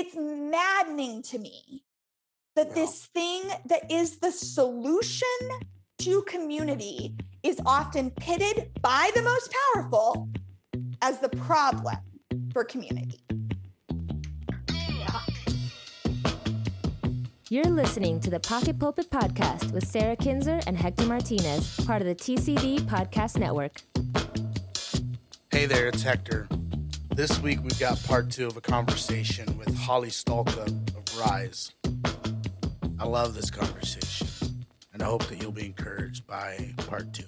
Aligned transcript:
it's 0.00 0.16
maddening 0.16 1.20
to 1.22 1.38
me 1.38 1.84
that 2.56 2.68
Yeah. 2.68 2.74
this 2.74 3.04
thing 3.06 3.42
that 3.66 3.90
is 3.90 4.16
the 4.16 4.32
solution 4.32 5.28
to 5.98 6.22
community 6.22 7.14
is 7.42 7.60
often 7.66 8.10
pitted 8.12 8.70
by 8.80 9.10
the 9.14 9.20
most 9.20 9.54
powerful 9.74 10.30
as 11.02 11.18
the 11.18 11.28
problem 11.28 11.98
for 12.50 12.64
community. 12.64 13.20
You're 17.50 17.64
listening 17.64 18.20
to 18.20 18.30
the 18.30 18.40
Pocket 18.40 18.78
Pulpit 18.78 19.10
Podcast 19.10 19.72
with 19.72 19.86
Sarah 19.86 20.16
Kinzer 20.16 20.60
and 20.66 20.78
Hector 20.78 21.04
Martinez, 21.04 21.76
part 21.84 22.00
of 22.00 22.06
the 22.08 22.14
TCD 22.14 22.78
Podcast 22.80 23.36
Network. 23.38 23.82
Hey 25.50 25.66
there, 25.66 25.88
it's 25.88 26.02
Hector. 26.02 26.48
This 27.20 27.38
week 27.42 27.58
we've 27.62 27.78
got 27.78 28.02
part 28.04 28.30
two 28.30 28.46
of 28.46 28.56
a 28.56 28.62
conversation 28.62 29.58
with 29.58 29.76
Holly 29.76 30.08
Stalka 30.08 30.66
of 30.96 31.18
Rise. 31.20 31.70
I 32.98 33.04
love 33.04 33.34
this 33.34 33.50
conversation, 33.50 34.26
and 34.94 35.02
I 35.02 35.04
hope 35.04 35.26
that 35.26 35.42
you'll 35.42 35.52
be 35.52 35.66
encouraged 35.66 36.26
by 36.26 36.72
part 36.78 37.12
two. 37.12 37.24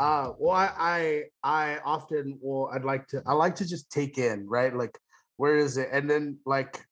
Uh, 0.00 0.32
well, 0.36 0.50
I, 0.50 0.72
I 0.76 1.22
I 1.44 1.78
often 1.84 2.40
will. 2.42 2.68
I'd 2.74 2.82
like 2.82 3.06
to. 3.10 3.22
I 3.24 3.34
like 3.34 3.54
to 3.54 3.64
just 3.64 3.88
take 3.88 4.18
in, 4.18 4.48
right? 4.48 4.74
Like, 4.76 4.98
where 5.36 5.56
is 5.56 5.76
it? 5.76 5.88
And 5.92 6.10
then, 6.10 6.38
like, 6.44 6.84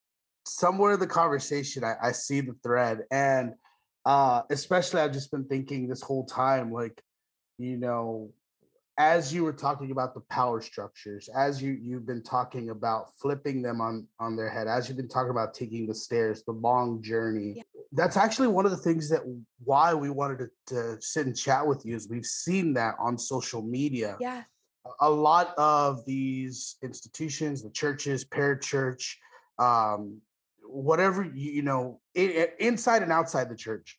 somewhere 0.46 0.92
in 0.92 1.00
the 1.00 1.08
conversation, 1.08 1.82
I, 1.82 1.94
I 2.00 2.12
see 2.12 2.40
the 2.40 2.54
thread, 2.62 3.00
and 3.10 3.54
uh, 4.04 4.42
especially 4.50 5.00
I've 5.00 5.12
just 5.12 5.32
been 5.32 5.46
thinking 5.46 5.88
this 5.88 6.02
whole 6.02 6.24
time, 6.24 6.70
like, 6.70 7.02
you 7.58 7.76
know, 7.78 8.30
as 8.98 9.32
you 9.32 9.44
were 9.44 9.52
talking 9.52 9.92
about 9.92 10.12
the 10.12 10.20
power 10.22 10.60
structures 10.60 11.28
as 11.34 11.62
you 11.62 11.78
you've 11.80 12.04
been 12.04 12.22
talking 12.22 12.70
about 12.70 13.12
flipping 13.16 13.62
them 13.62 13.80
on 13.80 14.06
on 14.18 14.36
their 14.36 14.50
head 14.50 14.66
as 14.66 14.88
you've 14.88 14.96
been 14.96 15.08
talking 15.08 15.30
about 15.30 15.54
taking 15.54 15.86
the 15.86 15.94
stairs 15.94 16.42
the 16.42 16.52
long 16.52 17.00
journey 17.00 17.54
Yeah. 17.56 17.62
that's 17.92 18.16
actually 18.16 18.48
one 18.48 18.64
of 18.64 18.72
the 18.72 18.76
things 18.76 19.08
that 19.10 19.22
why 19.64 19.94
we 19.94 20.10
wanted 20.10 20.38
to, 20.38 20.48
to 20.74 21.00
sit 21.00 21.26
and 21.26 21.36
chat 21.36 21.66
with 21.66 21.86
you 21.86 21.94
is 21.94 22.08
we've 22.08 22.26
seen 22.26 22.74
that 22.74 22.96
on 22.98 23.16
social 23.16 23.62
media 23.62 24.16
Yeah. 24.20 24.42
a 25.00 25.08
lot 25.08 25.54
of 25.56 26.04
these 26.04 26.76
institutions 26.82 27.62
the 27.62 27.70
churches 27.70 28.24
parachurch 28.24 29.14
um 29.60 30.20
whatever 30.64 31.22
you, 31.22 31.52
you 31.52 31.62
know 31.62 32.00
i- 32.16 32.20
i- 32.20 32.52
inside 32.58 33.02
and 33.02 33.12
outside 33.12 33.48
the 33.48 33.56
church 33.56 33.98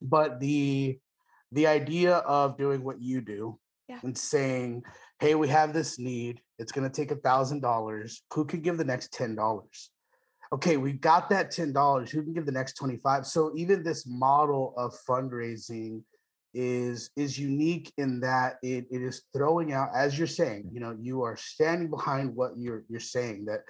but 0.00 0.38
the 0.40 0.98
the 1.52 1.66
idea 1.66 2.16
of 2.18 2.56
doing 2.56 2.82
what 2.84 3.00
you 3.00 3.20
do 3.20 3.58
Yeah. 3.88 4.00
and 4.02 4.16
saying 4.16 4.82
hey 5.20 5.34
we 5.34 5.48
have 5.48 5.72
this 5.72 5.98
need 5.98 6.40
it's 6.58 6.72
going 6.72 6.88
to 6.88 6.94
take 6.94 7.10
a 7.10 7.16
thousand 7.16 7.60
dollars 7.60 8.22
who 8.34 8.44
could 8.44 8.62
give 8.62 8.78
the 8.78 8.84
next 8.84 9.12
ten 9.12 9.34
dollars? 9.34 9.90
Okay 10.52 10.76
we 10.76 10.92
got 10.92 11.30
that 11.30 11.50
ten 11.50 11.72
dollars 11.72 12.10
who 12.10 12.22
can 12.22 12.32
give 12.32 12.46
the 12.46 12.52
next 12.52 12.74
25 12.74 13.26
so 13.26 13.52
even 13.56 13.82
this 13.82 14.06
model 14.06 14.74
of 14.76 14.94
fundraising 15.08 16.02
is 16.54 17.10
is 17.16 17.38
unique 17.38 17.92
in 17.98 18.20
that 18.20 18.56
it, 18.62 18.86
it 18.90 19.02
is 19.02 19.22
throwing 19.36 19.72
out 19.72 19.90
as 19.94 20.16
you're 20.16 20.26
saying 20.26 20.64
mm. 20.64 20.74
you 20.74 20.80
know 20.80 20.96
you 20.98 21.22
are 21.22 21.36
standing 21.36 21.90
behind 21.90 22.34
what 22.34 22.52
you're 22.56 22.84
you're 22.88 22.98
saying 22.98 23.44
that 23.44 23.60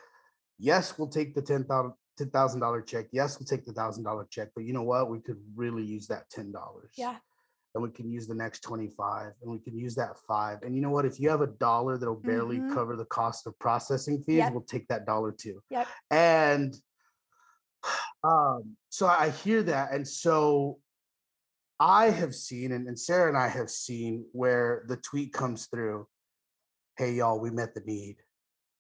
yes 0.59 0.97
we'll 0.97 1.09
take 1.09 1.35
the 1.35 1.43
ten 1.43 1.65
thousand 1.65 1.93
ten 2.17 2.31
thousand 2.31 2.61
dollar 2.61 2.81
check 2.81 3.07
yes 3.13 3.39
we'll 3.39 3.47
take 3.47 3.65
the 3.67 3.73
thousand 3.73 4.05
dollar 4.05 4.27
check 4.31 4.49
but 4.55 4.65
you 4.65 4.73
know 4.73 4.83
what? 4.83 5.11
We 5.11 5.21
could 5.21 5.39
really 5.55 5.85
use 5.85 6.07
that 6.09 6.29
ten 6.31 6.53
dollars. 6.53 6.93
Yeah. 6.97 7.17
And 7.77 7.83
we 7.83 7.91
can 7.91 8.11
use 8.11 8.27
the 8.27 8.35
next 8.35 8.61
25 8.61 9.33
and 9.43 9.51
we 9.51 9.59
can 9.59 9.77
use 9.79 9.95
that 9.95 10.17
five 10.27 10.63
and 10.63 10.75
you 10.75 10.81
know 10.81 10.89
what 10.91 11.05
if 11.05 11.21
you 11.21 11.29
have 11.29 11.43
a 11.43 11.47
dollar 11.47 11.99
that'll 11.99 12.15
barely 12.17 12.61
Mhm. 12.61 12.71
cover 12.71 12.97
the 12.97 13.05
cost 13.05 13.47
of 13.47 13.57
processing 13.59 14.23
fees 14.25 14.39
Yep. 14.39 14.53
we'll 14.53 14.63
take 14.63 14.89
that 14.89 15.05
dollar 15.05 15.31
too 15.31 15.63
Yep. 15.69 15.87
and 16.11 16.75
um 18.25 18.77
so 18.89 19.07
i 19.07 19.29
hear 19.29 19.63
that 19.63 19.93
and 19.93 20.09
so 20.09 20.81
i 21.79 22.07
have 22.09 22.35
seen 22.35 22.73
and, 22.73 22.89
and 22.89 22.99
sarah 22.99 23.29
and 23.29 23.37
i 23.37 23.47
have 23.47 23.71
seen 23.71 24.25
where 24.33 24.85
the 24.89 24.97
tweet 24.97 25.35
comes 25.35 25.67
through 25.67 26.09
hey 26.97 27.13
y'all 27.13 27.39
we 27.39 27.51
met 27.51 27.75
the 27.75 27.83
need 27.83 28.17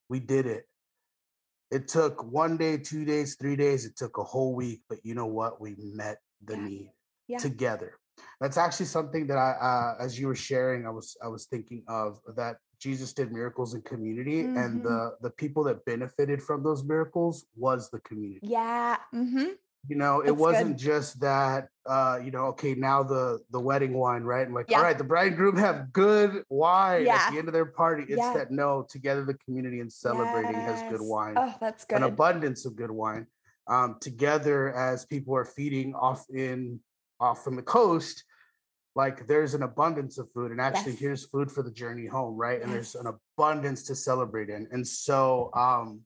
we 0.08 0.18
did 0.20 0.46
it 0.46 0.64
it 1.70 1.86
took 1.86 2.24
one 2.24 2.56
day 2.56 2.78
two 2.78 3.04
days 3.04 3.36
three 3.38 3.56
days 3.56 3.84
it 3.84 3.94
took 3.94 4.16
a 4.16 4.24
whole 4.24 4.54
week 4.54 4.80
but 4.88 4.98
you 5.04 5.14
know 5.14 5.26
what 5.26 5.60
we 5.60 5.74
met 5.78 6.16
the 6.46 6.56
Yeah. 6.56 6.62
need 6.62 6.90
Yeah. 7.28 7.38
together 7.38 7.98
that's 8.40 8.56
actually 8.56 8.86
something 8.86 9.26
that 9.26 9.38
i 9.38 9.50
uh, 9.52 10.04
as 10.04 10.18
you 10.18 10.26
were 10.26 10.34
sharing 10.34 10.86
i 10.86 10.90
was 10.90 11.16
i 11.22 11.28
was 11.28 11.46
thinking 11.46 11.82
of 11.88 12.18
that 12.36 12.56
jesus 12.78 13.12
did 13.12 13.32
miracles 13.32 13.74
in 13.74 13.82
community 13.82 14.40
and 14.40 14.80
Mhm. 14.80 14.82
the 14.82 15.16
the 15.22 15.30
people 15.30 15.64
that 15.64 15.84
benefited 15.84 16.42
from 16.42 16.62
those 16.62 16.84
miracles 16.84 17.46
was 17.56 17.90
the 17.90 18.00
community 18.00 18.40
Yeah. 18.42 18.96
Mm-hmm. 19.14 19.50
you 19.88 19.96
know 19.96 20.20
it 20.20 20.26
That's 20.26 20.38
wasn't 20.38 20.72
good. 20.76 20.78
just 20.90 21.20
that 21.20 21.68
uh 21.86 22.18
you 22.24 22.30
know 22.30 22.46
okay 22.46 22.74
now 22.74 23.02
the 23.02 23.40
the 23.50 23.60
wedding 23.60 23.94
wine 23.94 24.22
right 24.24 24.46
and 24.46 24.54
like 24.54 24.66
Yeah. 24.70 24.78
all 24.78 24.84
right 24.84 24.98
the 24.98 25.04
bride 25.04 25.28
and 25.28 25.36
groom 25.36 25.56
have 25.56 25.92
good 25.92 26.44
wine 26.48 27.06
at 27.08 27.30
the 27.32 27.38
end 27.38 27.48
of 27.48 27.54
their 27.54 27.66
party 27.66 28.02
it's 28.08 28.16
Yeah. 28.18 28.34
that 28.34 28.50
no 28.50 28.86
together 28.88 29.24
the 29.24 29.38
community 29.44 29.80
and 29.80 29.92
celebrating 29.92 30.60
has 30.62 30.82
good 30.90 31.00
wine 31.00 31.34
Oh, 31.38 31.54
that's 31.60 31.84
good. 31.84 31.96
an 31.98 32.02
abundance 32.04 32.64
of 32.66 32.76
good 32.76 32.90
wine 32.90 33.26
um, 33.68 33.96
together 34.00 34.72
as 34.74 35.04
people 35.06 35.34
are 35.34 35.44
feeding 35.44 35.92
off 35.94 36.24
in 36.30 36.78
off 37.20 37.42
from 37.44 37.56
the 37.56 37.62
coast 37.62 38.24
like 38.94 39.26
there's 39.26 39.54
an 39.54 39.62
abundance 39.62 40.18
of 40.18 40.30
food 40.32 40.50
and 40.50 40.60
actually 40.60 40.92
Yes. 40.92 41.00
here's 41.00 41.26
food 41.26 41.50
for 41.50 41.62
the 41.62 41.70
journey 41.70 42.06
home 42.06 42.36
right 42.36 42.62
and 42.62 42.72
there's 42.72 42.94
an 42.94 43.06
abundance 43.06 43.82
to 43.84 43.94
celebrate 43.94 44.48
in 44.50 44.66
and 44.72 44.86
so 44.86 45.50
um 45.54 46.00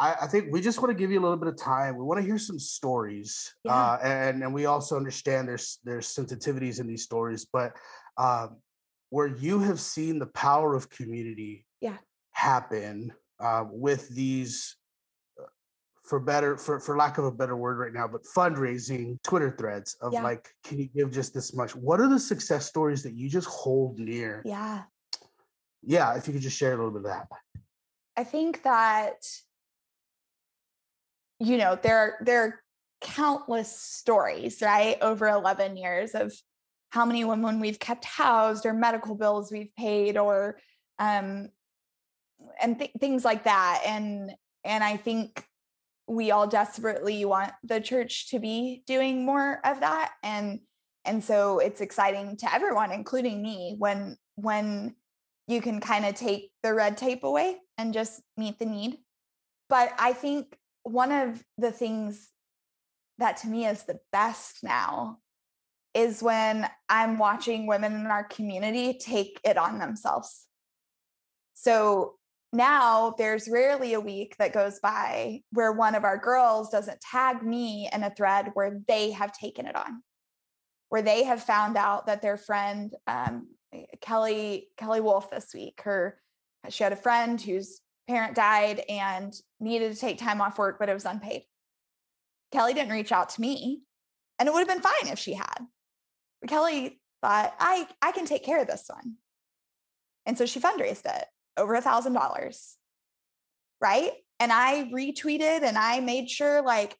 I, 0.00 0.16
I 0.22 0.26
think 0.26 0.50
we 0.50 0.60
just 0.60 0.80
want 0.80 0.90
to 0.90 0.94
give 0.98 1.12
you 1.12 1.20
a 1.20 1.22
little 1.22 1.36
bit 1.36 1.46
of 1.48 1.56
time. 1.56 1.96
We 1.96 2.02
want 2.02 2.18
to 2.18 2.26
hear 2.26 2.38
some 2.38 2.58
stories, 2.58 3.54
Yeah. 3.62 3.72
uh, 3.74 3.98
and 4.02 4.42
and 4.42 4.52
we 4.52 4.64
also 4.66 4.96
understand 4.96 5.46
there's 5.46 5.78
there's 5.84 6.08
sensitivities 6.08 6.80
in 6.80 6.88
these 6.88 7.04
stories, 7.04 7.44
but 7.44 7.76
um, 8.16 8.56
where 9.10 9.28
you 9.28 9.60
have 9.60 9.78
seen 9.78 10.18
the 10.18 10.26
power 10.26 10.74
of 10.74 10.88
community, 10.88 11.66
Yeah. 11.80 11.98
happen 12.32 13.12
uh, 13.38 13.64
with 13.70 14.08
these, 14.08 14.76
for 16.12 16.20
better 16.20 16.58
for 16.58 16.78
for 16.78 16.94
lack 16.98 17.16
of 17.16 17.24
a 17.24 17.30
better 17.32 17.56
word 17.56 17.78
right 17.78 17.94
now, 17.94 18.06
but 18.06 18.20
fundraising 18.36 19.16
Twitter 19.22 19.50
threads 19.58 19.96
of 20.02 20.12
Yeah. 20.12 20.22
like, 20.22 20.46
can 20.62 20.78
you 20.78 20.86
give 20.94 21.10
just 21.10 21.32
this 21.32 21.54
much? 21.54 21.74
What 21.74 22.02
are 22.02 22.06
the 22.06 22.18
success 22.18 22.66
stories 22.66 23.02
that 23.04 23.14
you 23.14 23.30
just 23.30 23.48
hold 23.48 23.98
near? 23.98 24.42
yeah. 24.44 24.82
Yeah, 25.84 26.14
if 26.14 26.26
you 26.26 26.34
could 26.34 26.42
just 26.42 26.58
share 26.58 26.74
a 26.74 26.76
little 26.76 26.90
bit 26.90 26.98
of 26.98 27.04
that. 27.04 27.28
I 28.14 28.24
think 28.24 28.62
that 28.64 29.24
you 31.38 31.56
know 31.56 31.76
there 31.82 31.96
are 31.96 32.14
there 32.20 32.42
are 32.44 32.60
countless 33.00 33.74
stories 33.74 34.60
right 34.60 34.98
over 35.00 35.28
11 35.28 35.78
years 35.78 36.14
of 36.14 36.34
how 36.90 37.06
many 37.06 37.24
women 37.24 37.58
we've 37.58 37.78
kept 37.80 38.04
housed 38.04 38.66
or 38.66 38.74
medical 38.74 39.14
bills 39.14 39.50
we've 39.50 39.74
paid 39.76 40.18
or 40.18 40.58
um 40.98 41.48
and 42.60 42.78
th- 42.78 42.92
things 43.00 43.24
like 43.24 43.44
that 43.44 43.82
and 43.86 44.30
and 44.62 44.84
I 44.84 44.98
think 44.98 45.44
we 46.06 46.30
all 46.30 46.46
desperately 46.46 47.24
want 47.24 47.52
the 47.62 47.80
church 47.80 48.28
to 48.30 48.38
be 48.38 48.82
doing 48.86 49.24
more 49.24 49.60
of 49.64 49.80
that 49.80 50.12
and 50.22 50.60
and 51.04 51.22
so 51.22 51.58
it's 51.58 51.80
exciting 51.80 52.36
to 52.36 52.52
everyone 52.52 52.92
including 52.92 53.42
me 53.42 53.74
when 53.78 54.16
when 54.36 54.94
you 55.46 55.60
can 55.60 55.80
kind 55.80 56.04
of 56.04 56.14
take 56.14 56.50
the 56.62 56.72
red 56.72 56.96
tape 56.96 57.24
away 57.24 57.56
and 57.78 57.92
just 57.92 58.20
meet 58.36 58.58
the 58.58 58.66
need. 58.66 58.98
But 59.68 59.92
I 59.98 60.12
think 60.12 60.56
one 60.82 61.12
of 61.12 61.42
the 61.58 61.72
things 61.72 62.30
that 63.18 63.38
to 63.38 63.48
me 63.48 63.66
is 63.66 63.84
the 63.84 63.98
best 64.10 64.58
now 64.62 65.18
is 65.94 66.22
when 66.22 66.68
I'm 66.88 67.18
watching 67.18 67.66
women 67.66 67.92
in 67.92 68.06
our 68.06 68.24
community 68.24 68.98
take 68.98 69.40
it 69.44 69.58
on 69.58 69.78
themselves. 69.78 70.46
So 71.54 72.14
now 72.52 73.14
there's 73.16 73.48
rarely 73.48 73.94
a 73.94 74.00
week 74.00 74.36
that 74.38 74.52
goes 74.52 74.78
by 74.80 75.40
where 75.52 75.72
one 75.72 75.94
of 75.94 76.04
our 76.04 76.18
girls 76.18 76.68
doesn't 76.68 77.00
tag 77.00 77.42
me 77.42 77.88
in 77.92 78.02
a 78.02 78.14
thread 78.14 78.50
where 78.54 78.78
they 78.86 79.10
have 79.12 79.32
taken 79.32 79.66
it 79.66 79.74
on, 79.74 80.02
where 80.90 81.00
they 81.02 81.24
have 81.24 81.42
found 81.42 81.78
out 81.78 82.06
that 82.06 82.20
their 82.20 82.36
friend, 82.36 82.94
um, 83.06 83.48
Kelly 84.02 84.68
Kelly 84.76 85.00
Wolf 85.00 85.30
this 85.30 85.52
week. 85.54 85.80
Her 85.82 86.20
she 86.68 86.84
had 86.84 86.92
a 86.92 86.96
friend 86.96 87.40
whose 87.40 87.80
parent 88.06 88.34
died 88.34 88.82
and 88.86 89.34
needed 89.58 89.94
to 89.94 89.98
take 89.98 90.18
time 90.18 90.42
off 90.42 90.58
work, 90.58 90.78
but 90.78 90.90
it 90.90 90.94
was 90.94 91.06
unpaid. 91.06 91.44
Kelly 92.52 92.74
didn't 92.74 92.92
reach 92.92 93.12
out 93.12 93.30
to 93.30 93.40
me, 93.40 93.80
and 94.38 94.46
it 94.46 94.52
would 94.52 94.58
have 94.58 94.68
been 94.68 94.82
fine 94.82 95.10
if 95.10 95.18
she 95.18 95.32
had. 95.32 95.58
But 96.42 96.50
Kelly 96.50 97.00
thought, 97.22 97.54
I 97.58 97.88
I 98.02 98.12
can 98.12 98.26
take 98.26 98.44
care 98.44 98.60
of 98.60 98.66
this 98.66 98.84
one. 98.88 99.14
And 100.26 100.36
so 100.36 100.44
she 100.44 100.60
fundraised 100.60 101.06
it 101.06 101.24
over 101.56 101.74
a 101.74 101.80
thousand 101.80 102.14
dollars. 102.14 102.76
Right. 103.80 104.12
And 104.40 104.52
I 104.52 104.90
retweeted 104.94 105.62
and 105.62 105.76
I 105.76 106.00
made 106.00 106.30
sure, 106.30 106.62
like, 106.62 106.96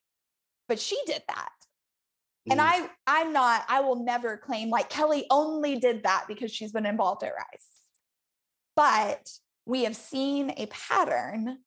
but 0.69 0.79
she 0.79 0.99
did 1.07 1.23
that. 1.29 1.51
And 2.51 2.61
Mm. 2.61 2.65
I 2.65 2.91
I'm 3.07 3.33
not, 3.33 3.65
I 3.69 3.81
will 3.81 4.05
never 4.05 4.37
claim 4.37 4.69
like 4.69 4.91
Kelly 4.91 5.27
only 5.31 5.79
did 5.79 6.03
that 6.03 6.25
because 6.29 6.51
she's 6.51 6.73
been 6.73 6.87
involved 6.87 7.23
at 7.23 7.33
Rise. 7.35 7.67
But 8.75 9.31
we 9.65 9.85
have 9.85 9.97
seen 9.97 10.53
a 10.57 10.67
pattern 10.67 11.59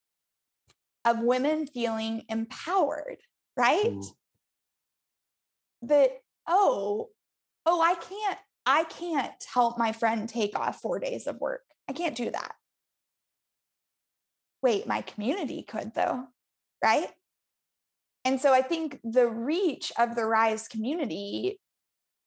of 1.06 1.20
women 1.20 1.68
feeling 1.68 2.24
empowered, 2.30 3.18
right? 3.56 3.86
Mm. 3.86 4.12
That, 5.84 6.10
oh, 6.48 7.10
oh, 7.66 7.82
I 7.82 7.96
can't, 7.96 8.40
I 8.66 8.84
can't 8.86 9.46
help 9.54 9.78
my 9.78 9.92
friend 9.92 10.28
take 10.28 10.58
off 10.58 10.82
four 10.82 11.00
days 11.00 11.28
of 11.28 11.40
work. 11.40 11.62
I 11.88 11.94
can't 11.94 12.16
do 12.16 12.32
that. 12.32 12.56
Wait, 14.66 14.88
my 14.88 15.02
community 15.02 15.62
could 15.62 15.94
though, 15.94 16.26
right? 16.84 17.10
And 18.24 18.42
so 18.42 18.52
I 18.52 18.64
think 18.64 19.00
the 19.04 19.28
reach 19.28 19.92
of 20.00 20.16
the 20.16 20.26
Rise 20.26 20.68
community 20.68 21.60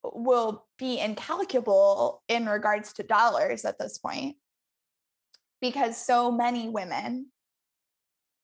will 0.04 0.64
be 0.78 1.00
incalculable 1.00 2.22
in 2.28 2.46
regards 2.46 2.92
to 2.92 3.02
dollars 3.02 3.64
at 3.64 3.80
this 3.80 3.98
point 3.98 4.36
because 5.60 5.96
so 5.96 6.30
many 6.30 6.68
women, 6.68 7.32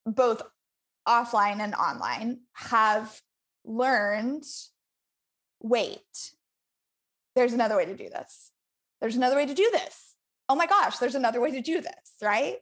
both 0.04 0.42
offline 1.06 1.60
and 1.60 1.76
online, 1.76 2.40
have 2.54 3.20
learned 3.64 4.42
wait, 5.62 6.32
there's 7.36 7.52
another 7.52 7.76
way 7.76 7.84
to 7.84 7.94
do 7.94 8.10
this. 8.10 8.50
There's 9.00 9.14
another 9.14 9.36
way 9.36 9.46
to 9.46 9.54
do 9.54 9.70
this. 9.72 10.16
Oh 10.48 10.56
my 10.56 10.66
gosh, 10.66 10.98
there's 10.98 11.14
another 11.14 11.40
way 11.40 11.52
to 11.52 11.60
do 11.60 11.80
this, 11.80 12.16
right? 12.20 12.56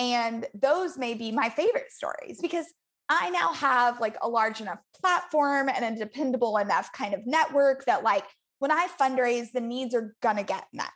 And 0.00 0.46
those 0.54 0.96
may 0.96 1.12
be 1.12 1.30
my 1.30 1.50
favorite 1.50 1.92
stories 1.92 2.40
because 2.40 2.64
I 3.10 3.28
now 3.28 3.52
have 3.52 4.00
like 4.00 4.16
a 4.22 4.28
large 4.28 4.62
enough 4.62 4.78
platform 4.98 5.68
and 5.68 5.84
a 5.84 5.98
dependable 5.98 6.56
enough 6.56 6.90
kind 6.92 7.12
of 7.12 7.26
network 7.26 7.84
that 7.84 8.02
like 8.02 8.24
when 8.60 8.70
I 8.70 8.88
fundraise, 8.98 9.52
the 9.52 9.60
needs 9.60 9.94
are 9.94 10.16
gonna 10.22 10.42
get 10.42 10.64
met. 10.72 10.88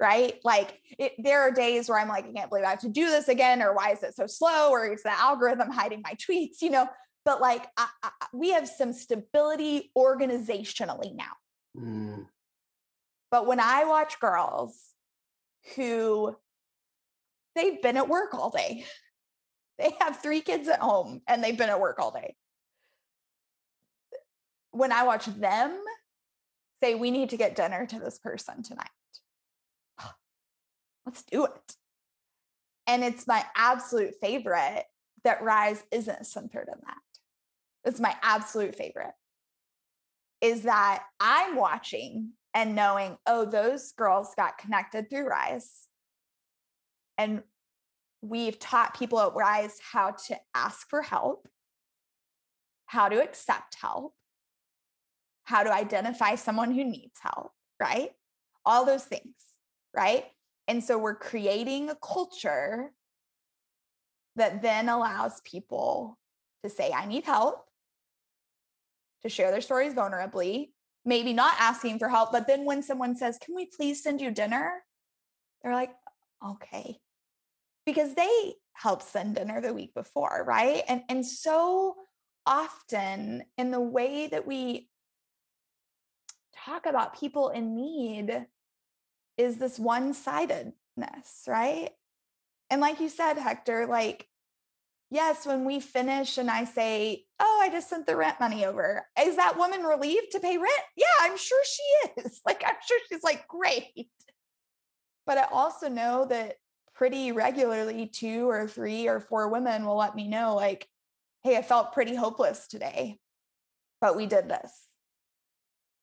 Right. 0.00 0.38
Like 0.42 0.80
it, 0.98 1.12
there 1.18 1.42
are 1.42 1.50
days 1.50 1.88
where 1.88 1.98
I'm 1.98 2.08
like, 2.08 2.24
I 2.26 2.32
can't 2.32 2.48
believe 2.48 2.64
I 2.64 2.70
have 2.70 2.80
to 2.80 2.88
do 2.88 3.06
this 3.06 3.28
again, 3.28 3.62
or 3.62 3.74
why 3.74 3.92
is 3.92 4.02
it 4.02 4.14
so 4.14 4.26
slow? 4.26 4.70
Or 4.70 4.90
is 4.90 5.02
the 5.02 5.10
algorithm 5.10 5.70
hiding 5.70 6.02
my 6.02 6.14
tweets? 6.14 6.62
You 6.62 6.70
know, 6.70 6.88
but 7.26 7.42
like 7.42 7.66
I, 7.76 7.88
I, 8.02 8.10
we 8.32 8.52
have 8.52 8.68
some 8.68 8.94
stability 8.94 9.90
organizationally 9.96 11.14
now. 11.14 11.32
Mm. 11.78 12.26
But 13.30 13.46
when 13.46 13.60
I 13.60 13.84
watch 13.84 14.18
girls 14.18 14.78
who 15.74 16.36
they've 17.56 17.82
been 17.82 17.96
at 17.96 18.08
work 18.08 18.34
all 18.34 18.50
day, 18.50 18.84
they 19.78 19.90
have 20.00 20.20
three 20.20 20.40
kids 20.40 20.68
at 20.68 20.78
home 20.78 21.22
and 21.26 21.42
they've 21.42 21.58
been 21.58 21.70
at 21.70 21.80
work 21.80 21.98
all 21.98 22.12
day. 22.12 22.36
When 24.70 24.92
I 24.92 25.02
watch 25.02 25.26
them 25.26 25.76
say, 26.82 26.94
we 26.94 27.10
need 27.10 27.30
to 27.30 27.36
get 27.36 27.56
dinner 27.56 27.86
to 27.86 27.98
this 27.98 28.18
person 28.18 28.62
tonight, 28.62 28.90
let's 31.04 31.24
do 31.24 31.46
it. 31.46 31.74
And 32.86 33.02
it's 33.02 33.26
my 33.26 33.44
absolute 33.56 34.14
favorite 34.20 34.84
that 35.24 35.42
Rise 35.42 35.82
isn't 35.90 36.26
centered 36.26 36.68
in 36.68 36.78
that. 36.86 36.98
It's 37.84 38.00
my 38.00 38.14
absolute 38.22 38.76
favorite. 38.76 39.14
Is 40.40 40.62
that 40.62 41.04
I'm 41.18 41.56
watching 41.56 42.32
and 42.54 42.74
knowing, 42.74 43.16
oh, 43.26 43.44
those 43.44 43.92
girls 43.92 44.34
got 44.36 44.58
connected 44.58 45.10
through 45.10 45.26
Rise. 45.26 45.85
And 47.18 47.42
we've 48.22 48.58
taught 48.58 48.98
people 48.98 49.20
at 49.20 49.34
Rise 49.34 49.78
how 49.92 50.12
to 50.26 50.36
ask 50.54 50.88
for 50.88 51.02
help, 51.02 51.48
how 52.86 53.08
to 53.08 53.22
accept 53.22 53.76
help, 53.80 54.14
how 55.44 55.62
to 55.62 55.72
identify 55.72 56.34
someone 56.34 56.72
who 56.72 56.84
needs 56.84 57.18
help, 57.20 57.52
right? 57.80 58.10
All 58.64 58.84
those 58.84 59.04
things, 59.04 59.34
right? 59.94 60.24
And 60.68 60.82
so 60.82 60.98
we're 60.98 61.14
creating 61.14 61.90
a 61.90 61.96
culture 61.96 62.90
that 64.34 64.60
then 64.62 64.88
allows 64.88 65.40
people 65.44 66.18
to 66.64 66.70
say, 66.70 66.90
I 66.92 67.06
need 67.06 67.24
help, 67.24 67.64
to 69.22 69.28
share 69.28 69.50
their 69.50 69.60
stories 69.60 69.94
vulnerably, 69.94 70.70
maybe 71.04 71.32
not 71.32 71.54
asking 71.58 71.98
for 71.98 72.08
help, 72.08 72.32
but 72.32 72.46
then 72.46 72.64
when 72.64 72.82
someone 72.82 73.16
says, 73.16 73.38
Can 73.38 73.54
we 73.54 73.66
please 73.66 74.02
send 74.02 74.20
you 74.20 74.30
dinner? 74.30 74.82
They're 75.62 75.72
like, 75.72 75.92
Okay 76.44 76.98
because 77.86 78.14
they 78.14 78.54
helped 78.74 79.04
send 79.04 79.36
dinner 79.36 79.60
the 79.60 79.72
week 79.72 79.94
before, 79.94 80.44
right? 80.46 80.82
And 80.88 81.02
and 81.08 81.24
so 81.24 81.96
often 82.44 83.44
in 83.56 83.70
the 83.70 83.80
way 83.80 84.26
that 84.26 84.46
we 84.46 84.88
talk 86.66 86.86
about 86.86 87.18
people 87.18 87.48
in 87.48 87.74
need 87.74 88.46
is 89.36 89.58
this 89.58 89.78
one-sidedness, 89.78 90.74
right? 91.46 91.90
And 92.70 92.80
like 92.80 93.00
you 93.00 93.08
said, 93.08 93.34
Hector, 93.34 93.86
like 93.86 94.28
yes, 95.10 95.46
when 95.46 95.64
we 95.64 95.80
finish 95.80 96.36
and 96.38 96.50
I 96.50 96.64
say, 96.64 97.24
"Oh, 97.38 97.60
I 97.62 97.68
just 97.70 97.88
sent 97.88 98.06
the 98.06 98.16
rent 98.16 98.40
money 98.40 98.64
over." 98.64 99.06
Is 99.18 99.36
that 99.36 99.56
woman 99.56 99.82
relieved 99.82 100.32
to 100.32 100.40
pay 100.40 100.56
rent? 100.58 100.84
Yeah, 100.96 101.06
I'm 101.20 101.36
sure 101.38 101.62
she 101.64 102.22
is. 102.22 102.40
Like 102.46 102.62
I'm 102.66 102.76
sure 102.86 102.98
she's 103.08 103.22
like, 103.22 103.46
"Great." 103.48 104.10
But 105.26 105.38
I 105.38 105.46
also 105.52 105.88
know 105.88 106.26
that 106.26 106.56
pretty 106.96 107.30
regularly 107.30 108.06
two 108.06 108.48
or 108.48 108.66
three 108.66 109.06
or 109.06 109.20
four 109.20 109.48
women 109.48 109.84
will 109.84 109.96
let 109.96 110.16
me 110.16 110.26
know 110.26 110.54
like 110.54 110.88
hey 111.44 111.56
i 111.56 111.62
felt 111.62 111.92
pretty 111.92 112.14
hopeless 112.14 112.66
today 112.66 113.18
but 113.98 114.14
we 114.14 114.26
did 114.26 114.46
this. 114.46 114.72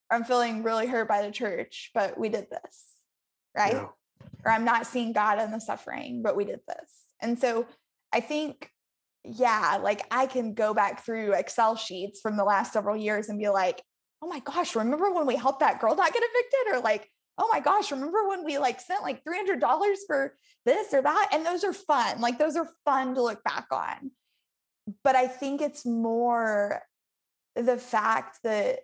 I'm 0.09 0.23
feeling 0.23 0.63
really 0.63 0.87
hurt 0.87 1.07
by 1.07 1.21
the 1.21 1.31
church 1.31 1.91
but 1.93 2.17
we 2.17 2.29
did 2.29 2.47
this 2.49 2.85
right? 3.57 3.73
Yeah. 3.73 3.87
or 4.45 4.51
i'm 4.51 4.65
not 4.65 4.87
seeing 4.87 5.13
god 5.13 5.41
in 5.41 5.51
the 5.51 5.59
suffering 5.59 6.21
but 6.23 6.35
we 6.35 6.45
did 6.45 6.59
this. 6.67 6.91
And 7.19 7.39
so 7.39 7.65
i 8.11 8.19
think 8.19 8.69
yeah 9.25 9.79
like 9.81 10.01
i 10.11 10.25
can 10.25 10.53
go 10.53 10.73
back 10.73 11.05
through 11.05 11.33
excel 11.33 11.75
sheets 11.75 12.19
from 12.19 12.35
the 12.37 12.43
last 12.43 12.73
several 12.73 12.97
years 12.97 13.29
and 13.29 13.39
be 13.39 13.49
like 13.49 13.81
oh 14.21 14.27
my 14.27 14.39
gosh 14.39 14.75
remember 14.75 15.11
when 15.11 15.25
we 15.25 15.35
helped 15.35 15.61
that 15.61 15.79
girl 15.79 15.95
not 15.95 16.13
get 16.13 16.23
evicted? 16.23 16.75
or 16.75 16.83
like 16.83 17.09
oh 17.37 17.49
my 17.51 17.59
gosh, 17.59 17.91
remember 17.91 18.27
when 18.27 18.43
we 18.43 18.57
like 18.57 18.79
sent 18.79 19.01
like 19.01 19.23
$300 19.23 19.95
for 20.05 20.35
this 20.65 20.93
or 20.93 21.01
that? 21.01 21.29
And 21.31 21.45
those 21.45 21.63
are 21.63 21.73
fun. 21.73 22.21
Like 22.21 22.37
those 22.37 22.55
are 22.55 22.69
fun 22.85 23.15
to 23.15 23.23
look 23.23 23.43
back 23.43 23.67
on. 23.71 24.11
But 25.03 25.15
I 25.15 25.27
think 25.27 25.61
it's 25.61 25.85
more 25.85 26.81
the 27.55 27.77
fact 27.77 28.39
that 28.43 28.79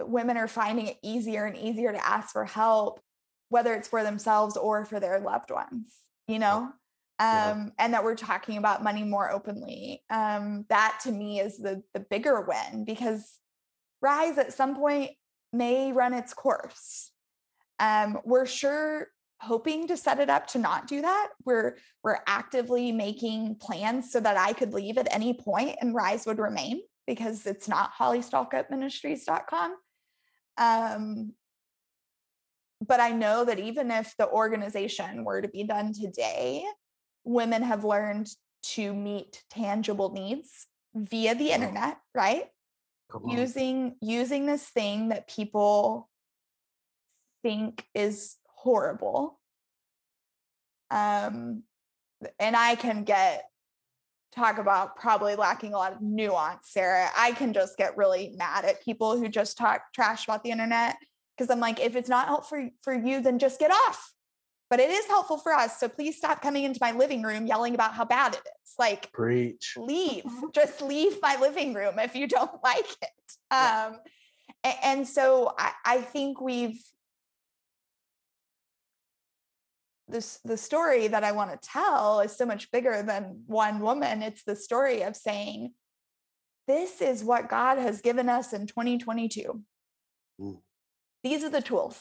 women 0.00 0.36
are 0.36 0.48
finding 0.48 0.88
it 0.88 0.98
easier 1.02 1.44
and 1.44 1.56
easier 1.56 1.92
to 1.92 2.06
ask 2.06 2.32
for 2.32 2.44
help, 2.44 3.00
whether 3.48 3.74
it's 3.74 3.88
for 3.88 4.02
themselves 4.04 4.56
or 4.56 4.84
for 4.84 5.00
their 5.00 5.18
loved 5.18 5.50
ones, 5.50 5.92
you 6.28 6.38
know? 6.38 6.70
Yeah. 7.20 7.50
Um, 7.50 7.72
and 7.78 7.94
that 7.94 8.04
we're 8.04 8.14
talking 8.14 8.58
about 8.58 8.84
money 8.84 9.02
more 9.02 9.32
openly. 9.32 10.04
Um, 10.08 10.66
that 10.68 11.00
to 11.02 11.10
me 11.10 11.40
is 11.40 11.58
the 11.58 11.82
the 11.92 11.98
bigger 11.98 12.40
win 12.42 12.84
because 12.84 13.40
Rise 14.00 14.38
at 14.38 14.52
some 14.52 14.76
point 14.76 15.10
may 15.52 15.90
run 15.90 16.14
its 16.14 16.32
course 16.32 17.10
um, 17.78 18.18
we're 18.24 18.46
sure 18.46 19.08
hoping 19.40 19.86
to 19.86 19.96
set 19.96 20.18
it 20.18 20.28
up 20.28 20.46
to 20.48 20.58
not 20.58 20.86
do 20.86 21.02
that. 21.02 21.28
We're 21.44 21.76
we're 22.02 22.18
actively 22.26 22.92
making 22.92 23.56
plans 23.60 24.12
so 24.12 24.20
that 24.20 24.36
I 24.36 24.52
could 24.52 24.72
leave 24.72 24.98
at 24.98 25.12
any 25.14 25.34
point 25.34 25.76
and 25.80 25.94
Rise 25.94 26.26
would 26.26 26.38
remain 26.38 26.80
because 27.06 27.46
it's 27.46 27.68
not 27.68 27.92
hollystalkupministries.com. 27.98 29.76
Um, 30.58 31.32
but 32.86 33.00
I 33.00 33.10
know 33.10 33.44
that 33.44 33.58
even 33.58 33.90
if 33.90 34.14
the 34.18 34.28
organization 34.28 35.24
were 35.24 35.40
to 35.40 35.48
be 35.48 35.64
done 35.64 35.92
today, 35.92 36.64
women 37.24 37.62
have 37.62 37.84
learned 37.84 38.28
to 38.62 38.92
meet 38.92 39.42
tangible 39.50 40.12
needs 40.12 40.66
via 40.94 41.34
the 41.34 41.50
internet, 41.50 41.98
right? 42.14 42.44
Using 43.36 43.96
using 44.02 44.46
this 44.46 44.68
thing 44.68 45.08
that 45.08 45.28
people 45.28 46.10
think 47.42 47.84
is 47.94 48.36
horrible. 48.46 49.38
Um, 50.90 51.62
and 52.38 52.56
I 52.56 52.74
can 52.74 53.04
get 53.04 53.44
talk 54.34 54.58
about 54.58 54.96
probably 54.96 55.34
lacking 55.34 55.74
a 55.74 55.76
lot 55.76 55.92
of 55.92 56.00
nuance, 56.00 56.70
Sarah. 56.70 57.08
I 57.16 57.32
can 57.32 57.52
just 57.52 57.76
get 57.76 57.96
really 57.96 58.34
mad 58.36 58.64
at 58.64 58.82
people 58.82 59.16
who 59.16 59.28
just 59.28 59.56
talk 59.56 59.82
trash 59.94 60.24
about 60.24 60.42
the 60.42 60.50
internet 60.50 60.96
because 61.36 61.50
I'm 61.50 61.60
like, 61.60 61.80
if 61.80 61.96
it's 61.96 62.08
not 62.08 62.26
helpful 62.26 62.58
for, 62.58 62.70
for 62.82 62.94
you, 62.94 63.22
then 63.22 63.38
just 63.38 63.60
get 63.60 63.70
off. 63.70 64.12
But 64.70 64.80
it 64.80 64.90
is 64.90 65.06
helpful 65.06 65.38
for 65.38 65.52
us. 65.52 65.80
So 65.80 65.88
please 65.88 66.16
stop 66.16 66.42
coming 66.42 66.64
into 66.64 66.78
my 66.82 66.92
living 66.92 67.22
room 67.22 67.46
yelling 67.46 67.74
about 67.74 67.94
how 67.94 68.04
bad 68.04 68.34
it 68.34 68.42
is. 68.44 68.74
Like, 68.78 69.10
preach, 69.12 69.74
leave, 69.78 70.24
just 70.54 70.82
leave 70.82 71.16
my 71.22 71.38
living 71.40 71.72
room 71.72 71.98
if 71.98 72.14
you 72.14 72.26
don't 72.26 72.50
like 72.62 72.90
it. 73.00 73.08
Yeah. 73.50 73.90
Um, 73.92 73.98
and, 74.64 74.74
and 74.84 75.08
so 75.08 75.54
I, 75.58 75.72
I 75.84 76.00
think 76.02 76.40
we've 76.40 76.80
this 80.08 80.40
the 80.44 80.56
story 80.56 81.08
that 81.08 81.24
I 81.24 81.32
want 81.32 81.50
to 81.50 81.68
tell 81.68 82.20
is 82.20 82.36
so 82.36 82.46
much 82.46 82.70
bigger 82.70 83.02
than 83.02 83.42
one 83.46 83.80
woman. 83.80 84.22
It's 84.22 84.44
the 84.44 84.56
story 84.56 85.02
of 85.02 85.16
saying, 85.16 85.72
this 86.66 87.00
is 87.00 87.24
what 87.24 87.48
God 87.48 87.78
has 87.78 88.00
given 88.00 88.28
us 88.28 88.52
in 88.52 88.66
2022. 88.66 89.62
Mm. 90.40 90.58
These 91.22 91.44
are 91.44 91.50
the 91.50 91.62
tools. 91.62 92.00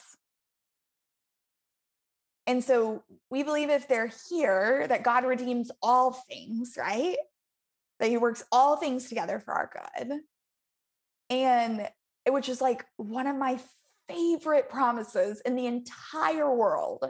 And 2.46 2.64
so 2.64 3.04
we 3.30 3.44
believe 3.44 3.70
if 3.70 3.88
they're 3.88 4.12
here, 4.30 4.86
that 4.88 5.04
God 5.04 5.26
redeems 5.26 5.70
all 5.82 6.14
things, 6.14 6.76
right? 6.78 7.18
that 8.00 8.10
he 8.10 8.18
works 8.18 8.44
all 8.52 8.78
things 8.78 9.10
together 9.10 9.40
for 9.40 9.54
our 9.54 9.70
good. 9.74 10.20
And 11.30 11.88
which 12.30 12.50
is 12.50 12.62
like 12.62 12.86
one 12.98 13.28
of 13.28 13.36
my 13.36 13.60
favorite 14.08 14.70
promises 14.70 15.42
in 15.42 15.56
the 15.56 15.66
entire 15.66 16.54
world 16.54 17.10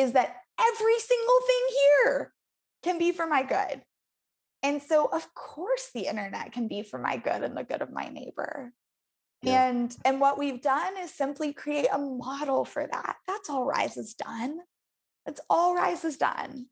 is 0.00 0.12
that 0.12 0.36
every 0.58 0.98
single 0.98 1.40
thing 1.46 1.76
here 1.76 2.32
can 2.82 2.98
be 2.98 3.12
for 3.12 3.26
my 3.26 3.42
good. 3.42 3.82
And 4.62 4.82
so, 4.82 5.06
of 5.06 5.34
course, 5.34 5.90
the 5.94 6.06
internet 6.06 6.52
can 6.52 6.68
be 6.68 6.82
for 6.82 6.98
my 6.98 7.18
good 7.18 7.42
and 7.42 7.56
the 7.56 7.64
good 7.64 7.82
of 7.82 7.92
my 7.92 8.08
neighbor. 8.08 8.72
Yeah. 9.42 9.68
And 9.68 9.96
and 10.04 10.20
what 10.20 10.38
we've 10.38 10.60
done 10.60 10.94
is 10.98 11.14
simply 11.14 11.52
create 11.52 11.88
a 11.92 11.98
model 11.98 12.64
for 12.64 12.86
that. 12.90 13.16
That's 13.26 13.48
all 13.48 13.64
Rise 13.64 13.94
has 13.94 14.14
done. 14.14 14.58
That's 15.24 15.40
all 15.48 15.74
Rise 15.74 16.02
has 16.02 16.16
done. 16.16 16.66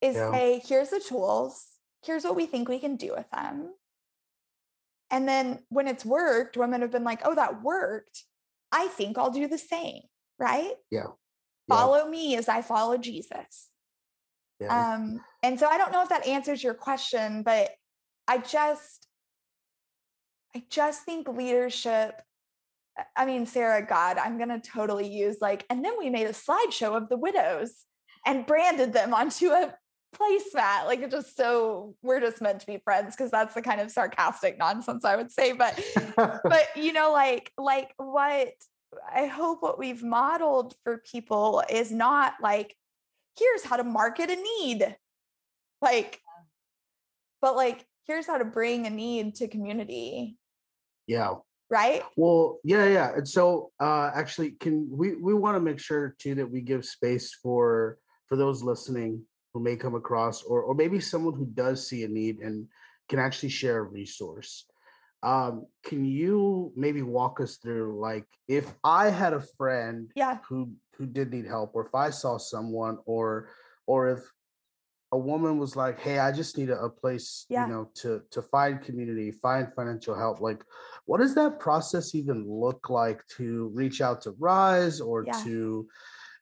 Is 0.00 0.16
yeah. 0.16 0.32
say, 0.32 0.62
here's 0.66 0.90
the 0.90 1.00
tools, 1.00 1.64
here's 2.04 2.24
what 2.24 2.36
we 2.36 2.46
think 2.46 2.68
we 2.68 2.80
can 2.80 2.96
do 2.96 3.14
with 3.16 3.30
them. 3.30 3.70
And 5.10 5.28
then 5.28 5.60
when 5.68 5.88
it's 5.88 6.04
worked, 6.04 6.56
women 6.56 6.80
have 6.80 6.90
been 6.90 7.04
like, 7.04 7.20
oh, 7.24 7.34
that 7.34 7.62
worked. 7.62 8.24
I 8.72 8.88
think 8.88 9.18
I'll 9.18 9.30
do 9.30 9.46
the 9.46 9.58
same. 9.58 10.02
Right. 10.38 10.72
Yeah. 10.90 11.08
Follow 11.72 12.04
yeah. 12.04 12.10
me 12.10 12.36
as 12.36 12.48
I 12.48 12.62
follow 12.62 12.96
Jesus. 12.98 13.68
Yeah. 14.60 14.94
Um, 14.94 15.20
and 15.42 15.58
so 15.58 15.66
I 15.66 15.78
don't 15.78 15.92
know 15.92 16.02
if 16.02 16.08
that 16.10 16.26
answers 16.26 16.62
your 16.62 16.74
question, 16.74 17.42
but 17.42 17.70
I 18.28 18.38
just, 18.38 19.08
I 20.54 20.62
just 20.70 21.02
think 21.04 21.28
leadership. 21.28 22.20
I 23.16 23.24
mean, 23.24 23.46
Sarah, 23.46 23.84
God, 23.84 24.18
I'm 24.18 24.36
going 24.36 24.50
to 24.50 24.60
totally 24.60 25.08
use 25.08 25.38
like, 25.40 25.64
and 25.70 25.84
then 25.84 25.94
we 25.98 26.10
made 26.10 26.26
a 26.26 26.32
slideshow 26.32 26.96
of 26.96 27.08
the 27.08 27.16
widows 27.16 27.86
and 28.26 28.46
branded 28.46 28.92
them 28.92 29.14
onto 29.14 29.48
a 29.48 29.74
placemat. 30.14 30.84
Like, 30.84 31.00
it's 31.00 31.14
just 31.14 31.36
so 31.36 31.96
we're 32.02 32.20
just 32.20 32.42
meant 32.42 32.60
to 32.60 32.66
be 32.66 32.78
friends 32.84 33.16
because 33.16 33.30
that's 33.30 33.54
the 33.54 33.62
kind 33.62 33.80
of 33.80 33.90
sarcastic 33.90 34.58
nonsense 34.58 35.04
I 35.04 35.16
would 35.16 35.30
say. 35.30 35.52
But, 35.52 35.82
but 36.16 36.68
you 36.76 36.92
know, 36.92 37.12
like, 37.12 37.50
like 37.56 37.92
what 37.96 38.52
I 39.14 39.26
hope 39.26 39.62
what 39.62 39.78
we've 39.78 40.02
modeled 40.02 40.74
for 40.84 41.02
people 41.10 41.62
is 41.70 41.90
not 41.90 42.34
like, 42.42 42.76
here's 43.38 43.64
how 43.64 43.76
to 43.76 43.84
market 43.84 44.30
a 44.30 44.36
need. 44.36 44.96
Like, 45.80 46.20
but 47.40 47.56
like, 47.56 47.84
here's 48.06 48.26
how 48.26 48.38
to 48.38 48.44
bring 48.44 48.86
a 48.86 48.90
need 48.90 49.36
to 49.36 49.48
community. 49.48 50.36
Yeah. 51.06 51.34
Right. 51.70 52.02
Well, 52.16 52.58
yeah, 52.64 52.86
yeah. 52.86 53.12
And 53.16 53.26
so 53.26 53.72
uh 53.80 54.10
actually 54.14 54.50
can 54.52 54.88
we 54.90 55.16
we 55.16 55.32
want 55.32 55.56
to 55.56 55.60
make 55.60 55.78
sure 55.78 56.14
too 56.18 56.34
that 56.34 56.50
we 56.50 56.60
give 56.60 56.84
space 56.84 57.34
for 57.42 57.98
for 58.26 58.36
those 58.36 58.62
listening 58.62 59.22
who 59.54 59.60
may 59.60 59.76
come 59.76 59.94
across 59.94 60.42
or 60.42 60.62
or 60.62 60.74
maybe 60.74 61.00
someone 61.00 61.34
who 61.34 61.46
does 61.46 61.88
see 61.88 62.04
a 62.04 62.08
need 62.08 62.40
and 62.40 62.68
can 63.08 63.18
actually 63.18 63.48
share 63.48 63.78
a 63.78 63.82
resource. 63.82 64.66
Um, 65.22 65.66
can 65.84 66.04
you 66.04 66.72
maybe 66.74 67.02
walk 67.02 67.40
us 67.40 67.56
through 67.56 68.00
like 68.00 68.26
if 68.48 68.72
I 68.82 69.08
had 69.08 69.32
a 69.32 69.44
friend 69.56 70.10
yeah 70.16 70.38
who 70.48 70.72
who 70.96 71.06
did 71.06 71.30
need 71.30 71.46
help 71.46 71.72
or 71.74 71.86
if 71.86 71.94
I 71.94 72.10
saw 72.10 72.38
someone 72.38 72.98
or 73.06 73.48
or 73.86 74.08
if 74.08 74.20
a 75.12 75.18
woman 75.18 75.58
was 75.58 75.76
like, 75.76 76.00
"Hey, 76.00 76.18
I 76.18 76.32
just 76.32 76.56
need 76.56 76.70
a, 76.70 76.84
a 76.84 76.90
place, 76.90 77.44
yeah. 77.48 77.66
you 77.66 77.72
know, 77.72 77.90
to 77.96 78.22
to 78.30 78.42
find 78.42 78.80
community, 78.80 79.30
find 79.30 79.68
financial 79.76 80.14
help." 80.14 80.40
Like, 80.40 80.64
what 81.04 81.18
does 81.18 81.34
that 81.34 81.60
process 81.60 82.14
even 82.14 82.48
look 82.48 82.88
like 82.88 83.24
to 83.36 83.70
reach 83.74 84.00
out 84.00 84.22
to 84.22 84.30
Rise 84.38 85.00
or 85.00 85.24
yeah. 85.26 85.40
to, 85.44 85.86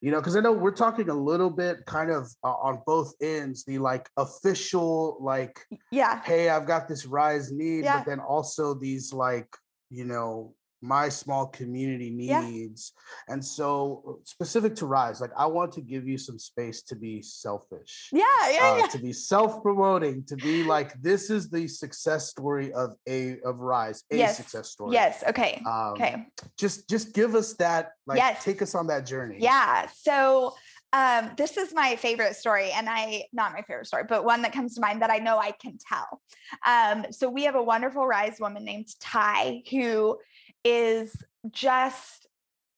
you 0.01 0.11
know, 0.11 0.19
because 0.19 0.37
I 0.37 0.41
know 0.41 0.53
we're 0.53 0.71
talking 0.71 1.11
a 1.11 1.15
little 1.15 1.51
bit 1.51 1.85
kind 1.87 2.11
of 2.11 2.33
uh, 2.43 2.55
on 2.55 2.83
both 2.87 3.13
ends, 3.21 3.65
the 3.65 3.79
like 3.79 4.09
official, 4.17 5.19
like, 5.21 5.61
yeah, 5.91 6.23
hey, 6.25 6.49
I've 6.49 6.67
got 6.67 6.89
this 6.89 7.05
Rise 7.05 7.53
need, 7.53 7.85
yeah. 7.85 7.99
but 7.99 8.07
then 8.07 8.21
also 8.21 8.75
these 8.75 9.13
like, 9.13 9.49
you 9.91 10.05
know, 10.05 10.55
my 10.83 11.09
small 11.09 11.47
community 11.47 12.11
needs 12.11 12.93
yeah. 13.29 13.35
and 13.35 13.45
so 13.45 14.21
specific 14.25 14.75
to 14.75 14.87
rise 14.87 15.21
like 15.21 15.31
i 15.37 15.45
want 15.45 15.73
to 15.73 15.81
give 15.81 16.09
you 16.09 16.17
some 16.17 16.39
space 16.39 16.83
to 16.83 16.97
be 16.97 17.21
selfish 17.21 18.09
yeah 18.13 18.25
yeah, 18.51 18.73
uh, 18.73 18.77
yeah. 18.79 18.87
to 18.87 18.99
be 18.99 19.13
self-promoting 19.13 20.25
to 20.25 20.37
be 20.37 20.65
like 20.65 20.95
this 21.03 21.31
is 21.31 21.51
the 21.51 21.69
success 21.69 22.29
story 22.29 22.73
of 22.73 22.95
a 23.09 23.39
of 23.45 23.59
rise 23.59 24.05
a 24.11 24.17
yes. 24.17 24.37
success 24.37 24.71
story 24.71 24.93
yes 24.93 25.23
okay 25.29 25.63
um, 25.67 25.93
okay 25.93 26.27
just 26.57 26.89
just 26.89 27.13
give 27.13 27.35
us 27.35 27.55
that 27.55 27.93
like 28.07 28.19
yes. 28.19 28.43
take 28.45 28.63
us 28.63 28.75
on 28.75 28.87
that 28.87 29.05
journey 29.05 29.37
yeah 29.39 29.87
so 29.95 30.55
um, 30.93 31.31
this 31.37 31.57
is 31.57 31.73
my 31.73 31.97
favorite 31.97 32.35
story, 32.35 32.73
and 32.73 32.89
I 32.89 33.25
not 33.33 33.53
my 33.53 33.63
favorite 33.63 33.87
story, 33.87 34.05
but 34.09 34.25
one 34.25 34.43
that 34.43 34.53
comes 34.53 34.75
to 34.75 34.81
mind 34.81 35.03
that 35.03 35.11
I 35.11 35.19
know 35.19 35.39
I 35.39 35.53
can 35.53 35.79
tell. 35.79 36.21
Um, 36.67 37.07
so 37.13 37.29
we 37.29 37.45
have 37.45 37.55
a 37.55 37.63
wonderful 37.63 38.07
rise 38.07 38.39
woman 38.41 38.65
named 38.65 38.89
Ty 38.99 39.63
who 39.71 40.19
is 40.65 41.15
just 41.51 42.27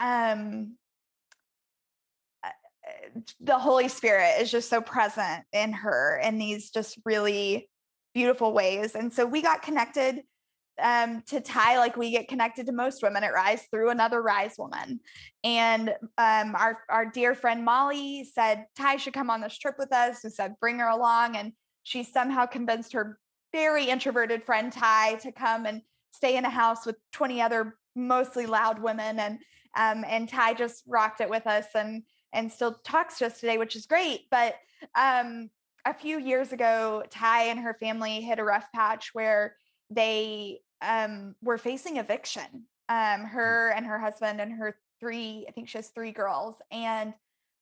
um 0.00 0.76
uh, 2.44 2.50
the 3.40 3.58
Holy 3.58 3.88
Spirit 3.88 4.40
is 4.40 4.50
just 4.50 4.68
so 4.68 4.80
present 4.80 5.44
in 5.52 5.72
her 5.72 6.20
in 6.22 6.38
these 6.38 6.70
just 6.70 6.98
really 7.04 7.68
beautiful 8.14 8.52
ways. 8.52 8.94
And 8.94 9.12
so 9.12 9.24
we 9.26 9.42
got 9.42 9.62
connected 9.62 10.22
um, 10.80 11.22
to 11.26 11.40
Ty 11.40 11.78
like 11.78 11.96
we 11.96 12.10
get 12.10 12.28
connected 12.28 12.66
to 12.66 12.72
most 12.72 13.02
women 13.02 13.24
at 13.24 13.32
Rise 13.32 13.66
through 13.70 13.90
another 13.90 14.22
Rise 14.22 14.54
woman. 14.58 15.00
And 15.44 15.90
um, 16.18 16.54
our, 16.54 16.78
our 16.88 17.06
dear 17.06 17.34
friend 17.34 17.64
Molly 17.64 18.24
said 18.24 18.66
Ty 18.76 18.96
should 18.96 19.14
come 19.14 19.30
on 19.30 19.40
this 19.40 19.58
trip 19.58 19.76
with 19.78 19.92
us. 19.92 20.20
We 20.24 20.30
said, 20.30 20.54
bring 20.60 20.78
her 20.78 20.88
along. 20.88 21.36
And 21.36 21.52
she 21.82 22.02
somehow 22.02 22.46
convinced 22.46 22.92
her 22.94 23.18
very 23.52 23.86
introverted 23.86 24.44
friend 24.44 24.72
Ty 24.72 25.16
to 25.16 25.32
come 25.32 25.66
and 25.66 25.82
stay 26.12 26.36
in 26.36 26.44
a 26.44 26.50
house 26.50 26.86
with 26.86 26.96
20 27.12 27.42
other 27.42 27.76
mostly 27.96 28.46
loud 28.46 28.80
women 28.80 29.18
and 29.18 29.38
um, 29.74 30.04
and 30.06 30.28
Ty 30.28 30.54
just 30.54 30.84
rocked 30.86 31.20
it 31.20 31.30
with 31.30 31.46
us 31.46 31.66
and 31.74 32.02
and 32.32 32.50
still 32.50 32.74
talks 32.84 33.18
to 33.18 33.26
us 33.26 33.40
today, 33.40 33.58
which 33.58 33.76
is 33.76 33.86
great. 33.86 34.22
But 34.30 34.54
um, 34.94 35.50
a 35.84 35.94
few 35.94 36.18
years 36.18 36.52
ago, 36.52 37.02
Ty 37.10 37.44
and 37.44 37.60
her 37.60 37.74
family 37.74 38.20
hit 38.20 38.38
a 38.38 38.44
rough 38.44 38.70
patch 38.72 39.10
where 39.12 39.56
they 39.90 40.60
um, 40.80 41.34
were 41.42 41.58
facing 41.58 41.96
eviction. 41.98 42.66
Um, 42.88 42.96
mm. 42.96 43.28
her 43.30 43.72
and 43.76 43.86
her 43.86 43.98
husband 43.98 44.40
and 44.40 44.52
her 44.52 44.76
three, 45.00 45.44
I 45.48 45.52
think 45.52 45.68
she 45.68 45.78
has 45.78 45.88
three 45.88 46.12
girls, 46.12 46.56
and 46.70 47.14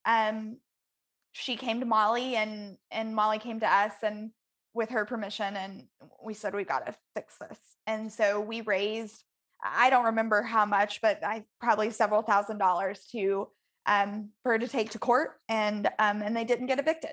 um, 0.04 0.56
she 1.32 1.56
came 1.56 1.80
to 1.80 1.86
Molly 1.86 2.36
and 2.36 2.76
and 2.90 3.14
Molly 3.14 3.38
came 3.38 3.60
to 3.60 3.72
us 3.72 3.94
and 4.02 4.30
with 4.74 4.90
her 4.90 5.04
permission 5.04 5.56
and 5.56 5.84
we 6.24 6.34
said 6.34 6.54
we 6.54 6.64
got 6.64 6.86
to 6.86 6.94
fix 7.14 7.36
this. 7.38 7.58
And 7.86 8.12
so 8.12 8.40
we 8.40 8.60
raised 8.60 9.24
i 9.62 9.90
don't 9.90 10.06
remember 10.06 10.40
how 10.40 10.64
much 10.64 11.02
but 11.02 11.22
i 11.22 11.44
probably 11.60 11.90
several 11.90 12.22
thousand 12.22 12.56
dollars 12.56 13.04
to 13.12 13.46
um, 13.86 14.30
for 14.42 14.52
her 14.52 14.58
to 14.58 14.68
take 14.68 14.90
to 14.90 14.98
court 14.98 15.32
and 15.48 15.88
um, 15.98 16.22
and 16.22 16.36
they 16.36 16.44
didn't 16.44 16.66
get 16.66 16.78
evicted. 16.78 17.12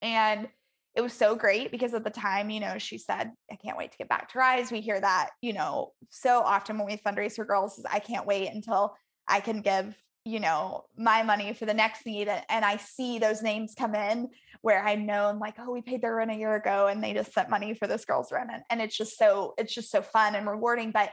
And 0.00 0.48
it 0.94 1.00
was 1.00 1.12
so 1.12 1.34
great 1.34 1.72
because 1.72 1.92
at 1.92 2.04
the 2.04 2.10
time 2.10 2.50
you 2.50 2.60
know 2.60 2.78
she 2.78 2.98
said 2.98 3.32
i 3.50 3.56
can't 3.56 3.76
wait 3.76 3.92
to 3.92 3.98
get 3.98 4.08
back 4.08 4.32
to 4.32 4.38
rise. 4.38 4.70
We 4.70 4.80
hear 4.80 5.00
that 5.00 5.30
you 5.40 5.52
know 5.52 5.92
so 6.10 6.40
often 6.40 6.78
when 6.78 6.86
we 6.86 6.96
fundraise 6.96 7.34
for 7.34 7.44
girls 7.44 7.78
is 7.78 7.84
i 7.90 7.98
can't 7.98 8.26
wait 8.26 8.48
until 8.48 8.94
i 9.28 9.40
can 9.40 9.60
give 9.60 9.96
you 10.24 10.40
know 10.40 10.84
my 10.96 11.22
money 11.22 11.52
for 11.52 11.66
the 11.66 11.74
next 11.74 12.06
need 12.06 12.28
and 12.28 12.64
i 12.64 12.76
see 12.76 13.18
those 13.18 13.42
names 13.42 13.74
come 13.76 13.94
in 13.94 14.28
where 14.62 14.82
i 14.84 14.94
know 14.94 15.26
i'm 15.26 15.38
like 15.38 15.54
oh 15.58 15.70
we 15.70 15.82
paid 15.82 16.00
their 16.00 16.16
rent 16.16 16.30
a 16.30 16.34
year 16.34 16.54
ago 16.54 16.86
and 16.86 17.04
they 17.04 17.12
just 17.12 17.32
sent 17.32 17.50
money 17.50 17.74
for 17.74 17.86
this 17.86 18.04
girl's 18.04 18.32
rent 18.32 18.50
and, 18.70 18.80
it's 18.80 18.96
just 18.96 19.18
so 19.18 19.54
it's 19.58 19.74
just 19.74 19.90
so 19.90 20.00
fun 20.00 20.34
and 20.34 20.48
rewarding 20.48 20.90
but 20.90 21.10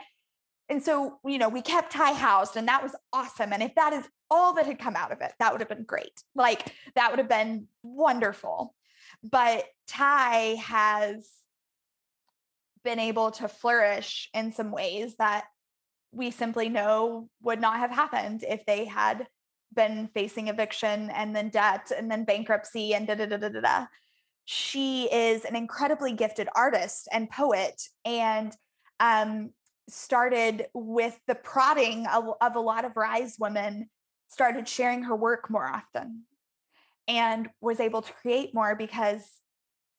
and 0.70 0.82
so 0.82 1.20
you 1.26 1.38
know 1.38 1.50
we 1.50 1.62
kept 1.62 1.92
ty 1.92 2.14
housed 2.14 2.56
and 2.56 2.68
that 2.68 2.82
was 2.82 2.96
awesome 3.12 3.52
and 3.52 3.62
if 3.62 3.76
that 3.76 3.92
is 3.92 4.08
all 4.30 4.54
that 4.54 4.66
had 4.66 4.80
come 4.80 4.96
out 4.96 5.12
of 5.12 5.20
it 5.20 5.34
that 5.40 5.52
would 5.52 5.60
have 5.60 5.70
been 5.70 5.84
great 5.84 6.24
like 6.34 6.74
that 6.96 7.12
would 7.12 7.20
have 7.20 7.30
been 7.30 7.68
wonderful 7.84 8.74
but 9.24 9.66
ty 9.88 10.56
has 10.56 11.30
been 12.84 13.00
able 13.00 13.32
to 13.32 13.48
flourish 13.48 14.30
in 14.34 14.54
some 14.54 14.72
ways 14.72 15.16
that 15.18 15.46
we 16.12 16.32
simply 16.32 16.70
know 16.70 17.30
would 17.42 17.62
not 17.62 17.80
have 17.80 17.92
happened 17.92 18.44
if 18.48 18.66
they 18.66 18.86
had 18.86 19.28
been 19.74 20.10
facing 20.14 20.48
eviction 20.48 21.10
and 21.12 21.36
then 21.36 21.50
debt 21.50 21.92
and 21.96 22.12
then 22.12 22.26
bankruptcy 22.26 22.94
and 22.94 23.08
da 23.08 23.16
da 23.16 23.26
da 23.26 23.38
da 23.38 23.50
da. 23.50 23.62
da. 23.62 23.86
She 24.46 25.06
is 25.06 25.46
an 25.46 25.56
incredibly 25.56 26.14
gifted 26.14 26.50
artist 26.56 27.08
and 27.12 27.30
poet 27.30 27.82
and 28.04 28.56
um, 29.00 29.52
started 29.88 30.66
with 30.74 31.18
the 31.28 31.36
prodding 31.36 32.06
of, 32.08 32.26
of 32.42 32.56
a 32.56 32.60
lot 32.60 32.86
of 32.86 32.98
Rise 32.98 33.38
women, 33.40 33.90
started 34.28 34.68
sharing 34.68 35.04
her 35.04 35.16
work 35.16 35.50
more 35.50 35.66
often 35.66 36.24
and 37.08 37.50
was 37.62 37.80
able 37.80 38.02
to 38.02 38.14
create 38.14 38.54
more 38.54 38.76
because 38.76 39.30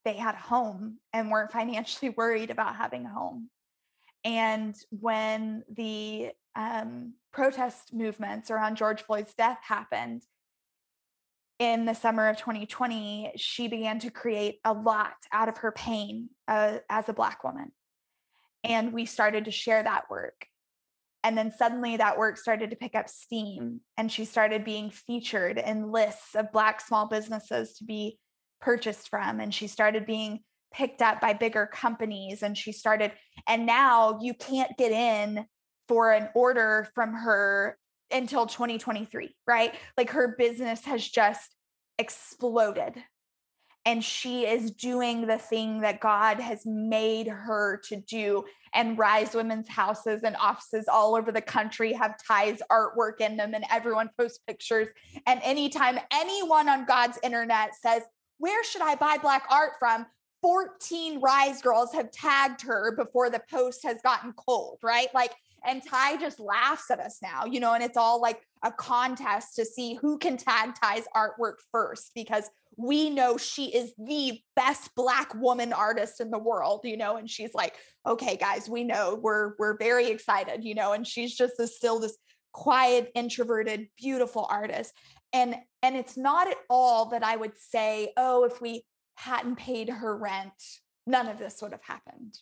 they 0.05 0.15
had 0.15 0.35
a 0.35 0.39
home 0.39 0.99
and 1.13 1.31
weren't 1.31 1.53
financially 1.53 2.11
worried 2.17 2.51
about 2.51 2.77
having 2.77 3.07
a 3.07 3.11
home. 3.13 3.49
And 4.25 4.77
when 4.91 5.65
the 5.75 6.31
um, 6.55 7.15
protest 7.33 7.93
movements 7.93 8.51
around 8.51 8.77
George 8.77 9.03
Floyd's 9.03 9.35
death 9.35 9.59
happened, 9.63 10.23
in 11.59 11.85
the 11.85 11.95
summer 11.95 12.29
of 12.29 12.37
2020, 12.39 13.33
she 13.37 13.69
began 13.69 14.01
to 14.01 14.11
create 14.11 14.59
a 14.65 14.73
lot 14.73 15.15
out 15.33 15.49
of 15.49 15.59
her 15.59 15.71
pain 15.71 16.29
uh, 16.49 16.79
as 16.91 17.09
a 17.09 17.13
Black 17.13 17.45
woman. 17.45 17.71
And 18.65 18.93
we 18.93 19.07
started 19.07 19.45
to 19.45 19.53
share 19.53 19.81
that 19.83 20.11
work. 20.11 20.47
And 21.23 21.39
then 21.39 21.53
suddenly 21.57 21.97
that 21.99 22.19
work 22.19 22.37
started 22.37 22.71
to 22.71 22.77
pick 22.77 22.97
up 22.97 23.09
steam, 23.09 23.81
and 23.97 24.11
she 24.11 24.25
started 24.25 24.65
being 24.65 24.91
featured 24.91 25.57
in 25.57 25.93
lists 25.93 26.35
of 26.35 26.51
Black 26.51 26.81
small 26.81 27.07
businesses 27.07 27.75
to 27.75 27.85
be 27.85 28.19
purchased 28.61 29.09
from. 29.09 29.39
And 29.39 29.55
she 29.55 29.69
started 29.69 30.05
being 30.05 30.41
picked 30.73 31.03
up 31.03 31.21
by 31.21 31.33
bigger 31.33 31.67
companies. 31.67 32.43
And 32.43 32.57
she 32.57 32.73
started, 32.73 33.13
and 33.47 33.67
now 33.67 34.19
you 34.21 34.35
can't 34.35 34.77
get 34.77 34.93
in 34.93 35.47
for 35.89 36.13
an 36.13 36.29
order 36.35 36.89
from 36.95 37.13
her 37.15 37.79
until 38.11 38.47
2023, 38.47 39.35
right? 39.47 39.75
Like 39.97 40.11
her 40.11 40.35
business 40.39 40.85
has 40.85 41.07
just 41.07 41.55
exploded. 41.99 43.03
And 43.85 44.05
she 44.05 44.47
is 44.47 44.71
doing 44.71 45.27
the 45.27 45.39
thing 45.39 45.81
that 45.81 45.99
God 45.99 46.39
has 46.39 46.63
made 46.65 47.27
her 47.27 47.81
to 47.89 47.97
do. 47.97 48.45
And 48.75 48.97
Rise 48.97 49.35
Women's 49.35 49.69
houses 49.69 50.21
and 50.23 50.37
offices 50.37 50.87
all 50.87 51.17
over 51.17 51.33
the 51.33 51.41
country 51.41 51.93
have 51.93 52.15
Ty's 52.25 52.63
artwork 52.71 53.21
in 53.21 53.37
them, 53.37 53.55
and 53.55 53.65
everyone 53.73 54.11
posts 54.17 54.39
pictures. 54.47 54.89
And 55.27 55.41
anytime 55.43 55.99
anyone 56.13 56.69
on 56.69 56.85
God's 56.85 57.19
internet 57.25 57.75
says, 57.75 58.03
Where 58.39 58.63
should 58.63 58.83
I 58.83 58.95
buy 58.95 59.19
Black 59.19 59.47
art 59.51 59.73
from? 59.81 60.07
14 60.43 61.21
Rise 61.21 61.63
girls 61.63 61.93
have 61.93 62.11
tagged 62.11 62.63
her 62.63 62.95
before 62.97 63.31
the 63.31 63.41
post 63.51 63.85
has 63.85 64.03
gotten 64.03 64.33
cold, 64.33 64.79
right? 64.83 65.09
Like 65.15 65.33
and 65.65 65.83
Ty 65.85 66.17
just 66.17 66.41
laughs 66.41 66.91
at 66.91 66.99
us 66.99 67.19
now, 67.23 67.45
you 67.45 67.61
know, 67.61 67.75
and 67.75 67.83
it's 67.83 67.97
all 67.97 68.21
like 68.21 68.41
a 68.65 68.73
contest 68.73 69.57
to 69.57 69.65
see 69.65 69.95
who 69.95 70.19
can 70.19 70.37
tag 70.37 70.75
Ty's 70.75 71.05
artwork 71.15 71.57
first 71.71 72.13
because 72.15 72.51
we 72.77 73.11
know 73.11 73.37
she 73.37 73.67
is 73.67 73.93
the 73.99 74.41
best 74.57 74.95
black 74.97 75.35
woman 75.35 75.73
artist 75.73 76.21
in 76.21 76.31
the 76.31 76.39
world, 76.39 76.81
you 76.85 76.97
know, 76.97 77.17
and 77.17 77.29
she's 77.29 77.55
like, 77.55 77.75
okay, 78.07 78.37
guys, 78.37 78.69
we 78.69 78.83
know 78.83 79.19
we're 79.21 79.53
we're 79.59 79.77
very 79.77 80.09
excited, 80.09 80.65
you 80.65 80.75
know, 80.75 80.93
and 80.93 81.07
she's 81.07 81.35
just 81.37 81.55
this 81.59 81.77
still 81.77 82.01
this 82.01 82.17
quiet, 82.53 83.11
introverted, 83.15 83.89
beautiful 83.97 84.47
artist. 84.51 84.93
And 85.33 85.57
and 85.83 85.97
it's 85.97 86.17
not 86.17 86.49
at 86.49 86.59
all 86.69 87.07
that 87.11 87.25
I 87.25 87.37
would 87.37 87.57
say, 87.57 88.13
oh, 88.17 88.45
if 88.45 88.61
we 88.61 88.85
hadn't 89.17 89.57
paid 89.57 89.89
her 89.89 90.17
rent, 90.17 90.53
none 91.07 91.29
of 91.29 91.39
this 91.39 91.61
would 91.63 91.73
have 91.73 91.83
happened 91.83 92.39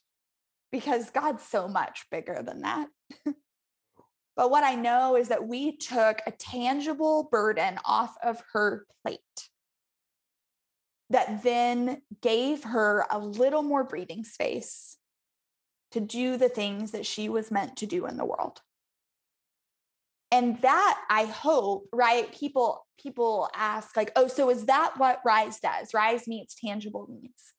because 0.73 1.11
God's 1.11 1.43
so 1.43 1.69
much 1.69 2.07
bigger 2.11 2.43
than 2.45 2.63
that. 2.63 2.89
but 4.37 4.51
what 4.51 4.65
I 4.65 4.75
know 4.75 5.17
is 5.17 5.29
that 5.29 5.47
we 5.47 5.77
took 5.77 6.21
a 6.27 6.33
tangible 6.33 7.29
burden 7.31 7.79
off 7.85 8.15
of 8.23 8.43
her 8.53 8.87
plate 9.03 9.21
that 11.11 11.43
then 11.43 12.03
gave 12.23 12.63
her 12.65 13.05
a 13.11 13.19
little 13.19 13.63
more 13.63 13.85
breathing 13.85 14.25
space 14.25 14.97
to 15.91 16.01
do 16.01 16.37
the 16.37 16.49
things 16.49 16.93
that 16.93 17.05
she 17.05 17.29
was 17.29 17.51
meant 17.51 17.77
to 17.77 17.87
do 17.87 18.07
in 18.07 18.17
the 18.17 18.25
world 18.25 18.61
and 20.31 20.61
that 20.63 21.01
i 21.11 21.25
hope 21.25 21.89
right 21.93 22.33
people 22.33 22.87
people 23.01 23.49
ask 23.55 23.97
like 23.97 24.13
oh 24.17 24.29
so 24.29 24.51
is 24.51 24.67
that 24.67 24.93
what 24.99 25.21
rise 25.25 25.59
does 25.61 25.93
rise 25.95 26.29
meets 26.29 26.55
tangible 26.55 27.07
needs 27.09 27.55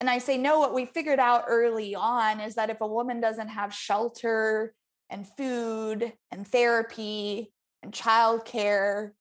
and 0.00 0.10
I 0.10 0.18
say, 0.18 0.36
no, 0.36 0.58
what 0.58 0.74
we 0.74 0.84
figured 0.84 1.18
out 1.18 1.44
early 1.48 1.94
on 1.94 2.40
is 2.40 2.56
that 2.56 2.70
if 2.70 2.80
a 2.80 2.86
woman 2.86 3.20
doesn't 3.20 3.48
have 3.48 3.72
shelter 3.72 4.74
and 5.08 5.26
food 5.26 6.12
and 6.30 6.46
therapy 6.46 7.52
and 7.82 7.92
childcare, 7.92 9.12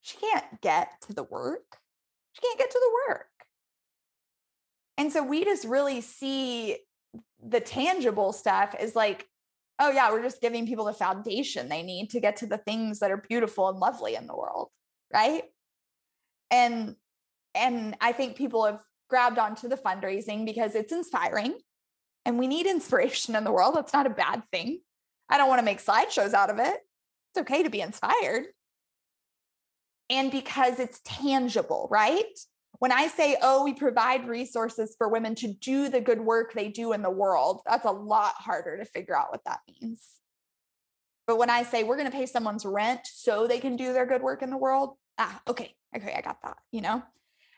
she 0.00 0.16
can't 0.18 0.60
get 0.62 0.88
to 1.02 1.12
the 1.12 1.22
work. 1.22 1.78
She 2.32 2.40
can't 2.42 2.58
get 2.58 2.70
to 2.70 2.80
the 2.80 3.12
work. 3.12 3.26
And 4.98 5.12
so 5.12 5.22
we 5.22 5.44
just 5.44 5.64
really 5.64 6.00
see 6.00 6.78
the 7.40 7.60
tangible 7.60 8.32
stuff 8.32 8.74
is 8.80 8.96
like, 8.96 9.26
oh, 9.78 9.90
yeah, 9.90 10.10
we're 10.10 10.22
just 10.22 10.40
giving 10.40 10.66
people 10.66 10.84
the 10.84 10.92
foundation 10.92 11.68
they 11.68 11.82
need 11.82 12.10
to 12.10 12.20
get 12.20 12.36
to 12.36 12.46
the 12.46 12.58
things 12.58 13.00
that 13.00 13.10
are 13.10 13.24
beautiful 13.28 13.68
and 13.68 13.78
lovely 13.78 14.14
in 14.14 14.26
the 14.26 14.36
world. 14.36 14.68
Right. 15.12 15.44
And 16.50 16.96
and 17.54 17.96
I 18.00 18.12
think 18.12 18.36
people 18.36 18.64
have 18.64 18.80
grabbed 19.10 19.38
onto 19.38 19.68
the 19.68 19.76
fundraising 19.76 20.46
because 20.46 20.74
it's 20.74 20.92
inspiring 20.92 21.54
and 22.24 22.38
we 22.38 22.46
need 22.46 22.66
inspiration 22.66 23.34
in 23.34 23.44
the 23.44 23.52
world. 23.52 23.74
That's 23.74 23.92
not 23.92 24.06
a 24.06 24.10
bad 24.10 24.42
thing. 24.50 24.80
I 25.28 25.38
don't 25.38 25.48
want 25.48 25.58
to 25.58 25.64
make 25.64 25.84
slideshows 25.84 26.34
out 26.34 26.50
of 26.50 26.58
it. 26.58 26.78
It's 27.34 27.40
okay 27.40 27.62
to 27.62 27.70
be 27.70 27.80
inspired. 27.80 28.44
And 30.08 30.30
because 30.30 30.78
it's 30.78 31.00
tangible, 31.04 31.88
right? 31.90 32.24
When 32.82 32.90
I 32.90 33.06
say, 33.06 33.36
oh, 33.40 33.62
we 33.62 33.74
provide 33.74 34.26
resources 34.26 34.96
for 34.98 35.08
women 35.08 35.36
to 35.36 35.46
do 35.46 35.88
the 35.88 36.00
good 36.00 36.20
work 36.20 36.52
they 36.52 36.66
do 36.66 36.94
in 36.94 37.00
the 37.00 37.10
world, 37.10 37.60
that's 37.64 37.84
a 37.84 37.92
lot 37.92 38.34
harder 38.34 38.76
to 38.76 38.84
figure 38.84 39.16
out 39.16 39.30
what 39.30 39.44
that 39.44 39.60
means. 39.68 40.04
But 41.28 41.38
when 41.38 41.48
I 41.48 41.62
say 41.62 41.84
we're 41.84 41.96
going 41.96 42.10
to 42.10 42.16
pay 42.16 42.26
someone's 42.26 42.64
rent 42.64 43.02
so 43.04 43.46
they 43.46 43.60
can 43.60 43.76
do 43.76 43.92
their 43.92 44.04
good 44.04 44.20
work 44.20 44.42
in 44.42 44.50
the 44.50 44.56
world, 44.56 44.96
ah, 45.16 45.40
okay, 45.46 45.76
okay, 45.96 46.12
I 46.12 46.22
got 46.22 46.42
that, 46.42 46.56
you 46.72 46.80
know? 46.80 47.04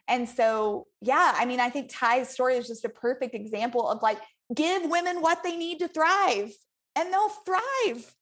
And 0.08 0.28
so, 0.28 0.88
yeah, 1.00 1.32
I 1.34 1.46
mean, 1.46 1.58
I 1.58 1.70
think 1.70 1.88
Ty's 1.90 2.28
story 2.28 2.56
is 2.56 2.68
just 2.68 2.84
a 2.84 2.90
perfect 2.90 3.34
example 3.34 3.88
of 3.88 4.02
like, 4.02 4.18
give 4.54 4.82
women 4.90 5.22
what 5.22 5.42
they 5.42 5.56
need 5.56 5.78
to 5.78 5.88
thrive 5.88 6.52
and 6.96 7.10
they'll 7.10 7.30
thrive. 7.30 8.14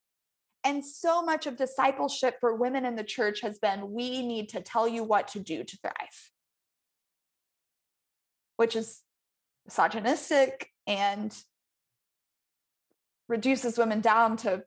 And 0.63 0.87
so 0.87 1.21
much 1.21 1.49
of 1.49 1.57
discipleship 1.57 2.37
for 2.39 2.55
women 2.55 2.85
in 2.85 2.95
the 2.95 3.03
church 3.03 3.41
has 3.41 3.59
been 3.59 3.91
we 3.91 4.25
need 4.25 4.51
to 4.51 4.61
tell 4.61 4.87
you 4.87 5.03
what 5.03 5.27
to 5.33 5.41
do 5.41 5.65
to 5.65 5.77
thrive, 5.79 6.31
which 8.57 8.77
is 8.77 9.01
misogynistic 9.67 10.69
and 10.87 11.37
reduces 13.29 13.79
women 13.79 14.01
down 14.01 14.37
to 14.37 14.63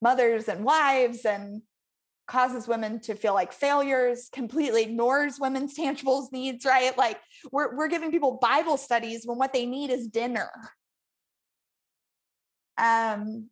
mothers 0.00 0.48
and 0.48 0.64
wives 0.64 1.24
and 1.24 1.62
causes 2.26 2.68
women 2.68 3.00
to 3.00 3.14
feel 3.14 3.34
like 3.34 3.52
failures, 3.52 4.28
completely 4.32 4.82
ignores 4.82 5.40
women's 5.40 5.74
tangibles 5.78 6.32
needs, 6.32 6.64
right? 6.64 6.96
Like 6.96 7.18
we're 7.52 7.76
we're 7.76 7.88
giving 7.88 8.10
people 8.10 8.38
Bible 8.40 8.76
studies 8.76 9.22
when 9.24 9.38
what 9.38 9.52
they 9.52 9.66
need 9.66 9.90
is 9.90 10.06
dinner. 10.06 10.50
Um 12.78 13.50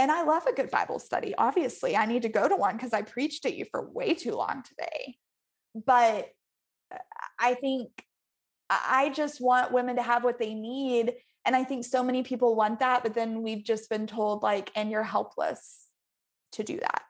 and 0.00 0.12
I 0.12 0.22
love 0.22 0.46
a 0.46 0.52
good 0.52 0.70
Bible 0.70 1.00
study. 1.00 1.34
Obviously, 1.36 1.96
I 1.96 2.06
need 2.06 2.22
to 2.22 2.28
go 2.28 2.48
to 2.48 2.54
one 2.54 2.76
because 2.76 2.92
I 2.92 3.02
preached 3.02 3.44
at 3.46 3.56
you 3.56 3.64
for 3.68 3.90
way 3.90 4.14
too 4.14 4.32
long 4.32 4.62
today. 4.62 5.16
But 5.74 6.28
uh, 6.94 6.98
I 7.38 7.54
think 7.54 7.88
I 8.70 9.10
just 9.14 9.40
want 9.40 9.72
women 9.72 9.96
to 9.96 10.02
have 10.02 10.24
what 10.24 10.38
they 10.38 10.54
need. 10.54 11.14
And 11.44 11.56
I 11.56 11.64
think 11.64 11.84
so 11.84 12.02
many 12.02 12.22
people 12.22 12.54
want 12.54 12.80
that, 12.80 13.02
but 13.02 13.14
then 13.14 13.42
we've 13.42 13.64
just 13.64 13.88
been 13.88 14.06
told, 14.06 14.42
like, 14.42 14.70
and 14.74 14.90
you're 14.90 15.02
helpless 15.02 15.86
to 16.52 16.62
do 16.62 16.78
that. 16.78 17.02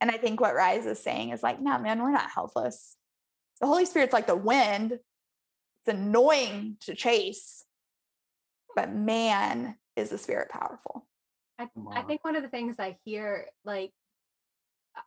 And 0.00 0.10
I 0.10 0.16
think 0.16 0.40
what 0.40 0.54
Rise 0.54 0.86
is 0.86 0.98
saying 1.02 1.30
is 1.30 1.42
like, 1.42 1.60
no, 1.60 1.78
man, 1.78 2.02
we're 2.02 2.12
not 2.12 2.30
helpless. 2.30 2.96
The 3.60 3.66
Holy 3.66 3.86
Spirit's 3.86 4.12
like 4.12 4.26
the 4.26 4.36
wind. 4.36 4.92
It's 4.92 5.96
annoying 5.96 6.76
to 6.82 6.94
chase, 6.94 7.64
but 8.76 8.92
man, 8.92 9.76
is 9.96 10.10
the 10.10 10.18
Spirit 10.18 10.50
powerful. 10.50 11.06
I, 11.58 11.68
I 11.92 12.02
think 12.02 12.24
one 12.24 12.36
of 12.36 12.42
the 12.42 12.48
things 12.48 12.76
I 12.78 12.96
hear, 13.04 13.46
like, 13.64 13.90
uh, 14.96 15.00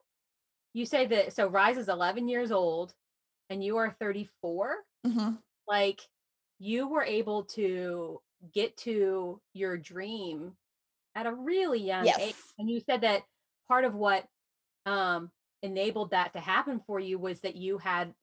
you 0.74 0.86
say 0.86 1.06
that, 1.06 1.34
so 1.34 1.48
Rise 1.48 1.78
is 1.78 1.88
11 1.88 2.28
years 2.28 2.52
old 2.52 2.94
and 3.50 3.64
you 3.64 3.78
are 3.78 3.96
34. 4.00 4.78
Mm-hmm. 5.08 5.36
Like, 5.72 6.02
you 6.60 6.88
were 6.88 7.04
able 7.04 7.46
to 7.46 8.22
get 8.54 8.76
to 8.78 9.40
your 9.54 9.78
dream 9.78 10.52
at 11.16 11.26
a 11.26 11.34
really 11.34 11.80
young 11.80 12.06
yes. 12.06 12.20
age. 12.20 12.36
And 12.60 12.70
you 12.70 12.82
said 12.82 13.02
that 13.02 13.24
part 13.68 13.86
of 13.86 13.96
what 13.96 14.26
um, 14.86 15.32
enabled 15.64 16.12
that 16.12 16.34
to 16.34 16.40
happen 16.40 16.82
for 16.86 17.00
you 17.00 17.18
was 17.18 17.40
that 17.42 17.56
you 17.56 17.78
had 17.78 18.14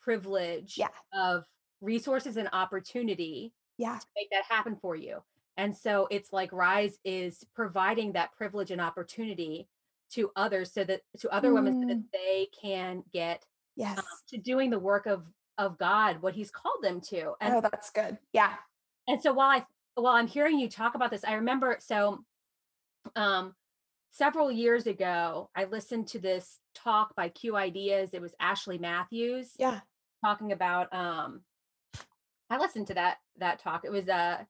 privilege 0.00 0.76
yeah. 0.76 0.88
of 1.12 1.44
resources 1.80 2.36
and 2.36 2.48
opportunity 2.52 3.52
yeah. 3.78 3.98
to 3.98 4.06
make 4.16 4.30
that 4.30 4.44
happen 4.48 4.76
for 4.80 4.94
you. 4.94 5.22
And 5.56 5.76
so 5.76 6.06
it's 6.10 6.32
like 6.32 6.52
Rise 6.52 6.98
is 7.04 7.44
providing 7.54 8.12
that 8.12 8.32
privilege 8.36 8.70
and 8.70 8.80
opportunity 8.80 9.68
to 10.12 10.30
others 10.36 10.72
so 10.72 10.84
that 10.84 11.02
to 11.18 11.28
other 11.30 11.50
mm. 11.50 11.54
women 11.54 11.82
so 11.82 11.88
that 11.88 11.98
mm. 11.98 12.04
they 12.12 12.48
can 12.62 13.02
get 13.12 13.44
yes. 13.76 13.98
Um, 13.98 14.04
to 14.28 14.38
doing 14.38 14.70
the 14.70 14.78
work 14.78 15.06
of 15.06 15.24
of 15.58 15.76
God, 15.76 16.22
what 16.22 16.34
he's 16.34 16.50
called 16.50 16.82
them 16.82 17.00
to. 17.02 17.34
And 17.40 17.54
oh, 17.54 17.60
that's 17.60 17.90
good. 17.90 18.16
Yeah. 18.32 18.54
And 19.06 19.20
so 19.20 19.32
while 19.32 19.50
I 19.50 19.66
while 19.94 20.14
I'm 20.14 20.28
hearing 20.28 20.58
you 20.58 20.68
talk 20.68 20.94
about 20.94 21.10
this, 21.10 21.24
I 21.24 21.34
remember 21.34 21.76
so 21.80 22.24
um 23.16 23.54
several 24.12 24.50
years 24.50 24.86
ago, 24.86 25.50
I 25.54 25.64
listened 25.64 26.06
to 26.08 26.18
this 26.18 26.58
talk 26.74 27.14
by 27.16 27.28
Q 27.28 27.56
Ideas. 27.56 28.10
It 28.12 28.22
was 28.22 28.34
Ashley 28.40 28.78
Matthews. 28.78 29.50
Yeah. 29.58 29.80
Talking 30.24 30.52
about 30.52 30.92
um 30.94 31.42
I 32.50 32.58
listened 32.58 32.86
to 32.86 32.94
that 32.94 33.18
that 33.38 33.58
talk. 33.58 33.84
It 33.84 33.90
was 33.92 34.08
uh 34.08 34.44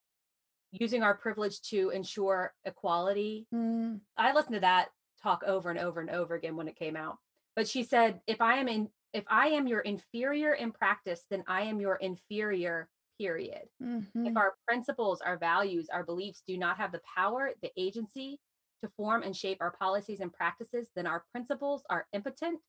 using 0.70 1.02
our 1.02 1.14
privilege 1.14 1.62
to 1.62 1.88
ensure 1.90 2.52
equality. 2.66 3.46
Mm. 3.54 4.00
I 4.18 4.34
listened 4.34 4.54
to 4.54 4.60
that 4.60 4.88
talk 5.22 5.42
over 5.46 5.70
and 5.70 5.78
over 5.78 6.00
and 6.00 6.10
over 6.10 6.34
again 6.34 6.56
when 6.56 6.68
it 6.68 6.76
came 6.76 6.94
out. 6.94 7.16
but 7.56 7.66
she 7.66 7.82
said, 7.82 8.20
if 8.28 8.40
I 8.40 8.58
am 8.58 8.68
in, 8.68 8.88
if 9.12 9.24
I 9.28 9.48
am 9.48 9.66
your 9.66 9.80
inferior 9.80 10.54
in 10.54 10.72
practice, 10.72 11.24
then 11.30 11.44
I 11.46 11.62
am 11.62 11.80
your 11.80 11.96
inferior, 11.96 12.88
period. 13.18 13.68
Mm-hmm. 13.82 14.26
If 14.26 14.36
our 14.36 14.54
principles, 14.66 15.20
our 15.20 15.36
values, 15.36 15.88
our 15.92 16.04
beliefs 16.04 16.42
do 16.46 16.56
not 16.56 16.76
have 16.76 16.92
the 16.92 17.00
power, 17.16 17.50
the 17.62 17.70
agency 17.76 18.38
to 18.82 18.90
form 18.96 19.22
and 19.22 19.34
shape 19.34 19.58
our 19.60 19.72
policies 19.72 20.20
and 20.20 20.32
practices, 20.32 20.88
then 20.94 21.06
our 21.06 21.24
principles 21.32 21.82
are 21.90 22.06
impotent, 22.12 22.60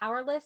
powerless, 0.00 0.44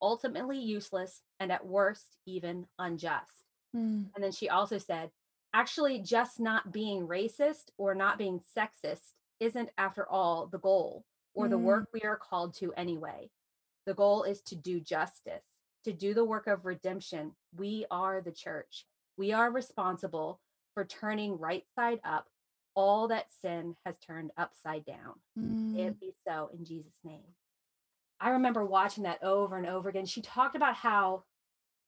ultimately 0.00 0.58
useless, 0.58 1.22
and 1.40 1.50
at 1.50 1.66
worst, 1.66 2.16
even 2.26 2.66
unjust. 2.78 3.44
Mm. 3.74 4.06
And 4.14 4.22
then 4.22 4.32
she 4.32 4.48
also 4.48 4.78
said, 4.78 5.10
actually, 5.52 6.00
just 6.00 6.38
not 6.38 6.72
being 6.72 7.08
racist 7.08 7.70
or 7.78 7.94
not 7.94 8.18
being 8.18 8.40
sexist 8.56 9.14
isn't, 9.40 9.70
after 9.76 10.08
all, 10.08 10.46
the 10.46 10.58
goal 10.58 11.04
or 11.34 11.46
mm. 11.46 11.50
the 11.50 11.58
work 11.58 11.88
we 11.92 12.02
are 12.02 12.16
called 12.18 12.54
to 12.54 12.72
anyway. 12.74 13.28
The 13.86 13.94
goal 13.94 14.24
is 14.24 14.40
to 14.42 14.56
do 14.56 14.80
justice, 14.80 15.42
to 15.84 15.92
do 15.92 16.14
the 16.14 16.24
work 16.24 16.46
of 16.46 16.64
redemption. 16.64 17.32
We 17.56 17.86
are 17.90 18.20
the 18.20 18.32
church. 18.32 18.86
We 19.16 19.32
are 19.32 19.50
responsible 19.50 20.40
for 20.74 20.84
turning 20.84 21.38
right 21.38 21.64
side 21.76 22.00
up 22.04 22.26
all 22.74 23.08
that 23.08 23.26
sin 23.40 23.76
has 23.86 23.96
turned 23.98 24.32
upside 24.36 24.84
down. 24.84 25.14
Mm. 25.38 25.78
It 25.78 26.00
be 26.00 26.12
so 26.26 26.50
in 26.52 26.64
Jesus' 26.64 26.98
name. 27.04 27.22
I 28.20 28.30
remember 28.30 28.64
watching 28.64 29.04
that 29.04 29.22
over 29.22 29.56
and 29.56 29.66
over 29.66 29.88
again. 29.88 30.06
She 30.06 30.22
talked 30.22 30.56
about 30.56 30.74
how, 30.74 31.24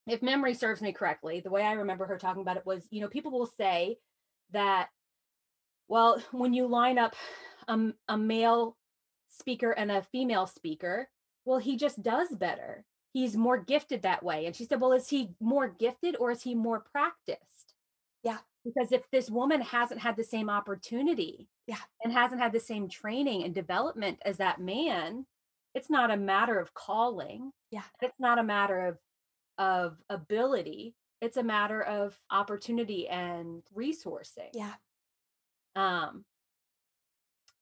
if 0.07 0.21
memory 0.21 0.53
serves 0.53 0.81
me 0.81 0.93
correctly, 0.93 1.41
the 1.41 1.49
way 1.49 1.63
I 1.63 1.73
remember 1.73 2.05
her 2.05 2.17
talking 2.17 2.41
about 2.41 2.57
it 2.57 2.65
was, 2.65 2.87
you 2.89 3.01
know, 3.01 3.07
people 3.07 3.31
will 3.31 3.49
say 3.57 3.97
that, 4.51 4.89
well, 5.87 6.21
when 6.31 6.53
you 6.53 6.67
line 6.67 6.97
up 6.97 7.15
a, 7.67 7.91
a 8.07 8.17
male 8.17 8.77
speaker 9.29 9.71
and 9.71 9.91
a 9.91 10.03
female 10.03 10.47
speaker, 10.47 11.09
well, 11.47 11.59
he 11.59 11.77
just 11.77 12.03
does 12.03 12.27
better. 12.35 12.83
He's 13.13 13.37
more 13.37 13.57
gifted 13.57 14.01
that 14.01 14.21
way. 14.21 14.45
And 14.45 14.55
she 14.55 14.65
said, 14.65 14.81
well, 14.81 14.91
is 14.91 15.07
he 15.07 15.29
more 15.39 15.69
gifted 15.69 16.17
or 16.19 16.29
is 16.29 16.41
he 16.41 16.53
more 16.53 16.83
practiced? 16.91 17.73
Yeah. 18.21 18.39
Because 18.65 18.91
if 18.91 19.09
this 19.11 19.31
woman 19.31 19.61
hasn't 19.61 20.01
had 20.01 20.17
the 20.17 20.25
same 20.25 20.49
opportunity 20.49 21.47
yeah. 21.65 21.79
and 22.03 22.11
hasn't 22.11 22.41
had 22.41 22.51
the 22.51 22.59
same 22.59 22.89
training 22.89 23.43
and 23.43 23.55
development 23.55 24.19
as 24.25 24.37
that 24.37 24.59
man, 24.59 25.25
it's 25.73 25.89
not 25.89 26.11
a 26.11 26.17
matter 26.17 26.59
of 26.59 26.73
calling. 26.73 27.53
Yeah. 27.71 27.83
It's 28.01 28.19
not 28.19 28.39
a 28.39 28.43
matter 28.43 28.85
of 28.85 28.97
of 29.57 29.97
ability. 30.09 30.95
It's 31.21 31.37
a 31.37 31.43
matter 31.43 31.81
of 31.81 32.19
opportunity 32.29 33.07
and 33.07 33.63
resourcing. 33.75 34.49
Yeah. 34.53 34.73
Um 35.77 36.25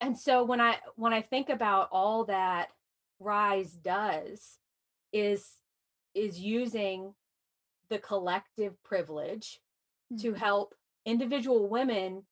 and 0.02 0.18
so 0.18 0.44
when 0.44 0.60
I 0.60 0.80
when 0.96 1.14
I 1.14 1.22
think 1.22 1.50
about 1.50 1.90
all 1.92 2.26
that 2.26 2.70
Rise 3.20 3.72
does 3.72 4.60
is 5.14 5.48
is 6.14 6.40
using 6.40 7.14
the 7.90 8.00
collective 8.00 8.82
privilege 8.84 9.60
mm-hmm. 10.12 10.22
to 10.22 10.34
help 10.34 10.74
individual 11.06 11.68
women 11.68 12.24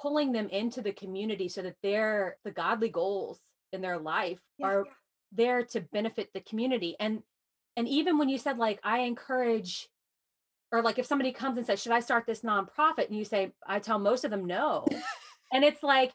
pulling 0.00 0.32
them 0.32 0.48
into 0.48 0.82
the 0.82 0.92
community 0.92 1.48
so 1.48 1.62
that 1.62 1.76
their 1.82 2.36
the 2.44 2.50
godly 2.50 2.88
goals 2.88 3.40
in 3.72 3.80
their 3.80 3.98
life 3.98 4.40
yeah, 4.58 4.66
are 4.66 4.84
yeah. 4.86 4.92
there 5.32 5.62
to 5.64 5.80
benefit 5.80 6.30
the 6.32 6.40
community 6.40 6.96
and 7.00 7.22
and 7.76 7.88
even 7.88 8.18
when 8.18 8.28
you 8.28 8.38
said 8.38 8.58
like 8.58 8.78
i 8.84 9.00
encourage 9.00 9.88
or 10.70 10.82
like 10.82 10.98
if 10.98 11.06
somebody 11.06 11.32
comes 11.32 11.56
and 11.56 11.66
says 11.66 11.80
should 11.80 11.92
i 11.92 12.00
start 12.00 12.26
this 12.26 12.42
nonprofit 12.42 13.06
and 13.08 13.16
you 13.16 13.24
say 13.24 13.52
i 13.66 13.78
tell 13.78 13.98
most 13.98 14.24
of 14.24 14.30
them 14.30 14.46
no 14.46 14.84
and 15.52 15.64
it's 15.64 15.82
like 15.82 16.12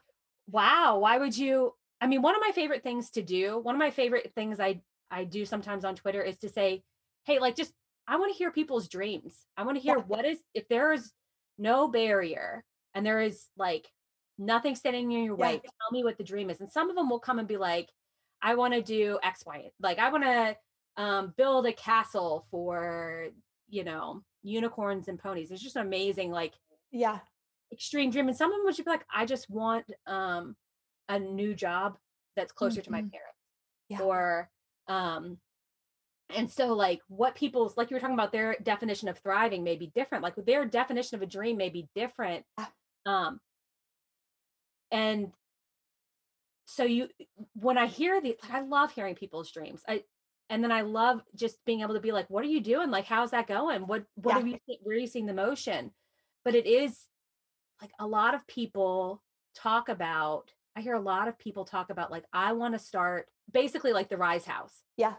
wow 0.50 1.00
why 1.00 1.17
would 1.17 1.36
you 1.36 1.74
i 2.02 2.08
mean 2.08 2.22
one 2.22 2.36
of 2.36 2.42
my 2.42 2.52
favorite 2.54 2.84
things 2.84 3.10
to 3.12 3.22
do 3.22 3.60
one 3.60 3.76
of 3.76 3.80
my 3.80 3.92
favorite 3.92 4.32
things 4.36 4.60
i 4.60 4.80
i 5.10 5.24
do 5.24 5.46
sometimes 5.46 5.86
on 5.86 5.96
twitter 5.96 6.22
is 6.22 6.38
to 6.38 6.50
say 6.50 6.84
hey 7.26 7.40
like 7.40 7.56
just 7.56 7.74
i 8.08 8.18
want 8.18 8.32
to 8.32 8.38
hear 8.38 8.52
people's 8.52 8.90
dreams 8.90 9.46
i 9.58 9.64
want 9.64 9.78
to 9.78 9.82
hear 9.82 9.98
yeah. 9.98 10.04
what 10.04 10.26
is 10.26 10.40
if 10.54 10.68
there 10.68 10.92
is 10.92 11.12
no 11.58 11.88
barrier 11.88 12.64
and 12.94 13.06
there 13.06 13.22
is 13.22 13.46
like 13.58 13.88
nothing 14.38 14.76
standing 14.76 15.12
in 15.12 15.24
your 15.24 15.36
way. 15.36 15.54
Yeah. 15.54 15.60
Tell 15.60 15.92
me 15.92 16.04
what 16.04 16.18
the 16.18 16.24
dream 16.24 16.50
is. 16.50 16.60
And 16.60 16.70
some 16.70 16.90
of 16.90 16.96
them 16.96 17.10
will 17.10 17.20
come 17.20 17.40
and 17.40 17.48
be 17.48 17.58
like, 17.58 17.90
I 18.42 18.56
want 18.56 18.74
to 18.74 18.82
do 18.82 19.20
X, 19.24 19.44
Y. 19.46 19.70
Like 19.80 20.00
I 20.00 20.12
want 20.12 20.24
to 20.24 20.58
um, 21.02 21.34
build 21.38 21.68
a 21.68 21.74
castle 21.74 22.48
for, 22.52 23.28
you 23.70 23.84
know, 23.84 24.24
unicorns 24.44 25.08
and 25.08 25.20
ponies. 25.20 25.52
It's 25.52 25.62
just 25.62 25.76
amazing, 25.76 26.32
like 26.32 26.54
yeah, 26.92 27.20
extreme 27.72 28.10
dream. 28.10 28.28
And 28.28 28.36
some 28.36 28.52
of 28.52 28.58
them 28.58 28.66
would 28.66 28.76
be 28.76 28.84
like, 28.86 29.06
I 29.14 29.26
just 29.26 29.50
want 29.50 29.86
um 30.08 30.56
a 31.10 31.20
new 31.20 31.54
job 31.54 31.98
that's 32.36 32.52
closer 32.52 32.82
mm-hmm. 32.82 32.86
to 32.86 32.92
my 32.92 33.02
mm-hmm. 33.02 33.10
parents. 33.10 33.38
Yeah. 33.90 34.02
Or 34.02 34.50
um 34.88 35.38
and 36.36 36.50
so 36.50 36.74
like 36.74 37.02
what 37.08 37.36
people's 37.36 37.76
like 37.78 37.90
you 37.90 37.96
were 37.96 38.00
talking 38.00 38.16
about 38.16 38.32
their 38.32 38.56
definition 38.64 39.08
of 39.10 39.18
thriving 39.20 39.64
may 39.64 39.76
be 39.76 39.92
different 39.94 40.24
like 40.24 40.34
their 40.46 40.66
definition 40.66 41.16
of 41.16 41.22
a 41.22 41.26
dream 41.26 41.58
may 41.58 41.70
be 41.70 41.88
different 41.96 42.46
um 43.06 43.40
and 44.92 45.32
so 46.66 46.84
you 46.84 47.08
when 47.54 47.78
i 47.78 47.86
hear 47.86 48.22
the 48.22 48.36
like, 48.44 48.54
i 48.54 48.62
love 48.62 48.92
hearing 48.92 49.16
people's 49.16 49.52
dreams 49.52 49.82
i 49.88 50.02
and 50.50 50.64
then 50.64 50.72
i 50.72 50.82
love 50.82 51.22
just 51.36 51.58
being 51.66 51.82
able 51.82 51.94
to 51.94 52.00
be 52.00 52.12
like 52.12 52.30
what 52.30 52.44
are 52.44 52.50
you 52.50 52.62
doing 52.62 52.90
like 52.90 53.06
how's 53.06 53.32
that 53.32 53.48
going 53.48 53.82
what 53.88 54.04
what 54.16 54.36
yeah. 54.36 54.44
are 54.44 54.48
you 54.48 54.58
where 54.84 54.96
are 54.96 55.00
you 55.00 55.08
seeing 55.08 55.26
the 55.26 55.34
motion 55.34 55.92
but 56.44 56.56
it 56.56 56.66
is 56.66 57.06
like 57.82 57.92
a 58.00 58.08
lot 58.08 58.36
of 58.36 58.46
people 58.48 59.22
talk 59.56 59.90
about 59.90 60.50
i 60.76 60.82
hear 60.82 60.94
a 60.94 61.00
lot 61.00 61.28
of 61.28 61.38
people 61.38 61.66
talk 61.66 61.90
about 61.90 62.12
like 62.12 62.26
i 62.34 62.54
want 62.54 62.74
to 62.74 62.80
start 62.80 63.28
basically 63.52 63.94
like 63.94 64.10
the 64.10 64.18
rise 64.18 64.46
house. 64.46 64.82
Yeah. 64.98 65.14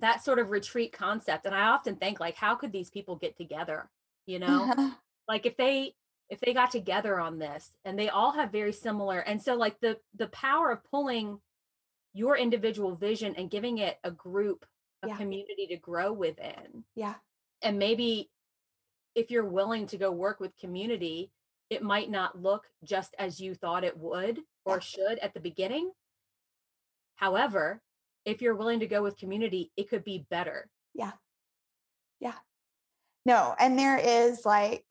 That 0.00 0.24
sort 0.24 0.38
of 0.38 0.50
retreat 0.50 0.92
concept 0.92 1.46
and 1.46 1.54
i 1.54 1.68
often 1.68 1.96
think 1.96 2.20
like 2.20 2.36
how 2.36 2.54
could 2.54 2.72
these 2.72 2.90
people 2.90 3.16
get 3.16 3.36
together 3.36 3.90
you 4.26 4.38
know? 4.38 4.94
Like 5.28 5.44
if 5.44 5.58
they 5.58 5.92
if 6.30 6.40
they 6.40 6.54
got 6.54 6.70
together 6.70 7.20
on 7.20 7.38
this 7.38 7.74
and 7.84 7.98
they 7.98 8.08
all 8.08 8.32
have 8.32 8.50
very 8.50 8.72
similar 8.72 9.18
and 9.18 9.42
so 9.42 9.54
like 9.54 9.78
the 9.80 9.98
the 10.16 10.28
power 10.28 10.70
of 10.70 10.84
pulling 10.90 11.38
your 12.14 12.36
individual 12.36 12.94
vision 12.96 13.34
and 13.36 13.50
giving 13.50 13.78
it 13.78 13.98
a 14.04 14.10
group 14.10 14.64
a 15.02 15.08
yeah. 15.08 15.16
community 15.16 15.66
to 15.68 15.76
grow 15.76 16.12
within 16.12 16.84
yeah. 16.94 17.14
and 17.62 17.78
maybe 17.78 18.30
if 19.14 19.30
you're 19.30 19.44
willing 19.44 19.86
to 19.86 19.98
go 19.98 20.10
work 20.10 20.40
with 20.40 20.56
community 20.56 21.30
it 21.68 21.82
might 21.82 22.10
not 22.10 22.40
look 22.40 22.64
just 22.82 23.14
as 23.18 23.38
you 23.38 23.54
thought 23.54 23.84
it 23.84 23.98
would 23.98 24.40
or 24.68 24.80
should 24.92 25.18
at 25.20 25.34
the 25.34 25.40
beginning 25.40 25.90
however 27.16 27.80
if 28.28 28.42
you're 28.42 28.54
willing 28.54 28.80
to 28.80 28.86
go 28.86 29.02
with 29.02 29.16
community, 29.16 29.72
it 29.76 29.88
could 29.88 30.04
be 30.04 30.26
better. 30.30 30.68
Yeah. 30.94 31.12
Yeah. 32.20 32.34
No, 33.24 33.54
and 33.58 33.78
there 33.78 33.96
is 33.98 34.44
like, 34.44 34.84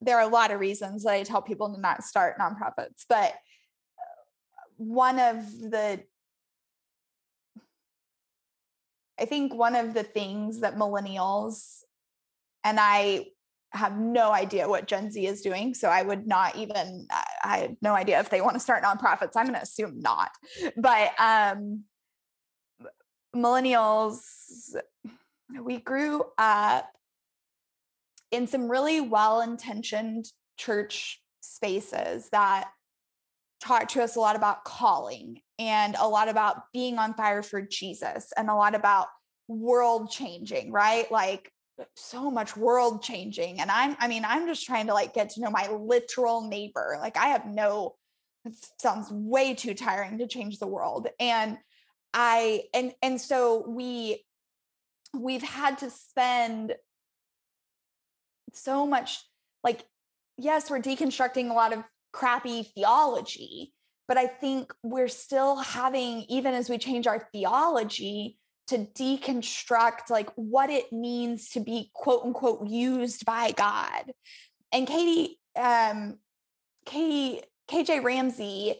there 0.00 0.16
are 0.16 0.22
a 0.22 0.32
lot 0.32 0.52
of 0.52 0.60
reasons 0.60 1.02
that 1.02 1.14
I 1.14 1.24
tell 1.24 1.42
people 1.42 1.74
to 1.74 1.80
not 1.80 2.04
start 2.04 2.38
nonprofits, 2.38 3.04
but 3.08 3.32
uh, 3.32 4.22
one 4.76 5.18
of 5.18 5.44
the, 5.60 6.00
I 9.18 9.24
think 9.24 9.52
one 9.52 9.74
of 9.74 9.94
the 9.94 10.04
things 10.04 10.60
that 10.60 10.76
millennials, 10.76 11.80
and 12.62 12.78
I 12.80 13.26
have 13.72 13.98
no 13.98 14.32
idea 14.32 14.68
what 14.68 14.86
Gen 14.86 15.10
Z 15.10 15.26
is 15.26 15.42
doing. 15.42 15.74
So 15.74 15.88
I 15.88 16.02
would 16.02 16.26
not 16.26 16.56
even, 16.56 17.06
I 17.44 17.58
have 17.58 17.76
no 17.82 17.94
idea 17.94 18.18
if 18.20 18.30
they 18.30 18.40
want 18.40 18.54
to 18.54 18.60
start 18.60 18.82
nonprofits. 18.82 19.32
I'm 19.36 19.44
going 19.44 19.56
to 19.56 19.62
assume 19.62 20.00
not. 20.00 20.30
But 20.76 21.10
um, 21.20 21.84
millennials, 23.34 24.20
we 25.62 25.78
grew 25.78 26.24
up 26.38 26.90
in 28.30 28.46
some 28.46 28.70
really 28.70 29.00
well 29.00 29.40
intentioned 29.40 30.26
church 30.58 31.20
spaces 31.40 32.28
that 32.30 32.70
taught 33.60 33.88
to 33.90 34.02
us 34.02 34.16
a 34.16 34.20
lot 34.20 34.36
about 34.36 34.64
calling 34.64 35.40
and 35.58 35.96
a 35.98 36.08
lot 36.08 36.28
about 36.28 36.62
being 36.72 36.98
on 36.98 37.14
fire 37.14 37.42
for 37.42 37.60
Jesus 37.60 38.32
and 38.36 38.48
a 38.48 38.54
lot 38.54 38.74
about 38.74 39.08
world 39.48 40.10
changing, 40.10 40.70
right? 40.70 41.10
Like 41.10 41.50
so 41.94 42.30
much 42.30 42.56
world 42.56 43.02
changing 43.02 43.60
and 43.60 43.70
i'm 43.70 43.96
i 44.00 44.08
mean 44.08 44.24
i'm 44.24 44.46
just 44.46 44.66
trying 44.66 44.86
to 44.86 44.94
like 44.94 45.14
get 45.14 45.30
to 45.30 45.40
know 45.40 45.50
my 45.50 45.68
literal 45.68 46.48
neighbor 46.48 46.96
like 47.00 47.16
i 47.16 47.28
have 47.28 47.46
no 47.46 47.94
it 48.44 48.54
sounds 48.78 49.10
way 49.10 49.54
too 49.54 49.74
tiring 49.74 50.18
to 50.18 50.26
change 50.26 50.58
the 50.58 50.66
world 50.66 51.08
and 51.20 51.58
i 52.14 52.62
and 52.74 52.92
and 53.02 53.20
so 53.20 53.64
we 53.68 54.24
we've 55.16 55.42
had 55.42 55.78
to 55.78 55.90
spend 55.90 56.74
so 58.52 58.86
much 58.86 59.22
like 59.62 59.84
yes 60.36 60.70
we're 60.70 60.80
deconstructing 60.80 61.50
a 61.50 61.54
lot 61.54 61.72
of 61.72 61.82
crappy 62.12 62.62
theology 62.62 63.72
but 64.06 64.16
i 64.16 64.26
think 64.26 64.72
we're 64.82 65.08
still 65.08 65.56
having 65.56 66.24
even 66.28 66.54
as 66.54 66.68
we 66.70 66.78
change 66.78 67.06
our 67.06 67.28
theology 67.32 68.38
to 68.68 68.78
deconstruct 68.78 70.10
like 70.10 70.30
what 70.36 70.70
it 70.70 70.92
means 70.92 71.50
to 71.50 71.60
be 71.60 71.90
quote 71.94 72.24
unquote 72.24 72.66
used 72.66 73.24
by 73.24 73.52
God. 73.52 74.12
And 74.72 74.86
Katie, 74.86 75.38
um, 75.56 76.18
Katie, 76.86 77.42
KJ 77.70 78.02
Ramsey 78.02 78.76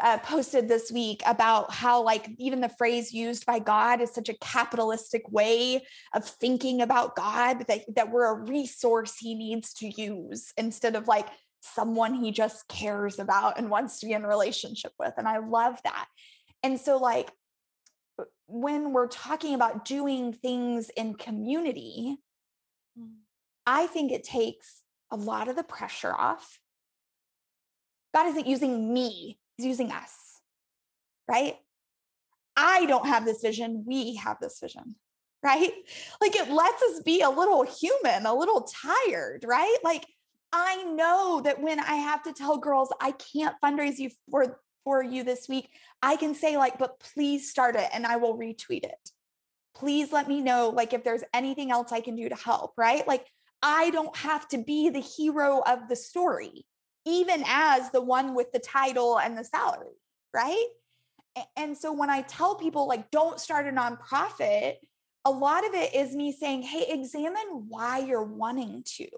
uh, 0.00 0.18
posted 0.18 0.68
this 0.68 0.90
week 0.90 1.22
about 1.26 1.72
how 1.72 2.02
like 2.02 2.28
even 2.38 2.60
the 2.60 2.68
phrase 2.68 3.12
used 3.12 3.46
by 3.46 3.60
god 3.60 4.00
is 4.00 4.12
such 4.12 4.28
a 4.28 4.36
capitalistic 4.40 5.22
way 5.30 5.84
of 6.12 6.24
thinking 6.24 6.82
about 6.82 7.14
god 7.14 7.64
that, 7.68 7.82
that 7.94 8.10
we're 8.10 8.26
a 8.26 8.44
resource 8.50 9.16
he 9.16 9.36
needs 9.36 9.72
to 9.72 9.86
use 9.86 10.52
instead 10.56 10.96
of 10.96 11.06
like 11.06 11.28
someone 11.60 12.12
he 12.12 12.32
just 12.32 12.66
cares 12.66 13.20
about 13.20 13.56
and 13.56 13.70
wants 13.70 14.00
to 14.00 14.06
be 14.06 14.12
in 14.12 14.24
relationship 14.24 14.92
with 14.98 15.12
and 15.16 15.28
i 15.28 15.38
love 15.38 15.78
that 15.84 16.06
and 16.64 16.80
so 16.80 16.96
like 16.96 17.30
when 18.46 18.92
we're 18.92 19.08
talking 19.08 19.54
about 19.54 19.84
doing 19.84 20.32
things 20.32 20.90
in 20.96 21.14
community 21.14 22.18
mm. 22.98 23.10
i 23.66 23.86
think 23.86 24.12
it 24.12 24.24
takes 24.24 24.82
a 25.10 25.16
lot 25.16 25.48
of 25.48 25.56
the 25.56 25.62
pressure 25.62 26.12
off 26.12 26.58
god 28.14 28.26
isn't 28.26 28.46
using 28.46 28.92
me 28.92 29.38
He's 29.56 29.66
using 29.66 29.92
us, 29.92 30.40
right? 31.28 31.56
I 32.56 32.86
don't 32.86 33.06
have 33.06 33.24
this 33.24 33.40
vision. 33.40 33.84
We 33.86 34.16
have 34.16 34.38
this 34.40 34.58
vision, 34.60 34.96
right? 35.42 35.72
Like 36.20 36.36
it 36.36 36.50
lets 36.50 36.82
us 36.82 37.02
be 37.04 37.22
a 37.22 37.30
little 37.30 37.62
human, 37.62 38.26
a 38.26 38.34
little 38.34 38.62
tired, 38.62 39.44
right? 39.46 39.76
Like 39.84 40.06
I 40.52 40.84
know 40.84 41.40
that 41.44 41.60
when 41.60 41.80
I 41.80 41.96
have 41.96 42.22
to 42.24 42.32
tell 42.32 42.58
girls 42.58 42.92
I 43.00 43.12
can't 43.12 43.56
fundraise 43.62 43.98
you 43.98 44.10
for 44.30 44.60
for 44.84 45.02
you 45.02 45.24
this 45.24 45.48
week, 45.48 45.70
I 46.02 46.16
can 46.16 46.34
say 46.34 46.56
like, 46.56 46.78
but 46.78 47.00
please 47.00 47.50
start 47.50 47.76
it 47.76 47.88
and 47.92 48.06
I 48.06 48.16
will 48.16 48.38
retweet 48.38 48.84
it. 48.84 49.10
Please 49.74 50.12
let 50.12 50.28
me 50.28 50.40
know 50.40 50.68
like 50.68 50.92
if 50.92 51.02
there's 51.02 51.24
anything 51.32 51.70
else 51.70 51.90
I 51.90 52.00
can 52.00 52.14
do 52.14 52.28
to 52.28 52.36
help, 52.36 52.74
right? 52.76 53.06
Like 53.08 53.26
I 53.62 53.90
don't 53.90 54.16
have 54.16 54.46
to 54.48 54.58
be 54.58 54.90
the 54.90 55.00
hero 55.00 55.62
of 55.66 55.88
the 55.88 55.96
story 55.96 56.66
even 57.06 57.44
as 57.46 57.90
the 57.90 58.00
one 58.00 58.34
with 58.34 58.52
the 58.52 58.58
title 58.58 59.18
and 59.18 59.36
the 59.36 59.44
salary, 59.44 59.96
right? 60.32 60.66
And 61.56 61.76
so 61.76 61.92
when 61.92 62.10
I 62.10 62.22
tell 62.22 62.54
people, 62.54 62.86
like, 62.86 63.10
don't 63.10 63.40
start 63.40 63.66
a 63.66 63.70
nonprofit, 63.70 64.76
a 65.24 65.30
lot 65.30 65.66
of 65.66 65.74
it 65.74 65.94
is 65.94 66.14
me 66.14 66.32
saying, 66.32 66.62
hey, 66.62 66.86
examine 66.88 67.66
why 67.68 67.98
you're 67.98 68.22
wanting 68.22 68.84
to. 68.96 69.08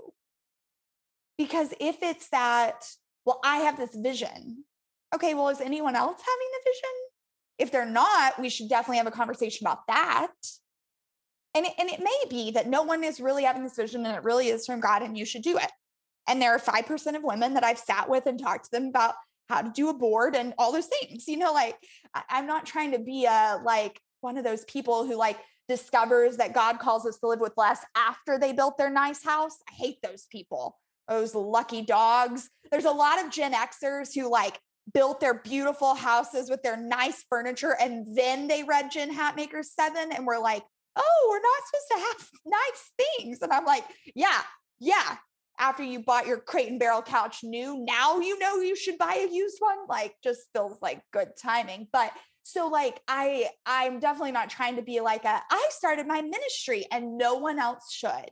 Because 1.36 1.74
if 1.78 2.02
it's 2.02 2.28
that, 2.30 2.88
well, 3.24 3.40
I 3.44 3.58
have 3.58 3.76
this 3.76 3.94
vision. 3.94 4.64
Okay, 5.14 5.34
well, 5.34 5.48
is 5.48 5.60
anyone 5.60 5.96
else 5.96 6.20
having 6.20 6.48
the 6.52 6.70
vision? 6.70 6.90
If 7.58 7.72
they're 7.72 7.86
not, 7.86 8.40
we 8.40 8.48
should 8.48 8.68
definitely 8.68 8.98
have 8.98 9.06
a 9.06 9.12
conversation 9.12 9.66
about 9.66 9.86
that. 9.88 10.32
And 11.54 11.64
it, 11.64 11.72
and 11.78 11.88
it 11.88 12.00
may 12.00 12.22
be 12.28 12.50
that 12.50 12.68
no 12.68 12.82
one 12.82 13.02
is 13.02 13.20
really 13.20 13.44
having 13.44 13.62
this 13.62 13.76
vision 13.76 14.04
and 14.04 14.14
it 14.14 14.24
really 14.24 14.48
is 14.48 14.66
from 14.66 14.80
God 14.80 15.02
and 15.02 15.16
you 15.16 15.24
should 15.24 15.42
do 15.42 15.56
it. 15.56 15.70
And 16.28 16.42
there 16.42 16.52
are 16.52 16.58
5% 16.58 17.16
of 17.16 17.22
women 17.22 17.54
that 17.54 17.64
I've 17.64 17.78
sat 17.78 18.10
with 18.10 18.26
and 18.26 18.38
talked 18.38 18.66
to 18.66 18.70
them 18.72 18.88
about 18.88 19.14
how 19.48 19.62
to 19.62 19.70
do 19.74 19.88
a 19.88 19.94
board 19.94 20.34
and 20.34 20.52
all 20.58 20.72
those 20.72 20.86
things. 20.86 21.26
You 21.28 21.38
know, 21.38 21.52
like 21.52 21.76
I'm 22.28 22.46
not 22.46 22.66
trying 22.66 22.92
to 22.92 22.98
be 22.98 23.24
a 23.24 23.60
like 23.64 24.00
one 24.20 24.36
of 24.36 24.44
those 24.44 24.64
people 24.64 25.06
who 25.06 25.14
like 25.14 25.38
discovers 25.68 26.36
that 26.36 26.52
God 26.52 26.78
calls 26.78 27.06
us 27.06 27.18
to 27.18 27.28
live 27.28 27.40
with 27.40 27.52
less 27.56 27.84
after 27.96 28.38
they 28.38 28.52
built 28.52 28.78
their 28.78 28.90
nice 28.90 29.24
house. 29.24 29.56
I 29.68 29.72
hate 29.72 29.98
those 30.02 30.26
people. 30.30 30.76
Those 31.08 31.34
lucky 31.34 31.82
dogs. 31.82 32.50
There's 32.70 32.84
a 32.84 32.90
lot 32.90 33.24
of 33.24 33.30
Gen 33.30 33.52
Xers 33.52 34.14
who 34.14 34.30
like 34.30 34.58
built 34.92 35.20
their 35.20 35.34
beautiful 35.34 35.94
houses 35.94 36.48
with 36.48 36.62
their 36.62 36.76
nice 36.76 37.24
furniture 37.28 37.76
and 37.80 38.16
then 38.16 38.46
they 38.46 38.62
read 38.62 38.90
Jen 38.90 39.14
Hatmaker 39.14 39.64
7 39.64 40.12
and 40.12 40.26
we're 40.26 40.38
like, 40.38 40.62
"Oh, 40.96 41.28
we're 41.30 41.40
not 41.40 41.62
supposed 41.66 41.90
to 41.90 42.08
have 42.08 42.30
nice 42.46 42.90
things." 43.18 43.42
And 43.42 43.52
I'm 43.52 43.64
like, 43.64 43.84
"Yeah, 44.14 44.40
yeah, 44.78 45.16
after 45.58 45.82
you 45.82 46.00
bought 46.00 46.26
your 46.26 46.38
crate 46.38 46.68
and 46.70 46.78
barrel 46.78 47.02
couch 47.02 47.40
new, 47.42 47.84
now 47.84 48.20
you 48.20 48.38
know 48.38 48.60
you 48.60 48.76
should 48.76 48.98
buy 48.98 49.14
a 49.26 49.32
used 49.32 49.56
one. 49.58 49.86
Like 49.88 50.14
just 50.22 50.48
feels 50.52 50.80
like 50.82 51.02
good 51.12 51.30
timing. 51.40 51.88
But 51.92 52.12
so 52.42 52.68
like 52.68 53.00
I 53.08 53.48
I'm 53.64 53.98
definitely 53.98 54.32
not 54.32 54.50
trying 54.50 54.76
to 54.76 54.82
be 54.82 55.00
like 55.00 55.24
a 55.24 55.42
I 55.50 55.68
started 55.70 56.06
my 56.06 56.22
ministry 56.22 56.86
and 56.92 57.18
no 57.18 57.34
one 57.34 57.58
else 57.58 57.92
should. 57.92 58.30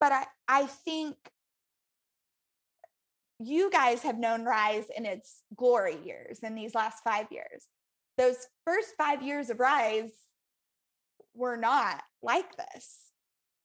But 0.00 0.12
I 0.12 0.26
I 0.48 0.66
think 0.66 1.16
you 3.46 3.70
guys 3.70 4.02
have 4.02 4.18
known 4.18 4.44
Rise 4.44 4.86
in 4.96 5.06
its 5.06 5.42
glory 5.56 5.98
years 6.04 6.40
in 6.42 6.54
these 6.54 6.74
last 6.74 7.02
5 7.04 7.26
years. 7.30 7.66
Those 8.18 8.36
first 8.66 8.90
5 8.98 9.22
years 9.22 9.50
of 9.50 9.60
Rise 9.60 10.12
were 11.34 11.56
not 11.56 12.02
like 12.22 12.56
this 12.56 13.12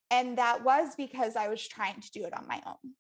and 0.10 0.38
that 0.38 0.64
was 0.64 0.96
because 0.96 1.36
I 1.36 1.50
was 1.50 1.66
trying 1.66 2.00
to 2.00 2.12
do 2.12 2.26
it 2.26 2.38
on 2.38 2.48
my 2.48 2.62
own. 2.66 2.94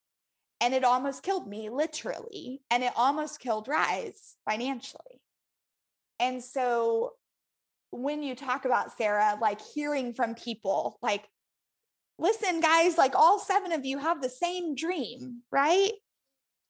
And 0.59 0.73
it 0.73 0.83
almost 0.83 1.23
killed 1.23 1.47
me, 1.47 1.69
literally. 1.69 2.61
And 2.69 2.83
it 2.83 2.91
almost 2.95 3.39
killed 3.39 3.67
Rise 3.67 4.35
financially. 4.49 5.21
And 6.19 6.43
so 6.43 7.13
when 7.91 8.23
you 8.23 8.35
talk 8.35 8.65
about 8.65 8.97
Sarah, 8.97 9.37
like 9.39 9.61
hearing 9.61 10.13
from 10.13 10.33
people, 10.35 10.97
like, 11.01 11.25
listen, 12.17 12.59
guys, 12.59 12.97
like 12.97 13.15
all 13.15 13.39
seven 13.39 13.71
of 13.71 13.85
you 13.85 13.99
have 13.99 14.21
the 14.21 14.29
same 14.29 14.75
dream, 14.75 15.43
right? 15.51 15.91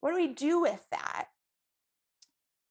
What 0.01 0.11
do 0.11 0.15
we 0.17 0.33
do 0.33 0.61
with 0.61 0.85
that? 0.91 1.25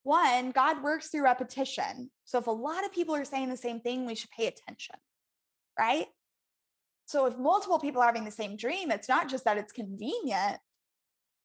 One, 0.03 0.53
God 0.53 0.83
works 0.83 1.09
through 1.09 1.25
repetition. 1.25 2.11
So 2.25 2.39
if 2.39 2.47
a 2.47 2.53
lot 2.53 2.85
of 2.85 2.93
people 2.93 3.15
are 3.17 3.25
saying 3.25 3.49
the 3.49 3.57
same 3.57 3.81
thing, 3.81 4.07
we 4.07 4.15
should 4.15 4.31
pay 4.31 4.47
attention, 4.47 4.97
right? 5.79 6.07
So 7.07 7.27
if 7.27 7.37
multiple 7.37 7.79
people 7.79 8.03
are 8.03 8.07
having 8.07 8.25
the 8.25 8.31
same 8.31 8.57
dream, 8.57 8.91
it's 8.91 9.09
not 9.09 9.29
just 9.29 9.45
that 9.45 9.59
it's 9.59 9.73
convenient. 9.73 10.59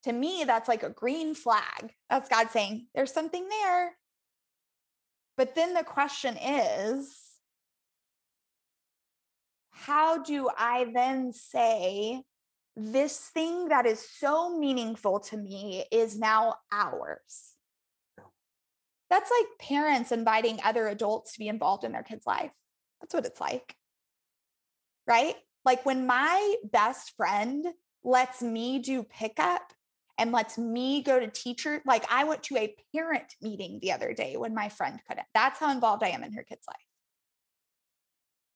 To 0.04 0.14
me, 0.14 0.44
that's 0.46 0.68
like 0.68 0.84
a 0.84 0.90
green 0.90 1.36
flag. 1.36 1.94
That's 2.10 2.30
God 2.30 2.50
saying, 2.52 2.88
there's 2.96 3.14
something 3.14 3.48
there. 3.48 3.94
But 5.38 5.56
then 5.56 5.74
the 5.74 5.84
question 5.84 6.38
is, 6.38 7.18
how 9.72 10.22
do 10.22 10.50
I 10.56 10.88
then 10.94 11.34
say, 11.34 12.24
this 12.76 13.18
thing 13.18 13.70
that 13.70 13.86
is 13.86 14.06
so 14.08 14.58
meaningful 14.58 15.20
to 15.20 15.38
me 15.38 15.86
is 15.92 16.18
now 16.18 16.56
ours? 16.72 17.56
That's 19.10 19.30
like 19.30 19.68
parents 19.68 20.12
inviting 20.12 20.60
other 20.64 20.88
adults 20.88 21.34
to 21.34 21.40
be 21.40 21.50
involved 21.50 21.84
in 21.84 21.92
their 21.92 22.04
kids' 22.04 22.26
life. 22.26 22.52
That's 23.02 23.14
what 23.14 23.26
it's 23.26 23.42
like. 23.42 23.76
Right? 25.06 25.36
Like 25.66 25.86
when 25.86 26.08
my 26.08 26.56
best 26.64 27.14
friend 27.18 27.66
lets 28.04 28.42
me 28.42 28.80
do 28.80 29.04
pickup 29.04 29.74
and 30.18 30.32
lets 30.32 30.58
me 30.58 31.02
go 31.02 31.20
to 31.20 31.28
teacher, 31.28 31.82
like 31.86 32.06
I 32.10 32.24
went 32.24 32.44
to 32.44 32.58
a 32.58 32.76
parent 32.96 33.36
meeting 33.42 33.80
the 33.82 33.92
other 33.92 34.14
day 34.14 34.38
when 34.38 34.54
my 34.56 34.70
friend 34.70 35.00
couldn't. 35.08 35.28
That's 35.34 35.60
how 35.60 35.72
involved 35.72 36.04
I 36.04 36.10
am 36.10 36.24
in 36.24 36.34
her 36.34 36.44
kid's 36.44 36.68
life. 36.68 36.78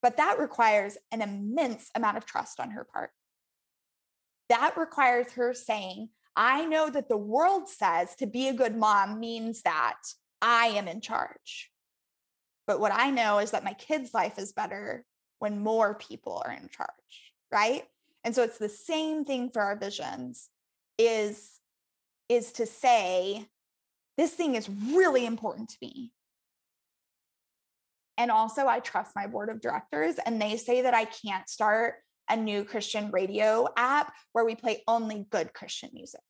But 0.01 0.17
that 0.17 0.39
requires 0.39 0.97
an 1.11 1.21
immense 1.21 1.89
amount 1.95 2.17
of 2.17 2.25
trust 2.25 2.59
on 2.59 2.71
her 2.71 2.85
part. 2.85 3.09
That 4.49 4.77
requires 4.77 5.31
her 5.33 5.53
saying, 5.53 6.09
I 6.35 6.65
know 6.65 6.89
that 6.89 7.09
the 7.09 7.17
world 7.17 7.69
says 7.69 8.15
to 8.17 8.27
be 8.27 8.47
a 8.47 8.53
good 8.53 8.75
mom 8.75 9.19
means 9.19 9.61
that 9.61 9.99
I 10.41 10.67
am 10.67 10.87
in 10.87 11.01
charge. 11.01 11.71
But 12.67 12.79
what 12.79 12.91
I 12.93 13.09
know 13.11 13.39
is 13.39 13.51
that 13.51 13.63
my 13.63 13.73
kid's 13.73 14.13
life 14.13 14.37
is 14.37 14.51
better 14.53 15.05
when 15.39 15.63
more 15.63 15.95
people 15.95 16.41
are 16.45 16.51
in 16.51 16.69
charge, 16.69 17.33
right? 17.51 17.83
And 18.23 18.33
so 18.33 18.43
it's 18.43 18.57
the 18.57 18.69
same 18.69 19.23
thing 19.23 19.49
for 19.51 19.61
our 19.61 19.77
visions 19.77 20.49
is 20.97 21.59
is 22.27 22.53
to 22.53 22.65
say 22.65 23.45
this 24.17 24.31
thing 24.31 24.55
is 24.55 24.67
really 24.67 25.25
important 25.25 25.69
to 25.69 25.77
me. 25.81 26.11
And 28.17 28.31
also 28.31 28.65
I 28.65 28.79
trust 28.79 29.15
my 29.15 29.27
board 29.27 29.49
of 29.49 29.61
directors 29.61 30.15
and 30.25 30.41
they 30.41 30.57
say 30.57 30.81
that 30.81 30.95
I 30.95 31.05
can't 31.05 31.47
start 31.47 31.95
a 32.29 32.35
new 32.35 32.63
Christian 32.63 33.11
radio 33.11 33.67
app 33.77 34.13
where 34.33 34.45
we 34.45 34.55
play 34.55 34.83
only 34.87 35.25
good 35.29 35.53
Christian 35.53 35.89
music 35.93 36.21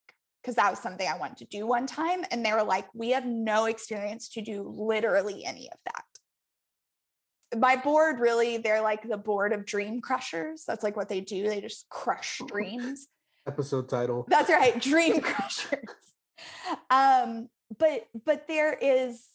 because 0.42 0.56
that 0.56 0.70
was 0.70 0.80
something 0.80 1.08
I 1.08 1.18
wanted 1.18 1.38
to 1.38 1.46
do 1.46 1.66
one 1.66 1.88
time. 1.88 2.24
And 2.30 2.46
they 2.46 2.54
were 2.54 2.64
like, 2.64 2.86
we 2.94 3.12
have 3.12 3.26
no 3.26 3.66
experience 3.66 4.30
to 4.30 4.42
do 4.42 4.72
literally 4.78 5.44
any 5.44 5.70
of 5.72 5.78
that. 5.86 7.60
My 7.60 7.78
board 7.78 8.20
really 8.20 8.58
they're 8.58 8.82
like 8.82 9.08
the 9.08 9.18
board 9.18 9.54
of 9.54 9.66
dream 9.66 10.02
crushers. 10.02 10.64
That's 10.68 10.84
like 10.84 10.96
what 10.96 11.10
they 11.10 11.22
do. 11.22 11.48
They 11.48 11.62
just 11.62 11.88
crush 11.90 12.42
dreams. 12.48 13.08
Episode 13.48 13.90
title. 13.90 14.26
That's 14.28 14.50
right 14.50 14.80
dream 14.80 15.22
crushers. 15.22 15.80
Um 16.90 17.50
but 17.80 18.08
but 18.26 18.48
there 18.48 18.74
is 18.74 19.26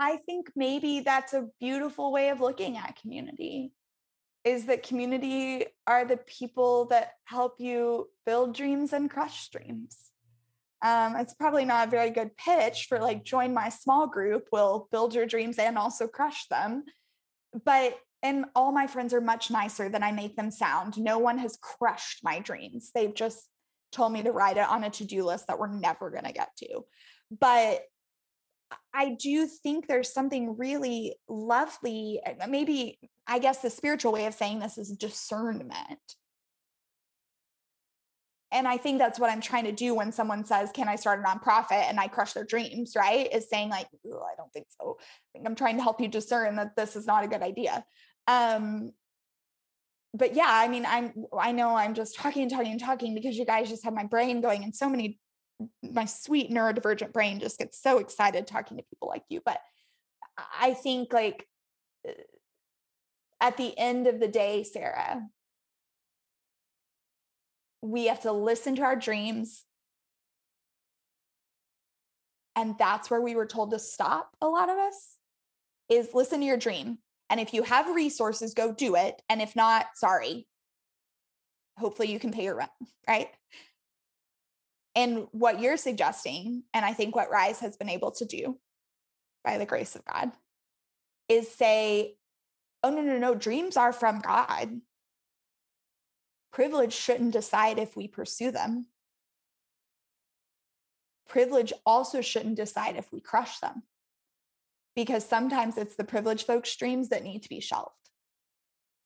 i 0.00 0.16
think 0.26 0.50
maybe 0.56 1.00
that's 1.00 1.32
a 1.32 1.46
beautiful 1.60 2.10
way 2.10 2.30
of 2.30 2.40
looking 2.40 2.76
at 2.76 3.00
community 3.00 3.72
is 4.44 4.66
that 4.66 4.82
community 4.82 5.66
are 5.86 6.04
the 6.04 6.16
people 6.16 6.86
that 6.86 7.12
help 7.24 7.56
you 7.58 8.08
build 8.24 8.54
dreams 8.54 8.92
and 8.92 9.10
crush 9.10 9.50
dreams. 9.50 9.96
Um, 10.82 11.16
it's 11.16 11.34
probably 11.34 11.66
not 11.66 11.88
a 11.88 11.90
very 11.90 12.08
good 12.08 12.34
pitch 12.38 12.86
for 12.88 12.98
like 12.98 13.22
join 13.22 13.52
my 13.52 13.68
small 13.68 14.06
group 14.06 14.48
will 14.50 14.88
build 14.90 15.14
your 15.14 15.26
dreams 15.26 15.58
and 15.58 15.76
also 15.76 16.06
crush 16.06 16.46
them 16.48 16.84
but 17.64 17.98
and 18.22 18.46
all 18.54 18.72
my 18.72 18.86
friends 18.86 19.12
are 19.12 19.20
much 19.20 19.50
nicer 19.50 19.88
than 19.88 20.02
i 20.02 20.12
make 20.12 20.36
them 20.36 20.50
sound. 20.50 20.98
No 20.98 21.18
one 21.18 21.38
has 21.38 21.58
crushed 21.60 22.20
my 22.22 22.38
dreams. 22.38 22.90
They've 22.94 23.14
just 23.14 23.46
told 23.92 24.12
me 24.12 24.22
to 24.22 24.32
write 24.32 24.56
it 24.56 24.68
on 24.68 24.84
a 24.84 24.90
to-do 24.90 25.24
list 25.24 25.48
that 25.48 25.58
we're 25.58 25.68
never 25.68 26.10
going 26.10 26.24
to 26.24 26.32
get 26.32 26.50
to. 26.58 26.84
But 27.30 27.82
I 28.94 29.16
do 29.20 29.46
think 29.46 29.86
there's 29.86 30.12
something 30.12 30.56
really 30.56 31.16
lovely. 31.28 32.20
Eh, 32.24 32.46
maybe, 32.48 32.98
I 33.26 33.38
guess, 33.38 33.58
the 33.58 33.70
spiritual 33.70 34.12
way 34.12 34.26
of 34.26 34.34
saying 34.34 34.58
this 34.58 34.78
is 34.78 34.90
discernment. 34.90 35.98
And 38.52 38.66
I 38.66 38.78
think 38.78 38.98
that's 38.98 39.18
what 39.20 39.30
I'm 39.30 39.40
trying 39.40 39.64
to 39.64 39.72
do 39.72 39.94
when 39.94 40.10
someone 40.10 40.44
says, 40.44 40.70
Can 40.72 40.88
I 40.88 40.96
start 40.96 41.20
a 41.20 41.22
nonprofit? 41.22 41.88
And 41.88 42.00
I 42.00 42.08
crush 42.08 42.32
their 42.32 42.44
dreams, 42.44 42.94
right? 42.96 43.32
Is 43.32 43.48
saying, 43.48 43.68
like, 43.70 43.86
I 44.04 44.34
don't 44.36 44.52
think 44.52 44.66
so. 44.80 44.98
I 45.00 45.04
think 45.32 45.46
I'm 45.46 45.54
trying 45.54 45.76
to 45.76 45.82
help 45.82 46.00
you 46.00 46.08
discern 46.08 46.56
that 46.56 46.74
this 46.76 46.96
is 46.96 47.06
not 47.06 47.24
a 47.24 47.28
good 47.28 47.42
idea. 47.42 47.84
Um, 48.26 48.92
but 50.12 50.34
yeah, 50.34 50.48
I 50.48 50.66
mean, 50.66 50.84
I'm 50.86 51.12
I 51.38 51.52
know 51.52 51.76
I'm 51.76 51.94
just 51.94 52.16
talking 52.16 52.42
and 52.42 52.50
talking 52.50 52.72
and 52.72 52.80
talking 52.80 53.14
because 53.14 53.36
you 53.36 53.44
guys 53.44 53.68
just 53.68 53.84
have 53.84 53.94
my 53.94 54.04
brain 54.04 54.40
going 54.40 54.64
in 54.64 54.72
so 54.72 54.88
many 54.88 55.20
my 55.82 56.04
sweet 56.04 56.50
neurodivergent 56.50 57.12
brain 57.12 57.40
just 57.40 57.58
gets 57.58 57.80
so 57.80 57.98
excited 57.98 58.46
talking 58.46 58.76
to 58.76 58.82
people 58.84 59.08
like 59.08 59.24
you. 59.28 59.40
But 59.44 59.60
I 60.58 60.74
think 60.74 61.12
like 61.12 61.46
uh, 62.08 62.12
at 63.40 63.56
the 63.56 63.76
end 63.78 64.06
of 64.06 64.20
the 64.20 64.28
day, 64.28 64.62
Sarah, 64.64 65.22
we 67.82 68.06
have 68.06 68.22
to 68.22 68.32
listen 68.32 68.76
to 68.76 68.82
our 68.82 68.96
dreams. 68.96 69.64
And 72.56 72.76
that's 72.78 73.10
where 73.10 73.20
we 73.20 73.34
were 73.34 73.46
told 73.46 73.70
to 73.70 73.78
stop 73.78 74.30
a 74.40 74.46
lot 74.46 74.68
of 74.68 74.76
us 74.76 75.16
is 75.88 76.14
listen 76.14 76.40
to 76.40 76.46
your 76.46 76.56
dream. 76.56 76.98
And 77.30 77.40
if 77.40 77.54
you 77.54 77.62
have 77.62 77.94
resources, 77.94 78.54
go 78.54 78.72
do 78.72 78.96
it. 78.96 79.22
And 79.28 79.40
if 79.40 79.54
not, 79.56 79.86
sorry. 79.94 80.46
Hopefully 81.78 82.12
you 82.12 82.18
can 82.18 82.32
pay 82.32 82.44
your 82.44 82.56
rent, 82.56 82.70
right? 83.08 83.28
And 85.00 85.28
what 85.32 85.60
you're 85.60 85.78
suggesting, 85.78 86.64
and 86.74 86.84
I 86.84 86.92
think 86.92 87.16
what 87.16 87.30
Rise 87.30 87.60
has 87.60 87.74
been 87.74 87.88
able 87.88 88.10
to 88.12 88.26
do 88.26 88.58
by 89.42 89.56
the 89.56 89.64
grace 89.64 89.96
of 89.96 90.04
God, 90.04 90.30
is 91.26 91.50
say, 91.50 92.16
oh, 92.82 92.90
no, 92.90 93.00
no, 93.00 93.16
no, 93.16 93.34
dreams 93.34 93.78
are 93.78 93.94
from 93.94 94.20
God. 94.20 94.82
Privilege 96.52 96.92
shouldn't 96.92 97.32
decide 97.32 97.78
if 97.78 97.96
we 97.96 98.08
pursue 98.08 98.50
them. 98.50 98.88
Privilege 101.30 101.72
also 101.86 102.20
shouldn't 102.20 102.56
decide 102.56 102.96
if 102.96 103.10
we 103.10 103.22
crush 103.22 103.58
them 103.60 103.84
because 104.94 105.24
sometimes 105.24 105.78
it's 105.78 105.96
the 105.96 106.04
privileged 106.04 106.46
folks' 106.46 106.76
dreams 106.76 107.08
that 107.08 107.24
need 107.24 107.42
to 107.44 107.48
be 107.48 107.60
shelved. 107.60 107.94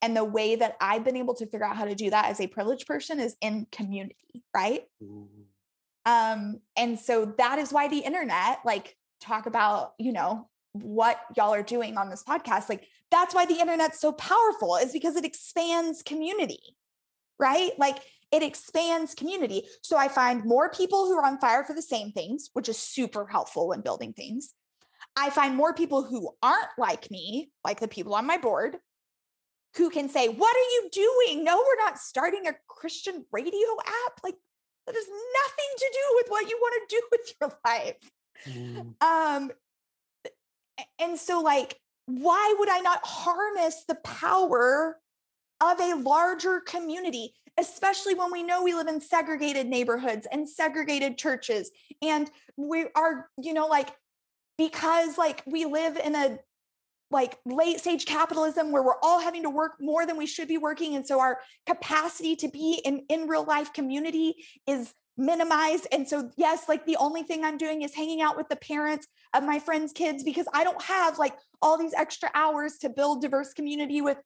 And 0.02 0.16
the 0.16 0.24
way 0.24 0.56
that 0.56 0.76
I've 0.80 1.04
been 1.04 1.16
able 1.16 1.34
to 1.34 1.46
figure 1.46 1.64
out 1.64 1.76
how 1.76 1.84
to 1.84 1.94
do 1.94 2.10
that 2.10 2.26
as 2.26 2.40
a 2.40 2.48
privileged 2.48 2.88
person 2.88 3.20
is 3.20 3.36
in 3.40 3.68
community, 3.70 4.42
right? 4.52 4.82
Um, 6.06 6.60
and 6.76 6.98
so 6.98 7.34
that 7.38 7.58
is 7.58 7.72
why 7.72 7.88
the 7.88 7.98
internet, 7.98 8.58
like, 8.64 8.96
talk 9.20 9.46
about, 9.46 9.92
you 9.98 10.12
know, 10.12 10.48
what 10.72 11.18
y'all 11.36 11.54
are 11.54 11.62
doing 11.62 11.96
on 11.96 12.10
this 12.10 12.24
podcast. 12.24 12.68
Like, 12.68 12.86
that's 13.10 13.34
why 13.34 13.46
the 13.46 13.60
internet's 13.60 14.00
so 14.00 14.12
powerful, 14.12 14.76
is 14.76 14.92
because 14.92 15.16
it 15.16 15.24
expands 15.24 16.02
community, 16.02 16.76
right? 17.38 17.70
Like, 17.78 17.98
it 18.32 18.42
expands 18.42 19.14
community. 19.14 19.64
So 19.82 19.96
I 19.96 20.08
find 20.08 20.44
more 20.44 20.68
people 20.68 21.06
who 21.06 21.16
are 21.16 21.24
on 21.24 21.38
fire 21.38 21.64
for 21.64 21.74
the 21.74 21.82
same 21.82 22.10
things, 22.10 22.50
which 22.52 22.68
is 22.68 22.76
super 22.76 23.26
helpful 23.26 23.68
when 23.68 23.80
building 23.80 24.12
things. 24.12 24.52
I 25.16 25.30
find 25.30 25.54
more 25.54 25.74
people 25.74 26.02
who 26.02 26.34
aren't 26.42 26.70
like 26.76 27.10
me, 27.10 27.52
like 27.64 27.78
the 27.78 27.88
people 27.88 28.14
on 28.14 28.26
my 28.26 28.38
board, 28.38 28.78
who 29.76 29.90
can 29.90 30.08
say, 30.08 30.28
What 30.28 30.56
are 30.56 30.58
you 30.58 30.88
doing? 30.92 31.44
No, 31.44 31.56
we're 31.56 31.84
not 31.84 31.98
starting 31.98 32.46
a 32.46 32.56
Christian 32.66 33.24
radio 33.32 33.68
app. 34.06 34.20
Like, 34.24 34.36
that 34.86 34.94
has 34.94 35.06
nothing 35.08 35.72
to 35.78 35.90
do 35.92 36.16
with 36.16 36.26
what 36.28 36.48
you 36.48 36.58
want 36.60 36.88
to 36.88 36.96
do 36.96 37.02
with 37.12 37.34
your 37.40 37.52
life. 37.64 38.10
Mm. 38.48 39.02
Um, 39.02 39.50
and 40.98 41.18
so, 41.18 41.40
like, 41.40 41.78
why 42.06 42.54
would 42.58 42.68
I 42.68 42.80
not 42.80 43.00
harness 43.04 43.84
the 43.88 43.94
power 43.96 44.98
of 45.60 45.80
a 45.80 45.94
larger 45.94 46.60
community, 46.60 47.32
especially 47.58 48.14
when 48.14 48.30
we 48.30 48.42
know 48.42 48.62
we 48.62 48.74
live 48.74 48.88
in 48.88 49.00
segregated 49.00 49.66
neighborhoods 49.66 50.26
and 50.30 50.48
segregated 50.48 51.16
churches, 51.16 51.70
and 52.02 52.30
we 52.56 52.86
are, 52.94 53.30
you 53.40 53.54
know, 53.54 53.66
like 53.66 53.90
because 54.58 55.16
like 55.18 55.42
we 55.46 55.64
live 55.64 55.96
in 55.96 56.14
a 56.14 56.38
like 57.14 57.38
late 57.46 57.78
stage 57.78 58.04
capitalism 58.04 58.72
where 58.72 58.82
we're 58.82 59.00
all 59.02 59.20
having 59.20 59.44
to 59.44 59.50
work 59.50 59.74
more 59.80 60.04
than 60.04 60.16
we 60.16 60.26
should 60.26 60.48
be 60.48 60.58
working 60.58 60.96
and 60.96 61.06
so 61.06 61.20
our 61.20 61.38
capacity 61.64 62.34
to 62.34 62.48
be 62.48 62.80
in 62.84 63.04
in 63.08 63.28
real 63.28 63.44
life 63.44 63.72
community 63.72 64.34
is 64.66 64.92
minimized. 65.16 65.86
And 65.92 66.08
so 66.08 66.28
yes 66.36 66.68
like 66.68 66.84
the 66.84 66.96
only 66.96 67.22
thing 67.22 67.44
i'm 67.44 67.56
doing 67.56 67.82
is 67.82 67.94
hanging 67.94 68.20
out 68.20 68.36
with 68.36 68.48
the 68.48 68.56
parents 68.56 69.06
of 69.32 69.44
my 69.44 69.60
friends 69.60 69.92
kids 69.92 70.24
because 70.24 70.46
i 70.52 70.64
don't 70.64 70.82
have 70.82 71.18
like 71.18 71.34
all 71.62 71.78
these 71.78 71.94
extra 71.94 72.28
hours 72.34 72.78
to 72.78 72.88
build 72.88 73.22
diverse 73.22 73.52
community 73.54 74.00
with 74.00 74.18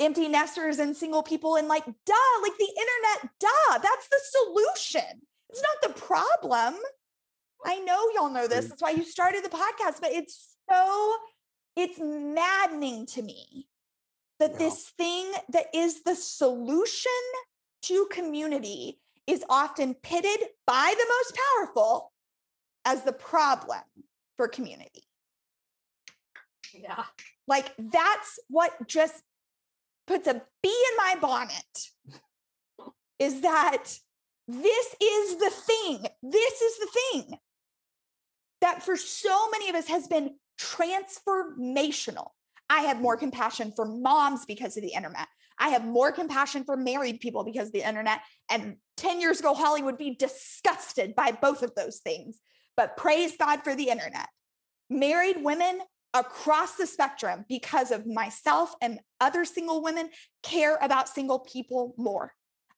empty 0.00 0.26
nesters 0.28 0.78
and 0.78 0.96
single 0.96 1.22
people 1.22 1.56
and 1.56 1.68
like 1.68 1.84
duh 1.84 2.34
like 2.42 2.56
the 2.58 2.72
internet 2.82 3.32
duh 3.40 3.78
that's 3.78 4.08
the 4.08 4.20
solution. 4.36 5.20
It's 5.50 5.62
not 5.62 5.94
the 5.94 6.00
problem. 6.00 6.74
I 7.64 7.78
know 7.80 8.10
y'all 8.14 8.30
know 8.30 8.46
this. 8.46 8.66
That's 8.66 8.82
why 8.82 8.90
you 8.90 9.04
started 9.04 9.44
the 9.44 9.48
podcast, 9.48 10.00
but 10.00 10.10
it's 10.12 10.56
so 10.70 11.16
it's 11.76 11.98
maddening 12.00 13.06
to 13.06 13.22
me 13.22 13.68
that 14.38 14.58
this 14.58 14.92
thing 14.96 15.30
that 15.50 15.66
is 15.74 16.02
the 16.02 16.14
solution 16.14 17.12
to 17.82 18.06
community 18.10 18.98
is 19.26 19.44
often 19.48 19.94
pitted 19.94 20.40
by 20.66 20.94
the 20.96 21.06
most 21.08 21.38
powerful 21.54 22.12
as 22.84 23.02
the 23.02 23.12
problem 23.12 23.80
for 24.36 24.48
community. 24.48 25.04
Yeah. 26.72 27.04
Like 27.48 27.72
that's 27.78 28.38
what 28.48 28.72
just 28.86 29.22
puts 30.06 30.26
a 30.26 30.42
bee 30.62 30.84
in 30.90 30.96
my 30.96 31.16
bonnet 31.20 32.92
is 33.18 33.40
that 33.40 33.84
this 34.48 34.96
is 35.02 35.36
the 35.36 35.50
thing. 35.50 36.06
This 36.22 36.60
is 36.60 36.78
the 36.78 36.88
thing 37.12 37.38
that 38.60 38.82
for 38.82 38.96
so 38.96 39.50
many 39.50 39.68
of 39.68 39.74
us 39.74 39.88
has 39.88 40.06
been 40.06 40.36
transformational. 40.60 42.28
I 42.68 42.82
have 42.82 43.00
more 43.00 43.16
mm. 43.16 43.20
compassion 43.20 43.72
for 43.74 43.84
moms 43.86 44.44
because 44.46 44.76
of 44.76 44.82
the 44.82 44.92
internet. 44.92 45.28
I 45.58 45.70
have 45.70 45.84
more 45.84 46.12
compassion 46.12 46.64
for 46.64 46.76
married 46.76 47.20
people 47.20 47.44
because 47.44 47.68
of 47.68 47.72
the 47.72 47.88
internet. 47.88 48.20
And 48.50 48.76
10 48.98 49.20
years 49.20 49.40
ago, 49.40 49.54
Holly 49.54 49.82
would 49.82 49.98
be 49.98 50.14
disgusted 50.14 51.14
by 51.14 51.32
both 51.32 51.62
of 51.62 51.74
those 51.74 51.98
things. 51.98 52.38
But 52.76 52.96
praise 52.96 53.36
God 53.38 53.62
for 53.64 53.74
the 53.74 53.88
internet. 53.88 54.28
Married 54.90 55.42
women 55.42 55.80
across 56.12 56.76
the 56.76 56.86
spectrum, 56.86 57.44
because 57.48 57.90
of 57.90 58.06
myself 58.06 58.74
and 58.80 59.00
other 59.20 59.44
single 59.44 59.82
women, 59.82 60.08
care 60.42 60.78
about 60.80 61.08
single 61.08 61.40
people 61.40 61.94
more. 61.96 62.32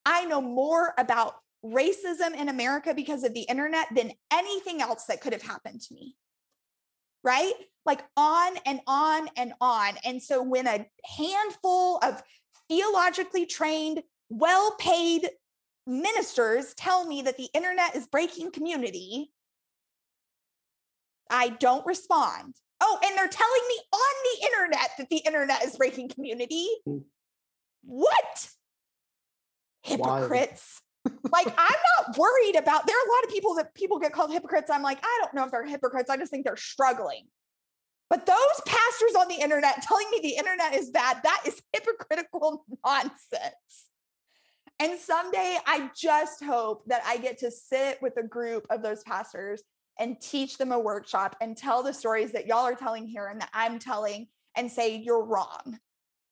I 0.04 0.24
know 0.24 0.40
more 0.40 0.94
about 0.98 1.34
racism 1.64 2.34
in 2.34 2.48
America 2.48 2.94
because 2.94 3.24
of 3.24 3.34
the 3.34 3.42
internet 3.42 3.88
than 3.94 4.12
anything 4.32 4.80
else 4.80 5.04
that 5.06 5.20
could 5.20 5.32
have 5.32 5.42
happened 5.42 5.80
to 5.82 5.94
me. 5.94 6.16
Right? 7.22 7.52
Like 7.84 8.02
on 8.16 8.56
and 8.66 8.80
on 8.86 9.28
and 9.36 9.52
on. 9.60 9.94
And 10.04 10.22
so 10.22 10.42
when 10.42 10.66
a 10.66 10.86
handful 11.18 11.98
of 11.98 12.22
theologically 12.68 13.46
trained, 13.46 14.02
well 14.28 14.76
paid 14.78 15.28
ministers 15.86 16.74
tell 16.74 17.06
me 17.06 17.22
that 17.22 17.36
the 17.36 17.48
internet 17.54 17.96
is 17.96 18.06
breaking 18.06 18.52
community, 18.52 19.32
I 21.30 21.48
don't 21.48 21.84
respond. 21.86 22.54
Oh, 22.80 22.98
and 23.04 23.16
they're 23.16 23.28
telling 23.28 23.62
me 23.68 23.74
on 23.92 24.14
the 24.24 24.46
internet 24.46 24.90
that 24.98 25.08
the 25.08 25.16
internet 25.16 25.64
is 25.64 25.76
breaking 25.76 26.10
community. 26.10 26.68
Hmm. 26.84 26.98
What? 27.82 28.50
Hypocrites 29.82 30.82
like 31.32 31.46
I'm 31.46 31.80
not 31.98 32.18
worried 32.18 32.56
about 32.56 32.86
there 32.86 32.96
are 32.96 33.06
a 33.06 33.10
lot 33.10 33.24
of 33.24 33.30
people 33.30 33.54
that 33.54 33.74
people 33.74 33.98
get 33.98 34.12
called 34.12 34.32
hypocrites. 34.32 34.70
I'm 34.70 34.82
like, 34.82 34.98
I 35.02 35.20
don't 35.22 35.34
know 35.34 35.44
if 35.44 35.50
they're 35.50 35.66
hypocrites. 35.66 36.10
I 36.10 36.16
just 36.16 36.30
think 36.30 36.44
they're 36.44 36.56
struggling. 36.56 37.26
But 38.10 38.24
those 38.24 38.60
pastors 38.66 39.14
on 39.18 39.28
the 39.28 39.34
internet 39.34 39.82
telling 39.82 40.06
me 40.10 40.20
the 40.22 40.36
internet 40.36 40.74
is 40.74 40.90
bad, 40.90 41.20
that 41.24 41.42
is 41.46 41.60
hypocritical 41.72 42.64
nonsense. 42.84 43.88
And 44.80 44.98
someday 44.98 45.58
I 45.66 45.90
just 45.96 46.42
hope 46.42 46.84
that 46.86 47.02
I 47.04 47.18
get 47.18 47.38
to 47.38 47.50
sit 47.50 48.00
with 48.00 48.16
a 48.16 48.22
group 48.22 48.66
of 48.70 48.82
those 48.82 49.02
pastors 49.02 49.62
and 49.98 50.20
teach 50.20 50.56
them 50.56 50.70
a 50.70 50.78
workshop 50.78 51.36
and 51.40 51.56
tell 51.56 51.82
the 51.82 51.92
stories 51.92 52.32
that 52.32 52.46
y'all 52.46 52.64
are 52.64 52.76
telling 52.76 53.06
here 53.06 53.26
and 53.26 53.40
that 53.40 53.50
I'm 53.52 53.80
telling 53.80 54.28
and 54.56 54.70
say, 54.70 54.96
you're 54.96 55.24
wrong. 55.24 55.78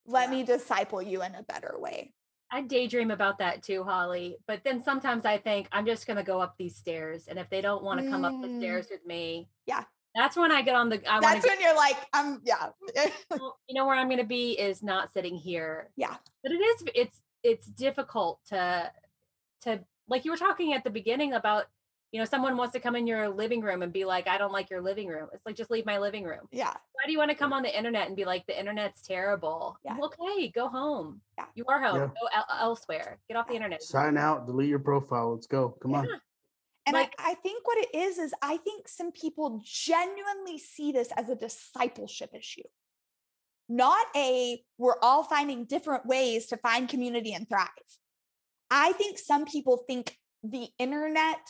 Let 0.06 0.30
yeah. 0.30 0.36
me 0.36 0.42
disciple 0.44 1.02
you 1.02 1.22
in 1.22 1.34
a 1.34 1.42
better 1.42 1.74
way. 1.78 2.12
I 2.50 2.62
daydream 2.62 3.10
about 3.10 3.38
that 3.38 3.62
too, 3.62 3.82
Holly. 3.82 4.36
But 4.46 4.62
then 4.64 4.82
sometimes 4.82 5.24
I 5.24 5.38
think 5.38 5.68
I'm 5.72 5.86
just 5.86 6.06
going 6.06 6.16
to 6.16 6.22
go 6.22 6.40
up 6.40 6.54
these 6.58 6.76
stairs, 6.76 7.26
and 7.28 7.38
if 7.38 7.50
they 7.50 7.60
don't 7.60 7.82
want 7.82 8.00
to 8.00 8.08
come 8.08 8.24
up 8.24 8.40
the 8.40 8.48
mm. 8.48 8.58
stairs 8.58 8.86
with 8.90 9.04
me, 9.04 9.48
yeah, 9.66 9.84
that's 10.14 10.36
when 10.36 10.52
I 10.52 10.62
get 10.62 10.74
on 10.74 10.88
the. 10.88 11.00
I 11.10 11.20
that's 11.20 11.46
when 11.46 11.60
you're 11.60 11.76
like, 11.76 11.96
I'm 12.12 12.40
yeah. 12.44 12.68
you 13.32 13.74
know 13.74 13.86
where 13.86 13.96
I'm 13.96 14.08
going 14.08 14.20
to 14.20 14.24
be 14.24 14.52
is 14.52 14.82
not 14.82 15.12
sitting 15.12 15.36
here. 15.36 15.90
Yeah, 15.96 16.16
but 16.42 16.52
it 16.52 16.56
is. 16.56 16.84
It's 16.94 17.22
it's 17.42 17.66
difficult 17.66 18.40
to 18.48 18.90
to 19.62 19.80
like 20.08 20.24
you 20.24 20.30
were 20.30 20.36
talking 20.36 20.72
at 20.72 20.84
the 20.84 20.90
beginning 20.90 21.32
about 21.32 21.66
you 22.12 22.20
know 22.20 22.24
someone 22.24 22.56
wants 22.56 22.72
to 22.72 22.80
come 22.80 22.96
in 22.96 23.06
your 23.06 23.28
living 23.28 23.60
room 23.60 23.82
and 23.82 23.92
be 23.92 24.04
like 24.04 24.28
i 24.28 24.38
don't 24.38 24.52
like 24.52 24.70
your 24.70 24.80
living 24.80 25.08
room. 25.08 25.28
It's 25.32 25.44
like 25.44 25.56
just 25.56 25.70
leave 25.70 25.86
my 25.86 25.98
living 25.98 26.24
room. 26.24 26.46
Yeah. 26.52 26.70
Why 26.70 27.02
do 27.06 27.12
you 27.12 27.18
want 27.18 27.30
to 27.30 27.36
come 27.36 27.52
on 27.52 27.62
the 27.62 27.76
internet 27.76 28.06
and 28.06 28.16
be 28.16 28.24
like 28.24 28.46
the 28.46 28.58
internet's 28.58 29.02
terrible. 29.02 29.76
Yeah. 29.84 29.96
okay 30.02 30.48
go 30.48 30.68
home. 30.68 31.20
Yeah. 31.36 31.46
you 31.54 31.64
are 31.68 31.82
home. 31.82 31.96
Yeah. 31.96 32.06
go 32.06 32.28
el- 32.34 32.60
elsewhere. 32.60 33.18
Get 33.28 33.36
off 33.36 33.48
the 33.48 33.54
internet. 33.54 33.82
Sign 33.82 34.16
out 34.16 34.46
delete 34.46 34.68
your 34.68 34.78
profile. 34.78 35.34
Let's 35.34 35.46
go. 35.46 35.76
Come 35.82 35.92
yeah. 35.92 35.98
on 35.98 36.08
and 36.86 36.94
like, 36.94 37.14
I, 37.18 37.32
I 37.32 37.34
think 37.34 37.66
what 37.66 37.78
it 37.78 37.94
is 37.94 38.18
is 38.18 38.32
i 38.42 38.56
think 38.58 38.88
some 38.88 39.10
people 39.10 39.60
genuinely 39.64 40.58
see 40.58 40.92
this 40.92 41.08
as 41.16 41.28
a 41.28 41.34
discipleship 41.34 42.30
issue. 42.32 42.62
Not 43.68 44.06
a 44.14 44.62
we're 44.78 45.00
all 45.02 45.24
finding 45.24 45.64
different 45.64 46.06
ways 46.06 46.46
to 46.46 46.56
find 46.56 46.88
community 46.88 47.32
and 47.32 47.48
thrive. 47.48 47.68
I 48.70 48.92
think 48.92 49.18
some 49.18 49.44
people 49.44 49.84
think 49.88 50.16
the 50.42 50.68
internet 50.78 51.40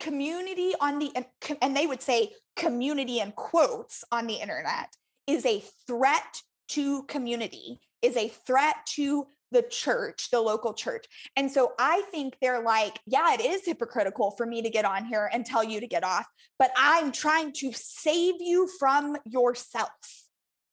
community 0.00 0.72
on 0.80 0.98
the 0.98 1.12
and 1.60 1.76
they 1.76 1.86
would 1.86 2.02
say 2.02 2.30
community 2.56 3.20
and 3.20 3.34
quotes 3.34 4.04
on 4.12 4.26
the 4.26 4.34
internet 4.34 4.88
is 5.26 5.44
a 5.46 5.62
threat 5.86 6.42
to 6.68 7.02
community 7.04 7.80
is 8.02 8.16
a 8.16 8.28
threat 8.28 8.76
to 8.86 9.26
the 9.50 9.62
church 9.62 10.30
the 10.30 10.40
local 10.40 10.74
church. 10.74 11.04
And 11.36 11.50
so 11.50 11.72
i 11.78 12.02
think 12.10 12.36
they're 12.40 12.62
like 12.62 12.98
yeah 13.06 13.34
it 13.34 13.40
is 13.40 13.64
hypocritical 13.64 14.32
for 14.32 14.46
me 14.46 14.62
to 14.62 14.70
get 14.70 14.84
on 14.84 15.04
here 15.04 15.28
and 15.32 15.44
tell 15.44 15.64
you 15.64 15.80
to 15.80 15.86
get 15.86 16.04
off 16.04 16.26
but 16.58 16.70
i'm 16.76 17.12
trying 17.12 17.52
to 17.52 17.72
save 17.72 18.36
you 18.40 18.68
from 18.78 19.16
yourself 19.24 19.90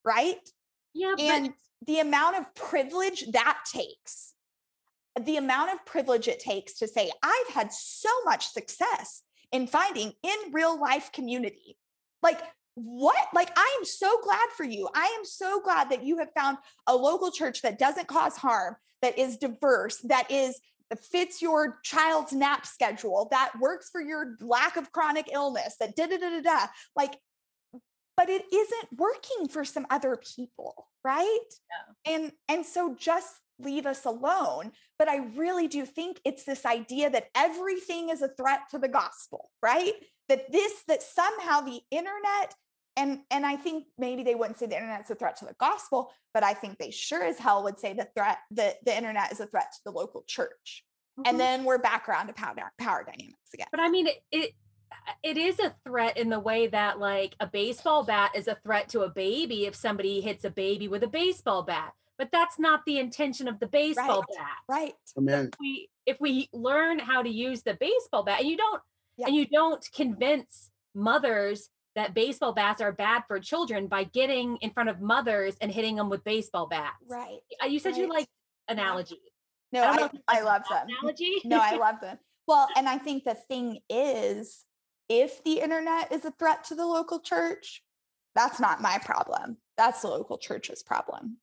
right? 0.03 0.38
Yeah 0.93 1.13
and 1.17 1.47
but- 1.47 1.55
the 1.88 1.99
amount 1.99 2.38
of 2.38 2.53
privilege 2.55 3.26
that 3.32 3.59
takes 3.72 4.34
the 5.20 5.38
amount 5.38 5.74
of 5.74 5.86
privilege 5.86 6.28
it 6.28 6.39
takes 6.39 6.76
to 6.80 6.88
say, 6.88 7.12
I've 7.22 7.53
had 7.53 7.72
so 7.74 8.09
much 8.26 8.47
success 8.47 9.24
in 9.51 9.68
finding 9.68 10.14
in 10.24 10.53
real 10.53 10.80
life 10.80 11.12
community. 11.12 11.78
Like, 12.24 12.39
what? 12.76 13.28
Like, 13.34 13.51
I 13.57 13.78
am 13.80 13.86
so 13.86 14.20
glad 14.24 14.49
for 14.55 14.64
you. 14.64 14.88
I 14.95 15.14
am 15.18 15.26
so 15.26 15.62
glad 15.62 15.89
that 15.89 16.03
you 16.03 16.20
have 16.20 16.32
found 16.34 16.57
a 16.88 16.95
local 16.95 17.32
church 17.32 17.62
that 17.62 17.80
doesn't 17.80 18.07
cause 18.07 18.38
harm, 18.38 18.78
that 19.01 19.18
is 19.18 19.38
diverse, 19.38 19.97
that 20.05 20.32
is 20.32 20.59
that 20.89 21.03
fits 21.03 21.41
your 21.41 21.80
child's 21.84 22.34
nap 22.34 22.66
schedule, 22.66 23.28
that 23.32 23.53
works 23.62 23.89
for 23.89 24.01
your 24.01 24.36
lack 24.41 24.76
of 24.76 24.91
chronic 24.91 25.30
illness, 25.32 25.76
that 25.80 25.95
da 25.95 26.05
da 26.05 26.18
da 26.18 26.30
da 26.30 26.41
da. 26.41 26.68
Like, 26.95 27.18
but 28.18 28.30
it 28.30 28.43
isn't 28.53 28.99
working 28.99 29.47
for 29.49 29.64
some 29.64 29.88
other 29.89 30.18
people, 30.36 30.88
right? 31.03 31.39
Yeah. 32.05 32.14
And 32.14 32.32
and 32.47 32.66
so 32.66 32.95
just 32.97 33.36
leave 33.64 33.86
us 33.86 34.05
alone. 34.05 34.72
But 34.99 35.07
I 35.07 35.18
really 35.36 35.68
do 35.68 35.86
think 35.86 36.20
it's 36.26 36.43
this 36.43 36.66
idea 36.66 37.09
that 37.09 37.30
everything 37.36 38.09
is 38.09 38.22
a 38.22 38.30
threat 38.30 38.62
to 38.72 38.78
the 38.78 38.88
gospel, 38.88 39.51
right? 39.62 39.93
That 40.30 40.51
this, 40.51 40.84
that 40.88 41.03
somehow 41.03 41.62
the 41.62 41.82
internet, 41.91 42.55
and 42.97 43.20
and 43.32 43.45
I 43.45 43.55
think 43.55 43.86
maybe 43.97 44.24
they 44.24 44.36
wouldn't 44.36 44.59
say 44.59 44.66
the 44.66 44.76
internet's 44.76 45.09
a 45.09 45.16
threat 45.16 45.38
to 45.38 45.45
the 45.45 45.55
gospel, 45.59 46.12
but 46.34 46.43
I 46.43 46.53
think 46.53 46.78
they 46.78 46.91
sure 46.91 47.24
as 47.24 47.39
hell 47.39 47.64
would 47.64 47.80
say 47.80 47.93
the 47.93 48.07
threat 48.16 48.39
that 48.51 48.84
the 48.86 48.95
internet 48.95 49.32
is 49.32 49.39
a 49.39 49.47
threat 49.47 49.72
to 49.74 49.80
the 49.86 49.91
local 49.91 50.24
church. 50.28 50.84
Mm-hmm. 51.20 51.30
And 51.30 51.39
then 51.39 51.64
we're 51.64 51.78
back 51.78 52.07
around 52.07 52.28
to 52.28 52.34
power, 52.34 52.55
power 52.78 53.03
dynamics 53.03 53.53
again. 53.53 53.68
But 53.72 53.80
I 53.80 53.89
mean, 53.89 54.07
it, 54.07 54.24
it 54.32 54.51
it 55.24 55.38
is 55.38 55.59
a 55.59 55.74
threat 55.86 56.18
in 56.18 56.30
the 56.30 56.39
way 56.39 56.68
that 56.68 56.99
like 56.99 57.36
a 57.39 57.47
baseball 57.47 58.03
bat 58.03 58.32
is 58.36 58.47
a 58.47 58.57
threat 58.64 58.89
to 58.89 59.01
a 59.01 59.09
baby 59.09 59.66
if 59.66 59.76
somebody 59.76 60.22
hits 60.22 60.43
a 60.43 60.49
baby 60.49 60.88
with 60.88 61.03
a 61.03 61.07
baseball 61.07 61.64
bat 61.64 61.93
but 62.22 62.30
that's 62.32 62.59
not 62.59 62.82
the 62.86 62.99
intention 62.99 63.47
of 63.47 63.59
the 63.59 63.65
baseball 63.65 64.19
right, 64.19 64.38
bat. 64.38 64.57
Right. 64.69 64.93
If 65.47 65.59
we 65.59 65.89
if 66.05 66.22
we 66.22 66.49
learn 66.53 66.99
how 66.99 67.24
to 67.24 67.30
use 67.30 67.63
the 67.63 67.74
baseball 67.74 68.22
bat 68.22 68.41
and 68.41 68.47
you 68.47 68.57
don't 68.57 68.80
yeah. 69.17 69.26
and 69.26 69.36
you 69.36 69.47
don't 69.47 69.84
convince 69.95 70.69
mothers 70.93 71.69
that 71.95 72.13
baseball 72.13 72.53
bats 72.53 72.80
are 72.80 72.91
bad 72.91 73.24
for 73.28 73.39
children 73.39 73.88
by 73.88 74.03
getting 74.03 74.57
in 74.57 74.69
front 74.69 74.89
of 74.89 75.01
mothers 75.01 75.55
and 75.61 75.72
hitting 75.72 75.95
them 75.95 76.11
with 76.11 76.24
baseball 76.24 76.67
bats. 76.67 76.95
Right. 77.09 77.39
You 77.67 77.80
said 77.80 77.93
right. 77.93 78.01
you 78.01 78.07
like 78.07 78.28
analogy. 78.67 79.17
No, 79.72 79.82
I, 79.82 80.03
I, 80.28 80.38
I 80.38 80.41
love 80.41 80.61
them. 80.69 80.86
Analogy. 80.99 81.41
no, 81.43 81.57
I 81.59 81.76
love 81.76 82.01
them. 82.01 82.19
Well, 82.47 82.67
and 82.78 82.88
I 82.88 82.99
think 82.99 83.24
the 83.24 83.34
thing 83.34 83.80
is, 83.89 84.63
if 85.09 85.43
the 85.43 85.59
internet 85.59 86.11
is 86.11 86.24
a 86.24 86.32
threat 86.38 86.65
to 86.65 86.76
the 86.76 86.86
local 86.86 87.19
church, 87.19 87.82
that's 88.36 88.59
not 88.59 88.80
my 88.80 88.99
problem. 89.03 89.57
That's 89.76 90.03
the 90.03 90.09
local 90.09 90.38
church's 90.38 90.84
problem. 90.84 91.38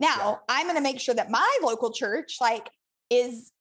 Now, 0.00 0.08
yeah. 0.16 0.36
I'm 0.48 0.64
going 0.64 0.76
to 0.76 0.82
make 0.82 0.98
sure 0.98 1.14
that 1.14 1.30
my 1.30 1.58
local 1.62 1.92
church 1.92 2.38
like 2.40 2.68
is 3.10 3.52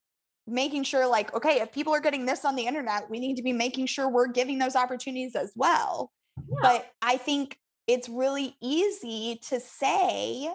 making 0.47 0.83
sure 0.83 1.05
like 1.05 1.33
okay, 1.35 1.59
if 1.61 1.71
people 1.71 1.93
are 1.93 1.99
getting 1.99 2.25
this 2.25 2.45
on 2.45 2.55
the 2.55 2.65
internet, 2.65 3.09
we 3.09 3.19
need 3.19 3.35
to 3.35 3.43
be 3.43 3.53
making 3.53 3.85
sure 3.85 4.09
we're 4.09 4.27
giving 4.27 4.57
those 4.57 4.75
opportunities 4.75 5.35
as 5.35 5.51
well. 5.55 6.11
Yeah. 6.37 6.57
But 6.61 6.91
I 7.01 7.17
think 7.17 7.59
it's 7.87 8.09
really 8.09 8.55
easy 8.61 9.39
to 9.49 9.59
say 9.59 10.49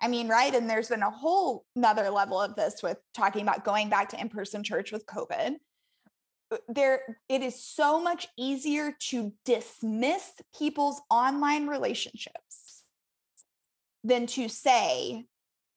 I 0.00 0.08
mean, 0.08 0.28
right? 0.28 0.54
And 0.54 0.68
there's 0.68 0.88
been 0.88 1.02
a 1.02 1.10
whole 1.10 1.64
another 1.74 2.10
level 2.10 2.40
of 2.40 2.54
this 2.54 2.82
with 2.82 2.98
talking 3.14 3.42
about 3.42 3.64
going 3.64 3.88
back 3.88 4.10
to 4.10 4.20
in-person 4.20 4.62
church 4.62 4.92
with 4.92 5.06
COVID. 5.06 5.56
Uh, 6.52 6.56
there, 6.68 7.00
it 7.28 7.42
is 7.42 7.64
so 7.64 8.00
much 8.00 8.28
easier 8.38 8.94
to 9.08 9.32
dismiss 9.44 10.32
people's 10.56 11.00
online 11.10 11.66
relationships 11.66 12.65
than 14.06 14.26
to 14.26 14.48
say, 14.48 15.26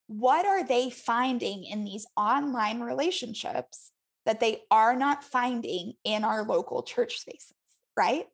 what 0.07 0.45
are 0.45 0.63
they 0.63 0.89
finding 0.89 1.63
in 1.63 1.84
these 1.84 2.05
online 2.15 2.80
relationships 2.80 3.91
that 4.25 4.39
they 4.39 4.61
are 4.69 4.95
not 4.95 5.23
finding 5.23 5.93
in 6.03 6.23
our 6.23 6.43
local 6.43 6.84
church 6.84 7.19
spaces, 7.19 7.55
right? 7.97 8.25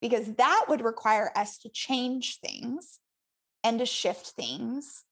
Because 0.00 0.34
that 0.34 0.66
would 0.68 0.82
require 0.82 1.30
us 1.36 1.58
to 1.58 1.68
change 1.68 2.38
things 2.40 2.98
and 3.62 3.78
to 3.78 3.86
shift 3.86 4.28
things 4.36 5.04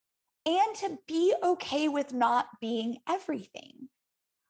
and 0.47 0.75
to 0.77 0.99
be 1.07 1.35
okay 1.43 1.89
with 1.89 2.13
not 2.13 2.47
being 2.61 2.99
everything. 3.09 3.89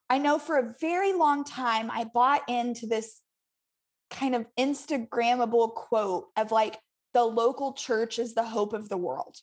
I 0.09 0.17
know 0.17 0.39
for 0.39 0.57
a 0.57 0.73
very 0.81 1.13
long 1.13 1.43
time, 1.43 1.89
I 1.91 2.03
bought 2.03 2.41
into 2.49 2.87
this 2.87 3.21
kind 4.09 4.35
of 4.35 4.45
Instagrammable 4.57 5.73
quote 5.73 6.25
of 6.35 6.51
like, 6.51 6.79
the 7.13 7.23
local 7.23 7.73
church 7.73 8.19
is 8.19 8.33
the 8.33 8.43
hope 8.43 8.73
of 8.73 8.89
the 8.89 8.97
world. 8.97 9.37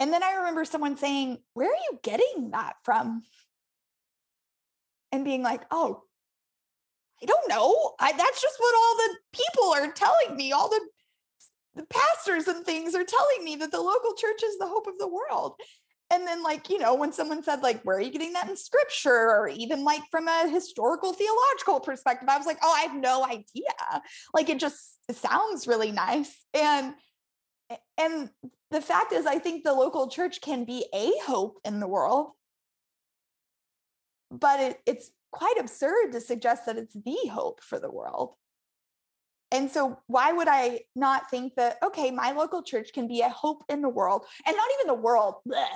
And 0.00 0.12
then 0.12 0.22
I 0.22 0.34
remember 0.34 0.64
someone 0.64 0.96
saying, 0.96 1.38
Where 1.54 1.68
are 1.68 1.82
you 1.90 1.98
getting 2.02 2.50
that 2.50 2.76
from? 2.84 3.22
And 5.10 5.24
being 5.24 5.42
like, 5.42 5.62
Oh, 5.70 6.02
I 7.22 7.26
don't 7.26 7.48
know. 7.48 7.92
I, 8.00 8.12
that's 8.12 8.42
just 8.42 8.56
what 8.58 8.74
all 8.74 8.96
the 8.96 9.16
people 9.32 9.74
are 9.74 9.92
telling 9.92 10.36
me. 10.36 10.52
All 10.52 10.68
the, 10.68 10.80
the 11.76 11.86
pastors 11.86 12.48
and 12.48 12.64
things 12.64 12.94
are 12.94 13.04
telling 13.04 13.44
me 13.44 13.56
that 13.56 13.70
the 13.70 13.80
local 13.80 14.14
church 14.14 14.42
is 14.42 14.58
the 14.58 14.66
hope 14.66 14.86
of 14.88 14.98
the 14.98 15.08
world. 15.08 15.54
And 16.12 16.26
then, 16.26 16.42
like, 16.42 16.68
you 16.68 16.78
know, 16.78 16.94
when 16.94 17.12
someone 17.12 17.42
said, 17.42 17.62
like, 17.62 17.82
where 17.84 17.96
are 17.96 18.00
you 18.00 18.10
getting 18.10 18.34
that 18.34 18.48
in 18.48 18.56
scripture? 18.56 19.30
Or 19.30 19.48
even 19.48 19.82
like 19.82 20.02
from 20.10 20.28
a 20.28 20.46
historical 20.46 21.14
theological 21.14 21.80
perspective, 21.80 22.28
I 22.28 22.36
was 22.36 22.46
like, 22.46 22.58
oh, 22.62 22.74
I 22.76 22.82
have 22.82 22.94
no 22.94 23.24
idea. 23.24 24.02
Like, 24.34 24.50
it 24.50 24.58
just 24.58 24.98
sounds 25.10 25.66
really 25.66 25.90
nice. 25.90 26.34
And 26.52 26.94
and 27.96 28.28
the 28.72 28.80
fact 28.80 29.12
is, 29.12 29.26
I 29.26 29.38
think 29.38 29.62
the 29.62 29.74
local 29.74 30.08
church 30.08 30.40
can 30.40 30.64
be 30.64 30.86
a 30.94 31.12
hope 31.24 31.58
in 31.64 31.78
the 31.78 31.86
world, 31.86 32.30
but 34.30 34.60
it, 34.60 34.80
it's 34.86 35.10
quite 35.30 35.56
absurd 35.60 36.12
to 36.12 36.20
suggest 36.20 36.66
that 36.66 36.78
it's 36.78 36.94
the 36.94 37.28
hope 37.30 37.62
for 37.62 37.78
the 37.78 37.90
world. 37.90 38.34
And 39.50 39.70
so, 39.70 39.98
why 40.06 40.32
would 40.32 40.48
I 40.48 40.80
not 40.96 41.28
think 41.30 41.54
that, 41.56 41.76
okay, 41.84 42.10
my 42.10 42.32
local 42.32 42.62
church 42.62 42.94
can 42.94 43.06
be 43.06 43.20
a 43.20 43.28
hope 43.28 43.62
in 43.68 43.82
the 43.82 43.88
world 43.90 44.24
and 44.46 44.56
not 44.56 44.68
even 44.78 44.86
the 44.86 45.02
world? 45.02 45.34
Bleh. 45.46 45.66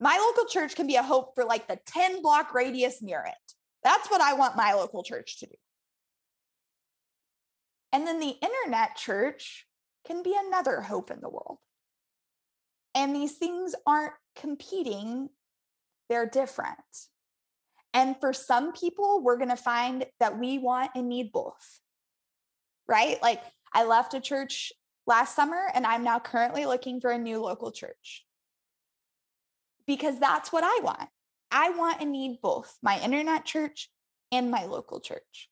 My 0.00 0.16
local 0.16 0.48
church 0.48 0.76
can 0.76 0.86
be 0.86 0.94
a 0.94 1.02
hope 1.02 1.34
for 1.34 1.44
like 1.44 1.66
the 1.66 1.80
10 1.86 2.22
block 2.22 2.54
radius 2.54 3.02
near 3.02 3.24
it. 3.26 3.54
That's 3.82 4.08
what 4.08 4.20
I 4.20 4.34
want 4.34 4.56
my 4.56 4.74
local 4.74 5.02
church 5.02 5.40
to 5.40 5.46
do. 5.46 5.54
And 7.92 8.06
then 8.06 8.20
the 8.20 8.36
internet 8.40 8.94
church 8.96 9.66
can 10.06 10.22
be 10.22 10.36
another 10.38 10.80
hope 10.80 11.10
in 11.10 11.20
the 11.20 11.28
world. 11.28 11.58
And 12.94 13.14
these 13.14 13.34
things 13.34 13.74
aren't 13.86 14.14
competing, 14.36 15.28
they're 16.08 16.26
different. 16.26 16.76
And 17.94 18.16
for 18.20 18.32
some 18.32 18.72
people, 18.72 19.22
we're 19.22 19.36
going 19.36 19.48
to 19.48 19.56
find 19.56 20.04
that 20.20 20.38
we 20.38 20.58
want 20.58 20.90
and 20.94 21.08
need 21.08 21.32
both, 21.32 21.80
right? 22.86 23.20
Like 23.22 23.42
I 23.72 23.84
left 23.84 24.14
a 24.14 24.20
church 24.20 24.72
last 25.06 25.34
summer 25.34 25.68
and 25.74 25.86
I'm 25.86 26.04
now 26.04 26.18
currently 26.18 26.66
looking 26.66 27.00
for 27.00 27.10
a 27.10 27.18
new 27.18 27.40
local 27.40 27.72
church 27.72 28.24
because 29.86 30.18
that's 30.18 30.52
what 30.52 30.64
I 30.64 30.80
want. 30.82 31.08
I 31.50 31.70
want 31.70 32.02
and 32.02 32.12
need 32.12 32.40
both 32.42 32.76
my 32.82 33.00
internet 33.00 33.46
church 33.46 33.90
and 34.30 34.50
my 34.50 34.66
local 34.66 35.00
church 35.00 35.48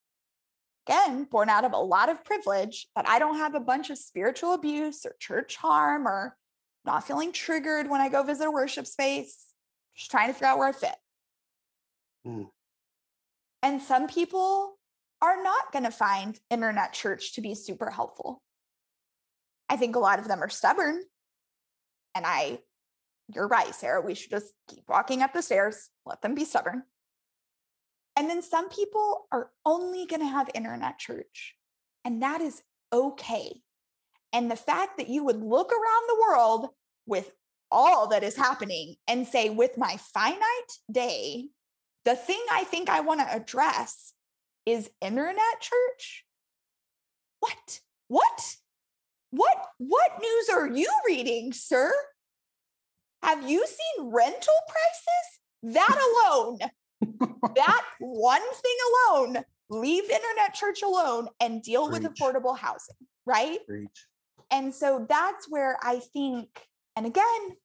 again, 0.87 1.25
born 1.25 1.49
out 1.49 1.65
of 1.65 1.73
a 1.73 1.79
lot 1.79 2.09
of 2.09 2.25
privilege, 2.25 2.89
that 2.95 3.09
I 3.09 3.19
don't 3.19 3.39
have 3.39 3.55
a 3.55 3.61
bunch 3.61 3.91
of 3.91 3.99
spiritual 3.99 4.55
abuse 4.55 5.05
or 5.05 5.17
church 5.19 5.57
harm 5.57 6.07
or 6.07 6.37
not 6.87 7.07
feeling 7.07 7.33
triggered 7.33 7.91
when 7.91 8.01
I 8.01 8.09
go 8.09 8.23
visit 8.23 8.47
a 8.47 8.51
worship 8.51 8.87
space, 8.87 9.47
just 9.97 10.11
trying 10.11 10.29
to 10.29 10.33
figure 10.33 10.47
out 10.47 10.59
where 10.59 10.69
I 10.69 10.73
fit. 10.73 10.97
Mm. 12.27 12.49
And 13.63 13.83
some 13.83 14.07
people 14.07 14.79
are 15.23 15.43
not 15.43 15.73
going 15.73 15.85
to 15.85 15.91
find 15.91 16.39
internet 16.51 16.93
church 16.93 17.35
to 17.35 17.41
be 17.41 17.55
super 17.55 17.91
helpful. 17.91 18.43
I 19.69 19.77
think 19.77 19.97
a 19.97 20.01
lot 20.01 20.19
of 20.19 20.29
them 20.29 20.43
are 20.43 20.49
stubborn. 20.49 21.03
And 22.15 22.25
I, 22.25 22.61
you're 23.35 23.49
right, 23.49 23.75
Sarah, 23.75 24.01
we 24.01 24.15
should 24.15 24.31
just 24.31 24.53
keep 24.69 24.85
walking 24.89 25.23
up 25.23 25.33
the 25.33 25.43
stairs, 25.43 25.91
let 26.05 26.23
them 26.23 26.35
be 26.35 26.45
stubborn. 26.45 26.85
And 28.17 28.31
then 28.31 28.41
some 28.41 28.71
people 28.71 29.27
are 29.31 29.51
only 29.65 30.07
going 30.07 30.21
to 30.21 30.27
have 30.27 30.49
internet 30.55 30.99
church, 30.99 31.55
and 32.05 32.23
that 32.23 32.41
is 32.41 32.63
okay. 32.93 33.61
And 34.33 34.51
the 34.51 34.57
fact 34.57 34.99
that 34.99 35.09
you 35.09 35.25
would 35.25 35.43
look 35.43 35.73
around 35.73 36.09
the 36.09 36.23
world 36.29 36.69
with 37.07 37.31
all 37.71 38.09
that 38.09 38.23
is 38.23 38.37
happening 38.37 38.97
and 39.09 39.27
say, 39.27 39.49
with 39.51 39.79
my 39.79 39.97
finite 40.13 40.39
day, 40.91 41.49
the 42.05 42.15
thing 42.15 42.41
I 42.51 42.65
think 42.65 42.89
I 42.89 43.01
want 43.01 43.21
to 43.21 43.35
address 43.35 44.13
is 44.65 44.91
internet 45.01 45.61
church. 45.61 46.25
What? 47.41 47.81
What? 48.09 48.57
What 49.31 49.67
what 49.79 50.13
news 50.21 50.49
are 50.51 50.69
you 50.69 50.89
reading, 51.07 51.53
sir? 51.53 51.93
Have 53.23 53.49
you 53.49 53.67
seen 53.67 54.11
rental 54.11 54.55
prices? 54.69 55.75
That 55.75 55.99
alone, 56.31 56.59
that 57.57 57.85
one 57.99 58.41
thing 58.41 58.77
alone, 59.11 59.45
leave 59.69 60.05
internet 60.05 60.55
church 60.55 60.83
alone 60.83 61.29
and 61.41 61.61
deal 61.63 61.89
Preach. 61.89 62.03
with 62.05 62.13
affordable 62.15 62.57
housing, 62.57 62.95
right? 63.25 63.59
Preach. 63.67 64.07
And 64.51 64.75
so 64.75 65.07
that's 65.09 65.49
where 65.49 65.79
I 65.83 65.99
think, 65.99 66.49
and 66.95 67.07
again, 67.07 67.57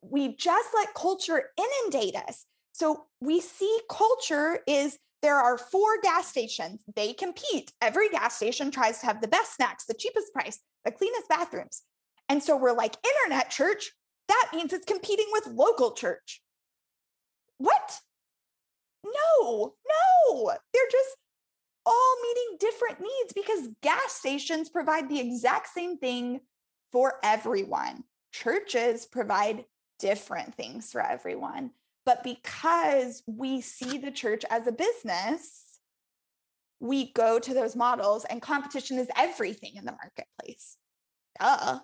we 0.00 0.34
just 0.36 0.68
let 0.74 0.94
culture 0.94 1.50
inundate 1.56 2.16
us. 2.16 2.46
So 2.72 3.04
we 3.20 3.40
see 3.40 3.78
culture 3.88 4.60
is 4.66 4.98
there 5.22 5.36
are 5.36 5.56
four 5.56 6.00
gas 6.02 6.28
stations. 6.28 6.82
They 6.96 7.14
compete. 7.14 7.72
Every 7.80 8.08
gas 8.10 8.36
station 8.36 8.70
tries 8.70 9.00
to 9.00 9.06
have 9.06 9.20
the 9.20 9.28
best 9.28 9.54
snacks, 9.54 9.86
the 9.86 9.94
cheapest 9.94 10.32
price, 10.32 10.60
the 10.84 10.92
cleanest 10.92 11.28
bathrooms. 11.28 11.82
And 12.28 12.42
so 12.42 12.56
we're 12.56 12.72
like, 12.72 12.96
internet 13.04 13.50
church, 13.50 13.92
that 14.28 14.50
means 14.52 14.72
it's 14.72 14.84
competing 14.84 15.26
with 15.32 15.46
local 15.46 15.92
church. 15.92 16.42
What? 17.58 18.00
No, 19.04 19.74
no, 19.86 20.46
they're 20.72 20.82
just 20.90 21.16
all 21.86 22.16
meeting 22.22 22.56
different 22.60 23.00
needs 23.00 23.32
because 23.34 23.68
gas 23.82 24.12
stations 24.12 24.68
provide 24.68 25.08
the 25.08 25.20
exact 25.20 25.68
same 25.68 25.98
thing 25.98 26.40
for 26.92 27.14
everyone. 27.22 28.04
Churches 28.32 29.06
provide 29.06 29.64
different 29.98 30.54
things 30.54 30.92
for 30.92 31.00
everyone. 31.00 31.70
But 32.06 32.22
because 32.22 33.22
we 33.26 33.60
see 33.60 33.98
the 33.98 34.10
church 34.10 34.44
as 34.50 34.66
a 34.66 34.72
business, 34.72 35.80
we 36.80 37.12
go 37.12 37.38
to 37.38 37.54
those 37.54 37.74
models, 37.74 38.26
and 38.26 38.42
competition 38.42 38.98
is 38.98 39.08
everything 39.16 39.76
in 39.76 39.84
the 39.84 39.92
marketplace. 39.92 40.76
Duh. 41.40 41.80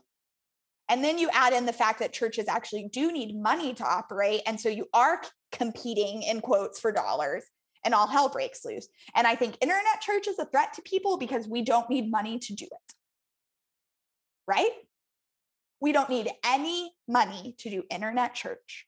And 0.89 1.05
then 1.05 1.19
you 1.19 1.31
add 1.33 1.53
in 1.53 1.67
the 1.67 1.73
fact 1.73 2.01
that 2.01 2.13
churches 2.13 2.49
actually 2.49 2.89
do 2.93 3.13
need 3.13 3.41
money 3.41 3.73
to 3.75 3.85
operate. 3.85 4.43
And 4.45 4.61
so 4.61 4.69
you 4.69 4.89
are 4.93 5.23
competing 5.53 6.23
in 6.23 6.41
quotes 6.41 6.81
for 6.81 6.91
dollars, 6.91 7.45
and 7.85 7.95
all 7.95 8.07
hell 8.07 8.29
breaks 8.29 8.65
loose. 8.65 8.89
And 9.15 9.27
I 9.27 9.35
think 9.35 9.57
internet 9.61 10.01
church 10.01 10.29
is 10.29 10.39
a 10.39 10.45
threat 10.45 10.73
to 10.75 10.83
people 10.83 11.17
because 11.17 11.49
we 11.49 11.63
don't 11.63 11.89
need 11.91 12.11
money 12.11 12.39
to 12.39 12.55
do 12.55 12.65
it. 12.65 12.95
Right? 14.47 14.73
We 15.81 15.93
don't 15.93 16.11
need 16.11 16.31
any 16.45 16.93
money 17.09 17.55
to 17.59 17.71
do 17.71 17.85
internet 17.91 18.35
church. 18.35 18.87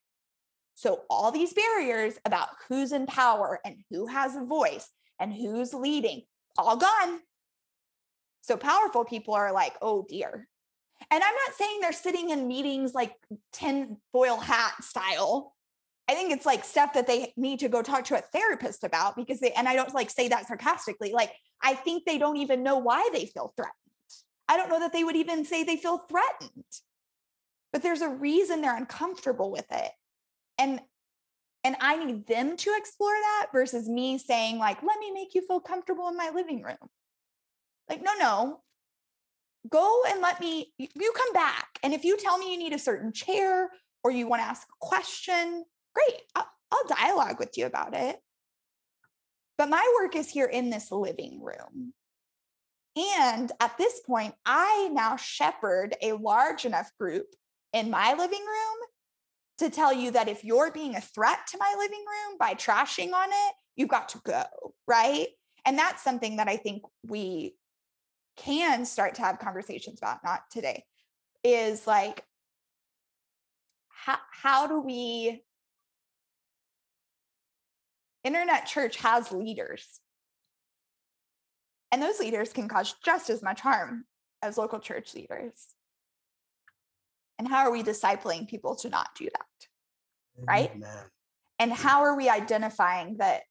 So, 0.74 1.02
all 1.08 1.30
these 1.30 1.52
barriers 1.52 2.18
about 2.24 2.48
who's 2.68 2.92
in 2.92 3.06
power 3.06 3.60
and 3.64 3.76
who 3.90 4.06
has 4.06 4.34
a 4.34 4.44
voice 4.44 4.88
and 5.20 5.32
who's 5.32 5.72
leading, 5.72 6.22
all 6.58 6.76
gone. 6.76 7.20
So, 8.40 8.56
powerful 8.56 9.04
people 9.04 9.34
are 9.34 9.52
like, 9.52 9.74
oh 9.80 10.04
dear. 10.08 10.48
And 11.10 11.22
I'm 11.22 11.34
not 11.46 11.56
saying 11.56 11.80
they're 11.80 11.92
sitting 11.92 12.30
in 12.30 12.48
meetings 12.48 12.94
like 12.94 13.14
tinfoil 13.52 14.38
hat 14.38 14.82
style. 14.82 15.54
I 16.08 16.14
think 16.14 16.32
it's 16.32 16.46
like 16.46 16.64
stuff 16.64 16.94
that 16.94 17.06
they 17.06 17.32
need 17.36 17.60
to 17.60 17.68
go 17.68 17.80
talk 17.80 18.04
to 18.04 18.18
a 18.18 18.20
therapist 18.20 18.84
about 18.84 19.16
because 19.16 19.40
they, 19.40 19.52
and 19.52 19.68
I 19.68 19.76
don't 19.76 19.94
like 19.94 20.10
say 20.10 20.28
that 20.28 20.48
sarcastically, 20.48 21.12
like, 21.12 21.32
I 21.62 21.74
think 21.74 22.04
they 22.04 22.18
don't 22.18 22.38
even 22.38 22.62
know 22.62 22.78
why 22.78 23.08
they 23.12 23.26
feel 23.26 23.52
threatened. 23.56 23.72
I 24.48 24.56
don't 24.56 24.68
know 24.68 24.80
that 24.80 24.92
they 24.92 25.04
would 25.04 25.16
even 25.16 25.44
say 25.44 25.62
they 25.62 25.76
feel 25.76 25.98
threatened, 25.98 26.64
but 27.72 27.82
there's 27.82 28.02
a 28.02 28.08
reason 28.08 28.60
they're 28.60 28.76
uncomfortable 28.76 29.50
with 29.50 29.66
it. 29.70 29.90
And 30.58 30.80
and 31.64 31.76
i 31.80 32.04
need 32.04 32.26
them 32.26 32.56
to 32.56 32.74
explore 32.76 33.12
that 33.12 33.46
versus 33.52 33.88
me 33.88 34.18
saying 34.18 34.58
like 34.58 34.82
let 34.82 34.98
me 34.98 35.12
make 35.12 35.32
you 35.32 35.46
feel 35.46 35.60
comfortable 35.60 36.08
in 36.08 36.16
my 36.16 36.30
living 36.34 36.62
room. 36.62 36.76
Like 37.88 38.02
no 38.02 38.12
no. 38.18 38.60
Go 39.70 40.02
and 40.08 40.20
let 40.20 40.40
me 40.40 40.72
you 40.76 41.12
come 41.16 41.32
back. 41.32 41.78
And 41.84 41.94
if 41.94 42.04
you 42.04 42.16
tell 42.16 42.36
me 42.36 42.52
you 42.52 42.58
need 42.58 42.72
a 42.72 42.78
certain 42.78 43.12
chair 43.12 43.70
or 44.02 44.10
you 44.10 44.26
want 44.26 44.42
to 44.42 44.46
ask 44.46 44.66
a 44.68 44.84
question 44.86 45.64
great 45.94 46.20
I'll, 46.34 46.48
I'll 46.70 46.96
dialogue 46.96 47.38
with 47.38 47.56
you 47.56 47.66
about 47.66 47.94
it 47.94 48.18
but 49.58 49.68
my 49.68 49.94
work 50.00 50.16
is 50.16 50.30
here 50.30 50.46
in 50.46 50.70
this 50.70 50.90
living 50.90 51.40
room 51.42 51.92
and 52.96 53.52
at 53.60 53.76
this 53.78 54.00
point 54.06 54.34
i 54.44 54.88
now 54.92 55.16
shepherd 55.16 55.94
a 56.02 56.12
large 56.12 56.64
enough 56.64 56.90
group 56.98 57.26
in 57.72 57.90
my 57.90 58.14
living 58.14 58.40
room 58.40 58.88
to 59.58 59.70
tell 59.70 59.92
you 59.92 60.10
that 60.10 60.28
if 60.28 60.44
you're 60.44 60.72
being 60.72 60.96
a 60.96 61.00
threat 61.00 61.38
to 61.48 61.58
my 61.58 61.74
living 61.78 62.00
room 62.00 62.36
by 62.38 62.54
trashing 62.54 63.12
on 63.12 63.28
it, 63.28 63.54
you've 63.76 63.88
got 63.88 64.08
to 64.10 64.20
go. 64.24 64.44
Right. 64.86 65.28
And 65.64 65.78
that's 65.78 66.02
something 66.02 66.36
that 66.36 66.48
I 66.48 66.56
think 66.56 66.82
we 67.06 67.54
can 68.36 68.84
start 68.84 69.14
to 69.16 69.22
have 69.22 69.38
conversations 69.38 70.00
about, 70.00 70.24
not 70.24 70.42
today, 70.50 70.84
is 71.44 71.86
like, 71.86 72.24
how, 73.88 74.18
how 74.32 74.66
do 74.66 74.80
we? 74.80 75.42
Internet 78.24 78.66
church 78.66 78.96
has 78.96 79.32
leaders. 79.32 80.00
And 81.90 82.02
those 82.02 82.20
leaders 82.20 82.52
can 82.52 82.68
cause 82.68 82.94
just 83.04 83.28
as 83.28 83.42
much 83.42 83.60
harm 83.60 84.04
as 84.40 84.56
local 84.56 84.80
church 84.80 85.14
leaders. 85.14 85.52
And 87.38 87.46
how 87.46 87.66
are 87.66 87.72
we 87.72 87.82
discipling 87.82 88.48
people 88.48 88.76
to 88.76 88.88
not 88.88 89.08
do 89.16 89.24
that? 89.24 90.46
Right? 90.46 90.70
Amen. 90.74 91.04
And 91.58 91.72
how 91.72 92.02
are 92.02 92.16
we 92.16 92.28
identifying 92.28 93.18
that 93.18 93.42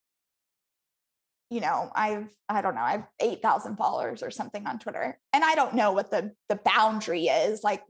you 1.52 1.60
know, 1.60 1.92
I've 1.94 2.30
I 2.48 2.62
don't 2.62 2.76
know, 2.76 2.82
I've 2.82 3.04
8,000 3.20 3.76
followers 3.76 4.24
or 4.24 4.32
something 4.32 4.66
on 4.66 4.80
Twitter. 4.80 5.20
And 5.34 5.44
I 5.44 5.54
don't 5.54 5.76
know 5.76 5.92
what 5.92 6.10
the 6.10 6.32
the 6.48 6.56
boundary 6.56 7.26
is. 7.26 7.62
Like, 7.62 7.84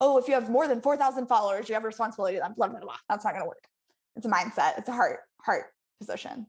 oh, 0.00 0.18
if 0.18 0.28
you 0.28 0.34
have 0.34 0.48
more 0.48 0.68
than 0.68 0.80
4,000 0.80 1.26
followers, 1.26 1.68
you 1.68 1.74
have 1.74 1.82
a 1.82 1.88
responsibility 1.88 2.36
to 2.36 2.42
them, 2.42 2.54
blah, 2.56 2.68
blah, 2.68 2.78
blah. 2.78 2.94
That's 3.08 3.24
not 3.24 3.32
going 3.32 3.42
to 3.42 3.48
work. 3.48 3.64
It's 4.14 4.24
a 4.24 4.30
mindset. 4.30 4.78
It's 4.78 4.88
a 4.88 4.92
heart 4.92 5.18
heart 5.42 5.66
position. 5.98 6.46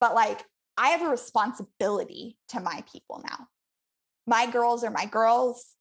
But 0.00 0.14
like 0.14 0.44
I 0.76 0.88
have 0.90 1.02
a 1.02 1.08
responsibility 1.08 2.36
to 2.50 2.60
my 2.60 2.84
people 2.92 3.22
now. 3.28 3.46
My 4.26 4.50
girls 4.50 4.84
are 4.84 4.90
my 4.90 5.06
girls 5.06 5.74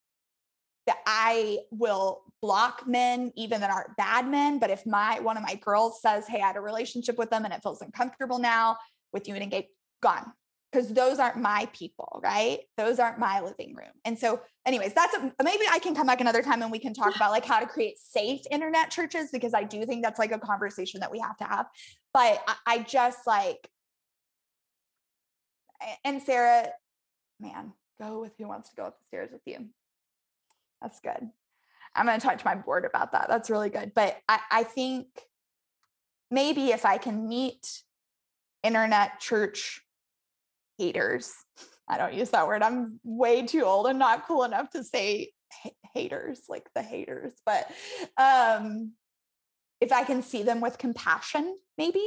that 0.88 0.99
I 1.05 1.59
will 1.72 2.22
block 2.41 2.88
men 2.88 3.32
even 3.36 3.61
that 3.61 3.72
aren't 3.72 3.97
bad 3.97 4.28
men 4.28 4.59
but 4.59 4.70
if 4.70 4.86
my 4.86 5.20
one 5.20 5.36
of 5.36 5.41
my 5.41 5.55
girls 5.55 5.99
says 5.99 6.28
hey 6.28 6.41
i 6.41 6.45
had 6.45 6.57
a 6.57 6.61
relationship 6.61 7.18
with 7.18 7.32
them 7.32 7.43
and 7.43 7.51
it 7.51 7.63
feels 7.63 7.82
uncomfortable 7.82 8.38
now 8.38 8.78
with 9.11 9.28
you 9.28 9.34
and 9.34 9.41
engage 9.41 9.66
gone 10.03 10.32
because 10.72 10.89
those 10.89 11.18
aren't 11.18 11.38
my 11.38 11.68
people 11.74 12.20
right 12.24 12.59
those 12.78 12.99
aren't 12.99 13.18
my 13.18 13.41
living 13.41 13.74
room 13.74 13.89
and 14.03 14.20
so 14.20 14.39
anyways 14.68 14.93
that's 14.93 15.16
a, 15.16 15.34
maybe 15.43 15.63
i 15.72 15.80
can 15.80 15.95
come 15.95 16.05
back 16.05 16.22
another 16.22 16.43
time 16.43 16.61
and 16.61 16.72
we 16.72 16.78
can 16.78 16.93
talk 16.93 17.16
about 17.16 17.32
like 17.32 17.45
how 17.45 17.59
to 17.59 17.66
create 17.66 17.97
safe 17.97 18.41
internet 18.51 18.91
churches 18.91 19.30
because 19.32 19.55
i 19.55 19.63
do 19.63 19.86
think 19.88 20.03
that's 20.03 20.20
like 20.20 20.32
a 20.32 20.39
conversation 20.39 20.99
that 20.99 21.11
we 21.11 21.18
have 21.18 21.38
to 21.38 21.45
have 21.45 21.66
but 22.16 22.41
I, 22.47 22.55
I 22.66 22.80
just 22.80 23.28
like 23.28 23.70
and 26.03 26.22
sarah 26.22 26.70
man 27.39 27.74
go 28.01 28.22
with 28.22 28.32
who 28.38 28.47
wants 28.47 28.70
to 28.70 28.76
go 28.76 28.86
up 28.86 28.97
the 28.97 29.05
stairs 29.05 29.30
with 29.32 29.41
you 29.45 29.68
that's 30.82 30.99
good 30.99 31.30
I'm 31.95 32.05
going 32.05 32.20
to 32.20 32.26
talk 32.26 32.38
to 32.38 32.45
my 32.45 32.55
board 32.55 32.86
about 32.86 33.13
that. 33.13 33.28
That's 33.30 33.49
really 33.49 33.70
good. 33.70 33.93
But 33.95 34.18
I, 34.28 34.39
I 34.51 34.63
think 34.63 35.07
maybe 36.30 36.72
if 36.72 36.86
I 36.86 36.97
can 36.97 37.28
meet 37.28 37.82
internet 38.63 39.20
church 39.20 39.82
haters, 40.78 41.34
I 41.88 41.97
don't 41.97 42.13
use 42.13 42.32
that 42.32 42.47
word. 42.47 42.63
I'm 42.63 42.99
way 43.03 43.45
too 43.45 43.63
old 43.63 43.88
and 43.88 43.99
not 43.99 44.28
cool 44.28 44.43
enough 44.43 44.72
to 44.72 44.84
say 44.84 45.32
haters, 45.93 46.41
like 46.49 46.68
the 46.74 46.82
haters. 46.82 47.34
But 47.45 47.70
um, 48.18 48.93
if 49.86 49.91
I 49.91 50.03
can 50.03 50.21
see 50.21 50.43
them 50.43 50.61
with 50.61 50.77
compassion, 50.77 51.55
maybe, 51.77 52.03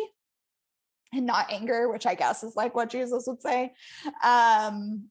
and 1.12 1.26
not 1.26 1.50
anger, 1.50 1.90
which 1.90 2.06
I 2.06 2.14
guess 2.14 2.42
is 2.42 2.56
like 2.56 2.74
what 2.74 2.90
Jesus 2.90 3.24
would 3.26 3.40
say, 3.40 3.72
um, 4.22 5.04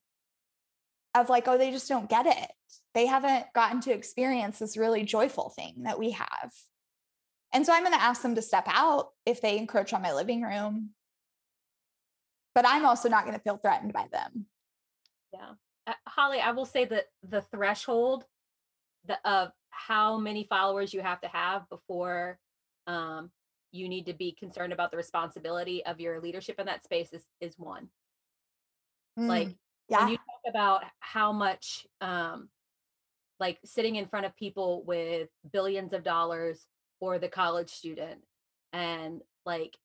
of 1.15 1.29
like, 1.29 1.47
oh, 1.47 1.57
they 1.57 1.71
just 1.71 1.89
don't 1.89 2.09
get 2.09 2.27
it 2.27 2.51
they 2.97 3.05
haven't 3.05 3.45
gotten 3.53 3.79
to 3.81 3.93
experience 3.93 4.57
this 4.57 4.75
really 4.75 5.03
joyful 5.03 5.49
thing 5.49 5.83
that 5.83 5.99
we 5.99 6.09
have 6.09 6.51
And 7.53 7.63
so 7.63 7.71
I'm 7.71 7.83
going 7.83 7.93
to 7.93 8.01
ask 8.01 8.23
them 8.23 8.33
to 8.33 8.41
step 8.41 8.65
out 8.67 9.09
if 9.23 9.39
they 9.39 9.57
encroach 9.57 9.93
on 9.93 10.01
my 10.01 10.13
living 10.13 10.41
room. 10.41 10.89
But 12.55 12.65
I'm 12.67 12.87
also 12.87 13.07
not 13.07 13.23
going 13.23 13.37
to 13.37 13.41
feel 13.43 13.57
threatened 13.57 13.93
by 13.93 14.07
them. 14.11 14.47
Yeah. 15.31 15.51
Uh, 15.85 15.93
Holly, 16.07 16.39
I 16.39 16.51
will 16.51 16.65
say 16.65 16.85
that 16.85 17.05
the 17.21 17.41
threshold 17.41 18.25
the, 19.05 19.17
of 19.23 19.51
how 19.69 20.17
many 20.17 20.47
followers 20.49 20.91
you 20.91 21.01
have 21.01 21.21
to 21.21 21.27
have 21.27 21.69
before 21.69 22.39
um, 22.87 23.29
you 23.71 23.87
need 23.87 24.05
to 24.05 24.13
be 24.13 24.31
concerned 24.31 24.73
about 24.73 24.91
the 24.91 24.97
responsibility 24.97 25.85
of 25.85 25.99
your 25.99 26.19
leadership 26.19 26.59
in 26.59 26.65
that 26.65 26.83
space 26.83 27.13
is, 27.13 27.23
is 27.41 27.59
one. 27.59 27.89
Mm, 29.19 29.27
like 29.27 29.55
yeah. 29.89 29.99
when 29.99 30.09
you 30.09 30.17
talk 30.17 30.41
about 30.49 30.83
how 30.99 31.31
much 31.31 31.85
um, 32.01 32.49
like 33.39 33.59
sitting 33.65 33.95
in 33.95 34.07
front 34.07 34.25
of 34.25 34.35
people 34.35 34.83
with 34.85 35.29
billions 35.51 35.93
of 35.93 36.03
dollars 36.03 36.65
or 36.99 37.19
the 37.19 37.27
college 37.27 37.69
student 37.69 38.21
and 38.73 39.21
like 39.45 39.77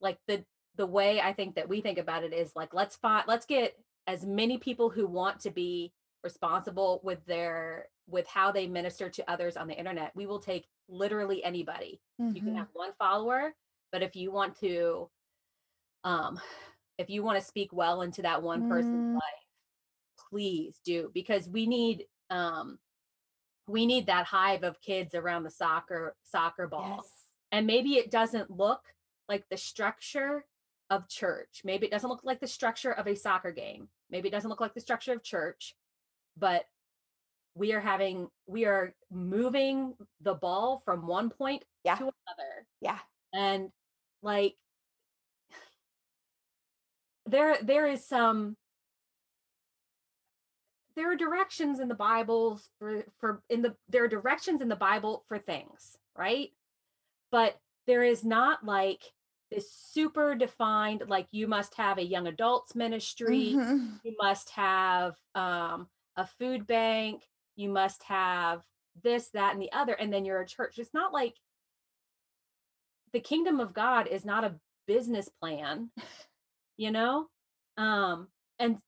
like 0.00 0.18
the 0.26 0.44
the 0.76 0.86
way 0.86 1.20
i 1.20 1.32
think 1.32 1.54
that 1.54 1.68
we 1.68 1.80
think 1.80 1.98
about 1.98 2.24
it 2.24 2.32
is 2.32 2.54
like 2.54 2.74
let's 2.74 2.96
find 2.96 3.24
let's 3.26 3.46
get 3.46 3.74
as 4.06 4.24
many 4.24 4.58
people 4.58 4.90
who 4.90 5.06
want 5.06 5.40
to 5.40 5.50
be 5.50 5.92
responsible 6.22 7.00
with 7.02 7.24
their 7.26 7.88
with 8.08 8.26
how 8.26 8.52
they 8.52 8.66
minister 8.66 9.08
to 9.08 9.28
others 9.30 9.56
on 9.56 9.66
the 9.66 9.74
internet 9.74 10.12
we 10.14 10.26
will 10.26 10.38
take 10.38 10.66
literally 10.88 11.42
anybody 11.44 12.00
mm-hmm. 12.20 12.34
you 12.34 12.40
can 12.40 12.50
mm-hmm. 12.50 12.58
have 12.58 12.68
one 12.72 12.92
follower 12.98 13.54
but 13.92 14.02
if 14.02 14.14
you 14.16 14.30
want 14.30 14.58
to 14.58 15.08
um 16.04 16.38
if 16.98 17.10
you 17.10 17.22
want 17.22 17.38
to 17.38 17.44
speak 17.44 17.72
well 17.72 18.02
into 18.02 18.22
that 18.22 18.42
one 18.42 18.68
person's 18.68 19.12
mm. 19.12 19.14
life 19.14 19.22
please 20.30 20.80
do 20.84 21.10
because 21.14 21.48
we 21.48 21.66
need 21.66 22.06
um 22.30 22.78
we 23.68 23.86
need 23.86 24.06
that 24.06 24.26
hive 24.26 24.62
of 24.62 24.80
kids 24.80 25.14
around 25.14 25.42
the 25.42 25.50
soccer 25.50 26.14
soccer 26.22 26.66
ball 26.66 27.00
yes. 27.02 27.10
and 27.52 27.66
maybe 27.66 27.94
it 27.94 28.10
doesn't 28.10 28.50
look 28.50 28.82
like 29.28 29.44
the 29.50 29.56
structure 29.56 30.44
of 30.90 31.08
church 31.08 31.62
maybe 31.64 31.86
it 31.86 31.90
doesn't 31.90 32.10
look 32.10 32.22
like 32.22 32.40
the 32.40 32.46
structure 32.46 32.92
of 32.92 33.06
a 33.06 33.16
soccer 33.16 33.50
game 33.50 33.88
maybe 34.10 34.28
it 34.28 34.32
doesn't 34.32 34.50
look 34.50 34.60
like 34.60 34.74
the 34.74 34.80
structure 34.80 35.12
of 35.12 35.22
church 35.22 35.74
but 36.36 36.64
we 37.56 37.72
are 37.72 37.80
having 37.80 38.28
we 38.46 38.66
are 38.66 38.94
moving 39.10 39.94
the 40.20 40.34
ball 40.34 40.82
from 40.84 41.06
one 41.06 41.30
point 41.30 41.64
yeah. 41.84 41.96
to 41.96 42.02
another 42.04 42.66
yeah 42.80 42.98
and 43.32 43.70
like 44.22 44.54
there 47.26 47.56
there 47.62 47.86
is 47.86 48.06
some 48.06 48.56
there 50.96 51.12
are 51.12 51.16
directions 51.16 51.78
in 51.78 51.88
the 51.88 51.94
Bible 51.94 52.60
for 52.78 53.04
for 53.18 53.42
in 53.50 53.62
the 53.62 53.76
there 53.88 54.04
are 54.04 54.08
directions 54.08 54.62
in 54.62 54.68
the 54.68 54.76
Bible 54.76 55.24
for 55.28 55.38
things, 55.38 55.98
right? 56.16 56.48
But 57.30 57.58
there 57.86 58.02
is 58.02 58.24
not 58.24 58.64
like 58.64 59.02
this 59.50 59.70
super 59.70 60.34
defined 60.34 61.04
like 61.06 61.26
you 61.30 61.46
must 61.46 61.74
have 61.74 61.98
a 61.98 62.04
young 62.04 62.26
adults 62.26 62.74
ministry, 62.74 63.52
mm-hmm. 63.54 63.96
you 64.02 64.14
must 64.18 64.50
have 64.50 65.14
um, 65.34 65.86
a 66.16 66.26
food 66.26 66.66
bank, 66.66 67.22
you 67.56 67.68
must 67.68 68.02
have 68.04 68.62
this, 69.02 69.28
that, 69.30 69.52
and 69.52 69.60
the 69.62 69.72
other, 69.72 69.94
and 69.94 70.12
then 70.12 70.24
you're 70.24 70.40
a 70.40 70.46
church. 70.46 70.78
It's 70.78 70.94
not 70.94 71.12
like 71.12 71.34
the 73.12 73.20
kingdom 73.20 73.60
of 73.60 73.74
God 73.74 74.06
is 74.06 74.24
not 74.24 74.44
a 74.44 74.54
business 74.86 75.28
plan, 75.28 75.90
you 76.76 76.90
know? 76.90 77.26
Um, 77.76 78.28
and 78.58 78.78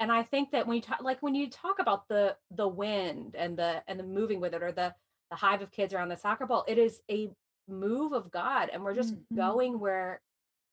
and 0.00 0.10
i 0.10 0.22
think 0.22 0.50
that 0.50 0.66
when 0.66 0.76
you 0.76 0.82
talk 0.82 1.02
like 1.02 1.20
when 1.20 1.34
you 1.34 1.48
talk 1.48 1.78
about 1.78 2.08
the 2.08 2.36
the 2.50 2.66
wind 2.66 3.34
and 3.36 3.56
the 3.56 3.82
and 3.88 3.98
the 3.98 4.04
moving 4.04 4.40
with 4.40 4.54
it 4.54 4.62
or 4.62 4.72
the 4.72 4.94
the 5.30 5.36
hive 5.36 5.62
of 5.62 5.70
kids 5.70 5.92
around 5.92 6.08
the 6.08 6.16
soccer 6.16 6.46
ball 6.46 6.64
it 6.68 6.78
is 6.78 7.00
a 7.10 7.30
move 7.68 8.12
of 8.12 8.30
god 8.30 8.70
and 8.72 8.82
we're 8.82 8.94
just 8.94 9.14
mm-hmm. 9.14 9.36
going 9.36 9.80
where 9.80 10.20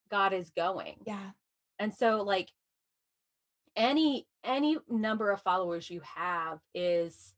god 0.10 0.34
is 0.34 0.50
going 0.52 0.96
yeah 1.06 1.30
and 1.80 1.94
so 1.94 2.22
like 2.22 2.50
any 3.76 4.28
any 4.44 4.78
number 4.90 5.32
of 5.32 5.42
followers 5.42 5.90
you 5.90 6.02
have 6.16 6.60
is 6.74 7.34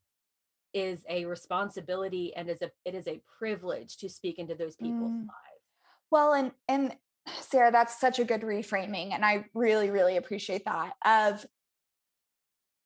is 0.73 1.03
a 1.07 1.25
responsibility 1.25 2.35
and 2.35 2.49
is 2.49 2.61
a 2.61 2.71
it 2.85 2.95
is 2.95 3.07
a 3.07 3.21
privilege 3.37 3.97
to 3.97 4.09
speak 4.09 4.39
into 4.39 4.55
those 4.55 4.75
people's 4.75 5.11
mm. 5.11 5.19
lives 5.19 5.61
well 6.09 6.33
and 6.33 6.51
and 6.67 6.95
sarah 7.39 7.71
that's 7.71 7.99
such 7.99 8.19
a 8.19 8.25
good 8.25 8.41
reframing 8.41 9.11
and 9.11 9.23
i 9.23 9.45
really 9.53 9.91
really 9.91 10.17
appreciate 10.17 10.65
that 10.65 10.93
of 11.05 11.45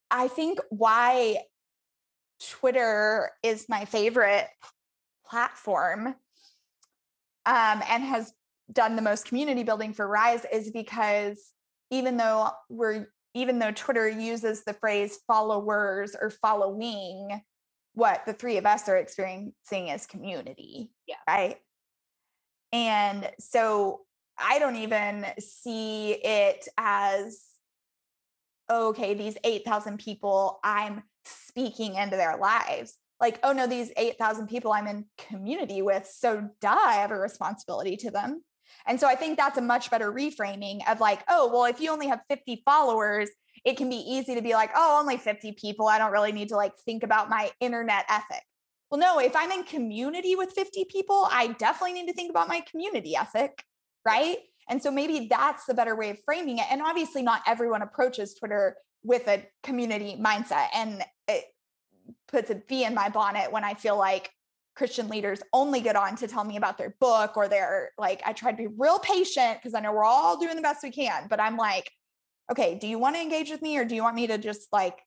I 0.10 0.28
think 0.28 0.60
why 0.70 1.38
Twitter 2.50 3.32
is 3.44 3.68
my 3.68 3.86
favorite 3.86 4.48
platform 5.26 6.08
um, 6.08 7.84
and 7.90 8.04
has 8.04 8.34
done 8.72 8.96
the 8.96 9.02
most 9.02 9.26
community 9.26 9.64
building 9.64 9.94
for 9.94 10.08
Rise 10.08 10.46
is 10.52 10.72
because 10.72 11.52
even 11.90 12.18
though 12.18 12.50
we're 12.70 13.08
even 13.38 13.60
though 13.60 13.72
Twitter 13.72 14.10
uses 14.10 14.64
the 14.64 14.74
phrase 14.74 15.20
followers 15.28 16.16
or 16.20 16.30
following, 16.30 17.42
what 17.94 18.26
the 18.26 18.34
three 18.34 18.58
of 18.58 18.66
us 18.66 18.90
are 18.90 18.98
experiencing 18.98 19.88
is 19.90 20.06
community. 20.06 20.92
Yeah. 21.08 21.16
Right. 21.28 21.58
And 22.74 23.30
so 23.40 24.02
I 24.38 24.60
don't 24.60 24.76
even 24.76 25.26
see 25.40 26.12
it 26.12 26.68
as 26.78 27.44
okay, 28.70 29.14
these 29.14 29.38
8,000 29.44 29.98
people, 29.98 30.60
I'm 30.64 31.04
speaking 31.24 31.96
into 31.96 32.18
their 32.18 32.38
lives. 32.38 32.98
Like, 33.20 33.40
oh 33.44 33.54
no, 33.54 33.66
these 33.66 33.92
8,000 33.96 34.48
people 34.48 34.74
I'm 34.74 34.88
in 34.88 35.06
community 35.30 35.82
with. 35.82 36.06
So, 36.06 36.50
duh, 36.62 36.70
I 36.70 36.96
have 36.96 37.12
a 37.12 37.18
responsibility 37.18 37.96
to 37.98 38.12
them. 38.12 38.44
And 38.88 39.00
so 39.00 39.08
I 39.08 39.16
think 39.16 39.38
that's 39.38 39.58
a 39.58 39.62
much 39.62 39.92
better 39.92 40.12
reframing 40.12 40.80
of 40.90 41.00
like, 41.00 41.24
oh, 41.30 41.50
well, 41.52 41.66
if 41.66 41.80
you 41.80 41.92
only 41.92 42.08
have 42.08 42.22
50 42.30 42.62
followers, 42.66 43.30
it 43.66 43.78
can 43.78 43.90
be 43.90 43.98
easy 43.98 44.36
to 44.36 44.42
be 44.42 44.54
like, 44.54 44.72
oh, 44.76 45.00
only 45.00 45.18
50 45.18 45.54
people. 45.54 45.88
I 45.88 45.98
don't 45.98 46.12
really 46.12 46.32
need 46.32 46.50
to 46.50 46.56
like 46.56 46.74
think 46.86 47.04
about 47.04 47.30
my 47.30 47.52
internet 47.60 48.06
ethic. 48.10 48.44
Well, 48.90 49.00
no, 49.00 49.20
if 49.20 49.36
I'm 49.36 49.52
in 49.52 49.64
community 49.64 50.36
with 50.36 50.54
50 50.54 50.86
people, 50.86 51.28
I 51.30 51.48
definitely 51.48 51.94
need 51.94 52.08
to 52.08 52.14
think 52.14 52.30
about 52.30 52.48
my 52.48 52.62
community 52.72 53.16
ethic, 53.16 53.64
right? 54.06 54.38
And 54.70 54.82
so 54.82 54.92
maybe 54.92 55.28
that's 55.30 55.66
the 55.66 55.74
better 55.74 55.96
way 55.96 56.12
of 56.12 56.20
framing 56.24 56.60
it. 56.60 56.66
And 56.72 56.82
obviously, 56.82 57.22
not 57.22 57.42
everyone 57.46 57.82
approaches 57.82 58.34
Twitter 58.34 58.78
with 59.04 59.28
a 59.28 59.46
community 59.64 60.18
mindset. 60.20 60.68
And 60.74 61.04
it 61.28 61.46
puts 62.28 62.50
a 62.50 62.56
bee 62.56 62.86
in 62.86 62.94
my 62.94 63.10
bonnet 63.10 63.52
when 63.52 63.64
I 63.64 63.74
feel 63.74 63.98
like 63.98 64.32
Christian 64.78 65.08
leaders 65.10 65.42
only 65.52 65.82
get 65.82 65.96
on 65.96 66.16
to 66.18 66.28
tell 66.28 66.44
me 66.44 66.56
about 66.56 66.78
their 66.78 66.96
book 67.00 67.36
or 67.36 67.48
their 67.48 67.92
like, 67.98 68.22
I 68.26 68.34
try 68.34 68.52
to 68.52 68.58
be 68.58 68.68
real 68.68 69.00
patient 69.00 69.58
because 69.58 69.74
I 69.74 69.80
know 69.80 69.92
we're 69.92 70.04
all 70.04 70.38
doing 70.38 70.56
the 70.56 70.62
best 70.62 70.84
we 70.84 70.92
can. 70.92 71.28
But 71.28 71.42
I'm 71.42 71.58
like, 71.58 71.92
okay, 72.52 72.76
do 72.76 72.88
you 72.88 73.00
want 73.00 73.16
to 73.16 73.22
engage 73.22 73.50
with 73.50 73.62
me 73.62 73.78
or 73.78 73.86
do 73.86 73.96
you 73.96 74.04
want 74.04 74.16
me 74.16 74.28
to 74.28 74.38
just 74.38 74.72
like 74.72 75.00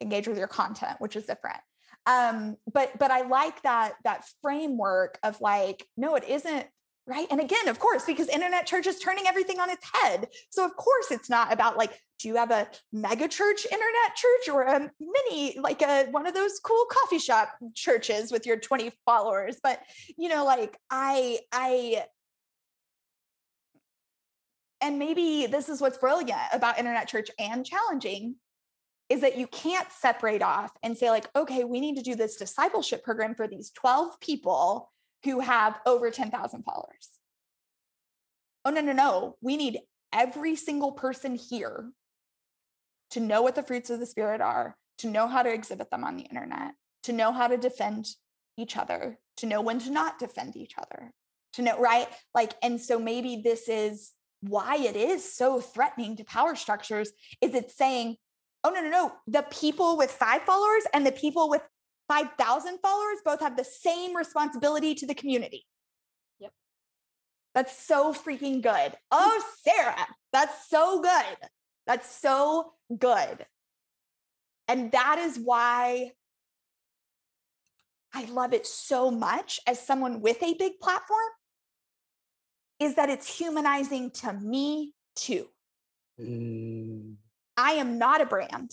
engage 0.00 0.28
with 0.28 0.38
your 0.38 0.48
content, 0.48 0.96
which 1.00 1.16
is 1.16 1.26
different? 1.26 1.60
um 2.06 2.56
but 2.72 2.90
but 2.98 3.10
i 3.10 3.22
like 3.22 3.62
that 3.62 3.92
that 4.02 4.24
framework 4.42 5.18
of 5.22 5.40
like 5.40 5.86
no 5.96 6.16
it 6.16 6.24
isn't 6.24 6.66
right? 7.06 7.26
And 7.30 7.40
again 7.40 7.68
of 7.68 7.78
course 7.78 8.04
because 8.04 8.28
internet 8.28 8.66
church 8.66 8.86
is 8.86 8.98
turning 8.98 9.26
everything 9.26 9.58
on 9.58 9.70
its 9.70 9.86
head. 9.92 10.28
So 10.50 10.64
of 10.64 10.76
course 10.76 11.10
it's 11.10 11.28
not 11.28 11.52
about 11.52 11.76
like 11.76 11.98
do 12.18 12.28
you 12.28 12.36
have 12.36 12.50
a 12.50 12.68
mega 12.92 13.26
church 13.26 13.64
internet 13.64 14.14
church 14.14 14.48
or 14.52 14.62
a 14.62 14.90
mini 15.00 15.58
like 15.58 15.82
a 15.82 16.06
one 16.10 16.26
of 16.26 16.34
those 16.34 16.60
cool 16.60 16.86
coffee 16.90 17.18
shop 17.18 17.48
churches 17.74 18.30
with 18.30 18.46
your 18.46 18.58
20 18.58 18.92
followers. 19.04 19.56
But 19.62 19.80
you 20.16 20.28
know 20.28 20.44
like 20.44 20.78
i 20.90 21.38
i 21.50 22.04
and 24.80 24.98
maybe 24.98 25.46
this 25.46 25.68
is 25.68 25.80
what's 25.80 25.98
brilliant 25.98 26.40
about 26.52 26.78
internet 26.78 27.08
church 27.08 27.30
and 27.38 27.64
challenging 27.64 28.36
is 29.08 29.20
that 29.20 29.36
you 29.36 29.46
can't 29.46 29.90
separate 29.90 30.42
off 30.42 30.70
and 30.82 30.96
say 30.96 31.10
like 31.10 31.28
okay 31.34 31.64
we 31.64 31.80
need 31.80 31.96
to 31.96 32.02
do 32.02 32.14
this 32.14 32.36
discipleship 32.36 33.02
program 33.02 33.34
for 33.34 33.48
these 33.48 33.70
12 33.72 34.20
people 34.20 34.91
who 35.24 35.40
have 35.40 35.78
over 35.86 36.10
10,000 36.10 36.62
followers. 36.62 37.08
Oh, 38.64 38.70
no, 38.70 38.80
no, 38.80 38.92
no. 38.92 39.36
We 39.40 39.56
need 39.56 39.80
every 40.12 40.56
single 40.56 40.92
person 40.92 41.34
here 41.34 41.90
to 43.10 43.20
know 43.20 43.42
what 43.42 43.54
the 43.54 43.62
fruits 43.62 43.90
of 43.90 44.00
the 44.00 44.06
Spirit 44.06 44.40
are, 44.40 44.76
to 44.98 45.08
know 45.08 45.26
how 45.26 45.42
to 45.42 45.52
exhibit 45.52 45.90
them 45.90 46.04
on 46.04 46.16
the 46.16 46.22
internet, 46.22 46.72
to 47.04 47.12
know 47.12 47.32
how 47.32 47.46
to 47.46 47.56
defend 47.56 48.06
each 48.56 48.76
other, 48.76 49.18
to 49.38 49.46
know 49.46 49.60
when 49.60 49.78
to 49.80 49.90
not 49.90 50.18
defend 50.18 50.56
each 50.56 50.74
other, 50.78 51.12
to 51.54 51.62
know, 51.62 51.78
right? 51.78 52.08
Like, 52.34 52.52
and 52.62 52.80
so 52.80 52.98
maybe 52.98 53.42
this 53.42 53.68
is 53.68 54.12
why 54.40 54.76
it 54.76 54.96
is 54.96 55.34
so 55.34 55.60
threatening 55.60 56.16
to 56.16 56.24
power 56.24 56.56
structures 56.56 57.12
is 57.40 57.54
it's 57.54 57.76
saying, 57.76 58.16
oh, 58.64 58.70
no, 58.70 58.80
no, 58.80 58.90
no. 58.90 59.12
The 59.26 59.42
people 59.42 59.96
with 59.96 60.10
five 60.10 60.42
followers 60.42 60.84
and 60.92 61.06
the 61.06 61.12
people 61.12 61.48
with 61.48 61.62
5,000 62.08 62.78
followers 62.80 63.18
both 63.24 63.40
have 63.40 63.56
the 63.56 63.64
same 63.64 64.16
responsibility 64.16 64.94
to 64.96 65.06
the 65.06 65.14
community. 65.14 65.66
Yep. 66.40 66.52
That's 67.54 67.76
so 67.76 68.12
freaking 68.12 68.62
good. 68.62 68.94
Oh, 69.10 69.42
Sarah, 69.62 70.06
that's 70.32 70.68
so 70.68 71.00
good. 71.00 71.48
That's 71.86 72.10
so 72.14 72.72
good. 72.96 73.46
And 74.68 74.92
that 74.92 75.18
is 75.18 75.38
why 75.38 76.12
I 78.14 78.24
love 78.26 78.52
it 78.52 78.66
so 78.66 79.10
much 79.10 79.60
as 79.66 79.84
someone 79.84 80.20
with 80.20 80.42
a 80.42 80.54
big 80.54 80.78
platform 80.80 81.18
is 82.78 82.96
that 82.96 83.08
it's 83.08 83.38
humanizing 83.38 84.10
to 84.10 84.32
me 84.32 84.92
too. 85.16 85.48
Mm. 86.20 87.14
I 87.56 87.72
am 87.72 87.98
not 87.98 88.20
a 88.20 88.26
brand. 88.26 88.72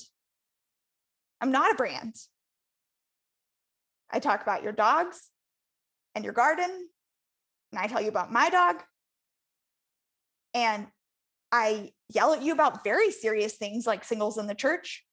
I'm 1.42 1.52
not 1.52 1.72
a 1.72 1.76
brand. 1.76 2.16
I 4.12 4.20
talk 4.20 4.41
about 4.41 4.64
your 4.64 4.72
dogs 4.72 5.30
and 6.16 6.24
your 6.24 6.34
garden, 6.34 6.70
and 7.72 7.80
I 7.80 7.88
tell 7.88 8.01
you 8.01 8.10
about 8.10 8.32
my 8.32 8.49
dog. 8.49 8.78
And 10.53 10.88
I 11.51 11.91
yell 12.10 12.34
at 12.34 12.41
you 12.41 12.53
about 12.53 12.84
very 12.84 13.12
serious 13.12 13.55
things 13.55 13.86
like 13.86 14.03
singles 14.03 14.38
in 14.38 14.47
the 14.47 14.55
church. 14.55 15.05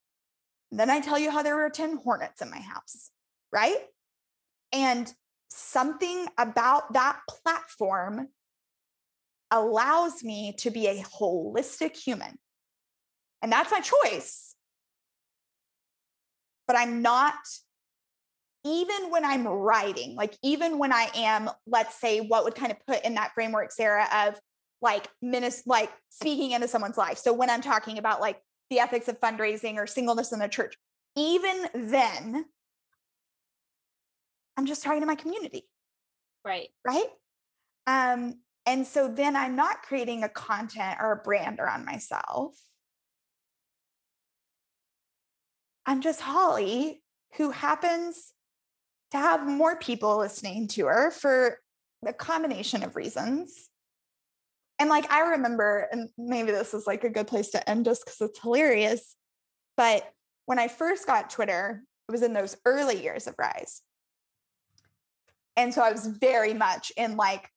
And 0.71 0.81
then 0.81 0.91
I 0.91 1.01
tell 1.01 1.19
you 1.19 1.31
how 1.31 1.43
there 1.43 1.57
were 1.57 1.71
10 1.71 1.99
hornets 1.99 2.43
in 2.43 2.51
my 2.51 2.61
house, 2.61 3.11
right? 3.53 3.79
And 4.73 5.13
something 5.51 6.27
about 6.39 6.93
that 6.95 7.21
platform 7.29 8.29
allows 9.51 10.25
me 10.25 10.55
to 10.59 10.71
be 10.71 10.87
a 10.87 11.03
holistic 11.03 11.97
human. 11.97 12.39
And 13.43 13.53
that's 13.53 13.71
my 13.71 13.81
choice. 13.81 14.55
But 16.67 16.77
I'm 16.77 17.01
not, 17.01 17.35
even 18.67 19.11
when 19.11 19.25
I'm 19.25 19.47
writing, 19.47 20.17
like 20.17 20.37
even 20.43 20.79
when 20.79 20.93
I 20.93 21.09
am, 21.15 21.49
let's 21.69 22.01
say, 22.01 22.19
what 22.21 22.45
would 22.45 22.57
kind 22.57 22.73
of 22.73 22.79
put 22.85 23.05
in 23.05 23.15
that 23.15 23.33
framework, 23.33 23.71
Sarah, 23.71 24.09
of 24.13 24.41
like 24.83 25.07
minis- 25.25 25.63
like 25.67 25.93
speaking 26.11 26.51
into 26.51 26.67
someone's 26.67 26.99
life. 26.99 27.19
So 27.19 27.33
when 27.33 27.49
I'm 27.49 27.63
talking 27.63 27.99
about 27.99 28.21
like 28.21 28.41
the 28.71 28.81
ethics 28.81 29.07
of 29.07 29.21
fundraising 29.21 29.77
or 29.77 29.87
singleness 29.87 30.33
in 30.33 30.41
the 30.41 30.49
church, 30.49 30.77
even 31.17 31.69
then, 31.75 32.45
I'm 34.57 34.67
just 34.67 34.83
talking 34.83 35.01
to 35.01 35.07
my 35.07 35.15
community. 35.15 35.69
Right. 36.45 36.69
Right. 36.85 37.07
Um, 37.87 38.41
and 38.67 38.85
so 38.85 39.07
then 39.07 39.37
I'm 39.37 39.55
not 39.55 39.83
creating 39.83 40.25
a 40.25 40.29
content 40.29 40.99
or 41.01 41.13
a 41.13 41.17
brand 41.17 41.61
around 41.61 41.85
myself. 41.85 42.57
I'm 45.87 46.01
just 46.01 46.21
Holly, 46.21 47.01
who 47.37 47.53
happens 47.53 48.33
to 49.17 49.23
have 49.23 49.47
more 49.47 49.77
people 49.77 50.19
listening 50.19 50.69
to 50.69 50.87
her 50.87 51.11
for 51.11 51.59
a 52.07 52.13
combination 52.13 52.83
of 52.83 52.97
reasons. 52.97 53.69
And 54.79 54.91
like, 54.91 55.11
I 55.11 55.33
remember, 55.33 55.89
and 55.91 56.11
maybe 56.19 56.53
this 56.53 56.75
is 56.75 56.87
like 56.87 57.05
a 57.05 57.11
good 57.11 57.27
place 57.27 57.51
to 57.51 57.69
end 57.69 57.87
just 57.87 58.05
because 58.05 58.21
it's 58.21 58.41
hilarious. 58.41 59.17
But 59.77 60.11
when 60.45 60.59
I 60.59 60.69
first 60.69 61.07
got 61.07 61.31
Twitter, 61.31 61.83
it 62.09 62.13
was 62.13 62.23
in 62.23 62.35
those 62.35 62.57
early 62.65 63.03
years 63.03 63.27
of 63.27 63.35
Rise. 63.39 63.83
And 65.57 65.73
so 65.73 65.83
I 65.83 65.91
was 65.91 66.07
very 66.07 66.53
much 66.53 66.93
in 66.97 67.17
like 67.17 67.49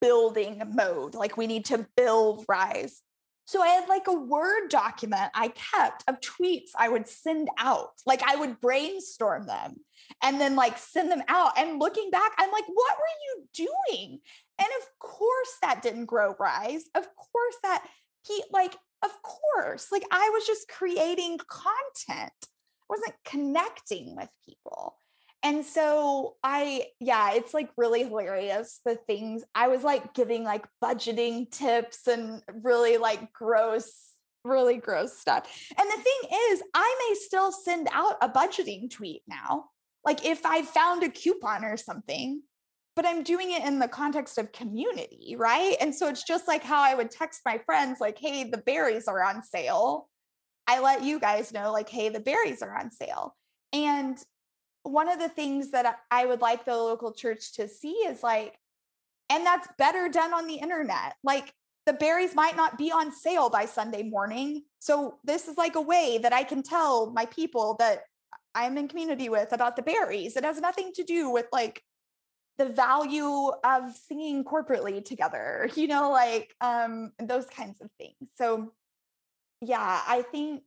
building 0.00 0.60
mode. 0.74 1.14
Like 1.14 1.36
we 1.36 1.46
need 1.46 1.66
to 1.66 1.86
build 1.96 2.44
Rise. 2.48 3.00
So 3.46 3.62
I 3.62 3.68
had 3.68 3.88
like 3.88 4.08
a 4.08 4.12
Word 4.12 4.68
document 4.68 5.30
I 5.32 5.48
kept 5.48 6.04
of 6.08 6.20
tweets 6.20 6.70
I 6.76 6.88
would 6.88 7.08
send 7.08 7.48
out. 7.58 7.92
Like 8.04 8.22
I 8.24 8.36
would 8.36 8.60
brainstorm 8.60 9.46
them 9.46 9.76
and 10.22 10.40
then 10.40 10.56
like 10.56 10.76
send 10.78 11.10
them 11.10 11.22
out. 11.28 11.56
And 11.56 11.78
looking 11.78 12.10
back, 12.10 12.32
I'm 12.38 12.50
like, 12.50 12.66
what 12.66 12.96
were 12.98 13.04
you 13.24 13.68
doing? 13.88 14.20
And 14.58 14.68
of 14.80 14.98
course 14.98 15.54
that 15.62 15.80
didn't 15.80 16.06
grow 16.06 16.34
Rise. 16.38 16.84
Of 16.94 17.06
course 17.14 17.56
that 17.62 17.86
he 18.26 18.42
like, 18.50 18.76
of 19.04 19.10
course, 19.22 19.92
like 19.92 20.04
I 20.10 20.30
was 20.34 20.44
just 20.46 20.68
creating 20.68 21.38
content. 21.38 22.32
I 22.42 22.86
wasn't 22.88 23.14
connecting 23.24 24.16
with 24.16 24.28
people. 24.44 24.96
And 25.42 25.64
so 25.64 26.36
I, 26.42 26.86
yeah, 26.98 27.34
it's 27.34 27.54
like 27.54 27.70
really 27.76 28.02
hilarious. 28.02 28.80
The 28.84 28.96
things 29.06 29.44
I 29.54 29.68
was 29.68 29.84
like 29.84 30.12
giving 30.14 30.42
like 30.42 30.66
budgeting 30.82 31.50
tips 31.50 32.08
and 32.08 32.42
really 32.62 32.96
like 32.96 33.32
gross, 33.32 33.92
really 34.44 34.78
gross 34.78 35.18
stuff. 35.18 35.48
And 35.78 35.88
the 35.88 36.02
thing 36.02 36.30
is, 36.50 36.62
I 36.74 37.08
may 37.08 37.14
still 37.20 37.52
send 37.52 37.88
out 37.92 38.16
a 38.20 38.28
budgeting 38.28 38.90
tweet 38.90 39.22
now. 39.28 39.66
Like 40.04 40.24
if 40.24 40.44
I 40.44 40.62
found 40.62 41.02
a 41.02 41.08
coupon 41.08 41.64
or 41.64 41.76
something, 41.76 42.42
but 42.96 43.06
I'm 43.06 43.22
doing 43.22 43.52
it 43.52 43.62
in 43.62 43.78
the 43.78 43.88
context 43.88 44.38
of 44.38 44.52
community, 44.52 45.36
right? 45.38 45.76
And 45.80 45.94
so 45.94 46.08
it's 46.08 46.24
just 46.24 46.48
like 46.48 46.64
how 46.64 46.82
I 46.82 46.94
would 46.94 47.10
text 47.10 47.42
my 47.44 47.58
friends, 47.58 48.00
like, 48.00 48.18
hey, 48.18 48.44
the 48.44 48.58
berries 48.58 49.06
are 49.06 49.22
on 49.22 49.42
sale. 49.42 50.08
I 50.66 50.80
let 50.80 51.04
you 51.04 51.20
guys 51.20 51.52
know, 51.52 51.72
like, 51.72 51.90
hey, 51.90 52.08
the 52.08 52.20
berries 52.20 52.62
are 52.62 52.76
on 52.76 52.90
sale. 52.90 53.36
And 53.72 54.18
one 54.86 55.08
of 55.08 55.18
the 55.18 55.28
things 55.28 55.70
that 55.72 56.00
I 56.10 56.26
would 56.26 56.40
like 56.40 56.64
the 56.64 56.76
local 56.76 57.12
church 57.12 57.54
to 57.54 57.68
see 57.68 57.92
is 57.92 58.22
like, 58.22 58.58
and 59.28 59.44
that's 59.44 59.68
better 59.78 60.08
done 60.08 60.32
on 60.32 60.46
the 60.46 60.54
internet. 60.54 61.14
Like 61.24 61.52
the 61.86 61.92
berries 61.92 62.34
might 62.34 62.56
not 62.56 62.78
be 62.78 62.92
on 62.92 63.12
sale 63.12 63.50
by 63.50 63.64
Sunday 63.64 64.02
morning. 64.02 64.62
So 64.78 65.18
this 65.24 65.48
is 65.48 65.56
like 65.56 65.76
a 65.76 65.80
way 65.80 66.18
that 66.22 66.32
I 66.32 66.44
can 66.44 66.62
tell 66.62 67.10
my 67.10 67.26
people 67.26 67.76
that 67.78 68.00
I'm 68.54 68.78
in 68.78 68.88
community 68.88 69.28
with 69.28 69.52
about 69.52 69.76
the 69.76 69.82
berries. 69.82 70.36
It 70.36 70.44
has 70.44 70.60
nothing 70.60 70.92
to 70.94 71.04
do 71.04 71.30
with 71.30 71.46
like 71.52 71.82
the 72.58 72.66
value 72.66 73.50
of 73.64 73.94
singing 73.94 74.44
corporately 74.44 75.04
together, 75.04 75.68
you 75.74 75.88
know, 75.88 76.10
like 76.10 76.54
um 76.60 77.12
those 77.18 77.46
kinds 77.46 77.80
of 77.80 77.90
things. 77.98 78.30
So 78.36 78.72
yeah, 79.60 80.02
I 80.06 80.22
think 80.22 80.62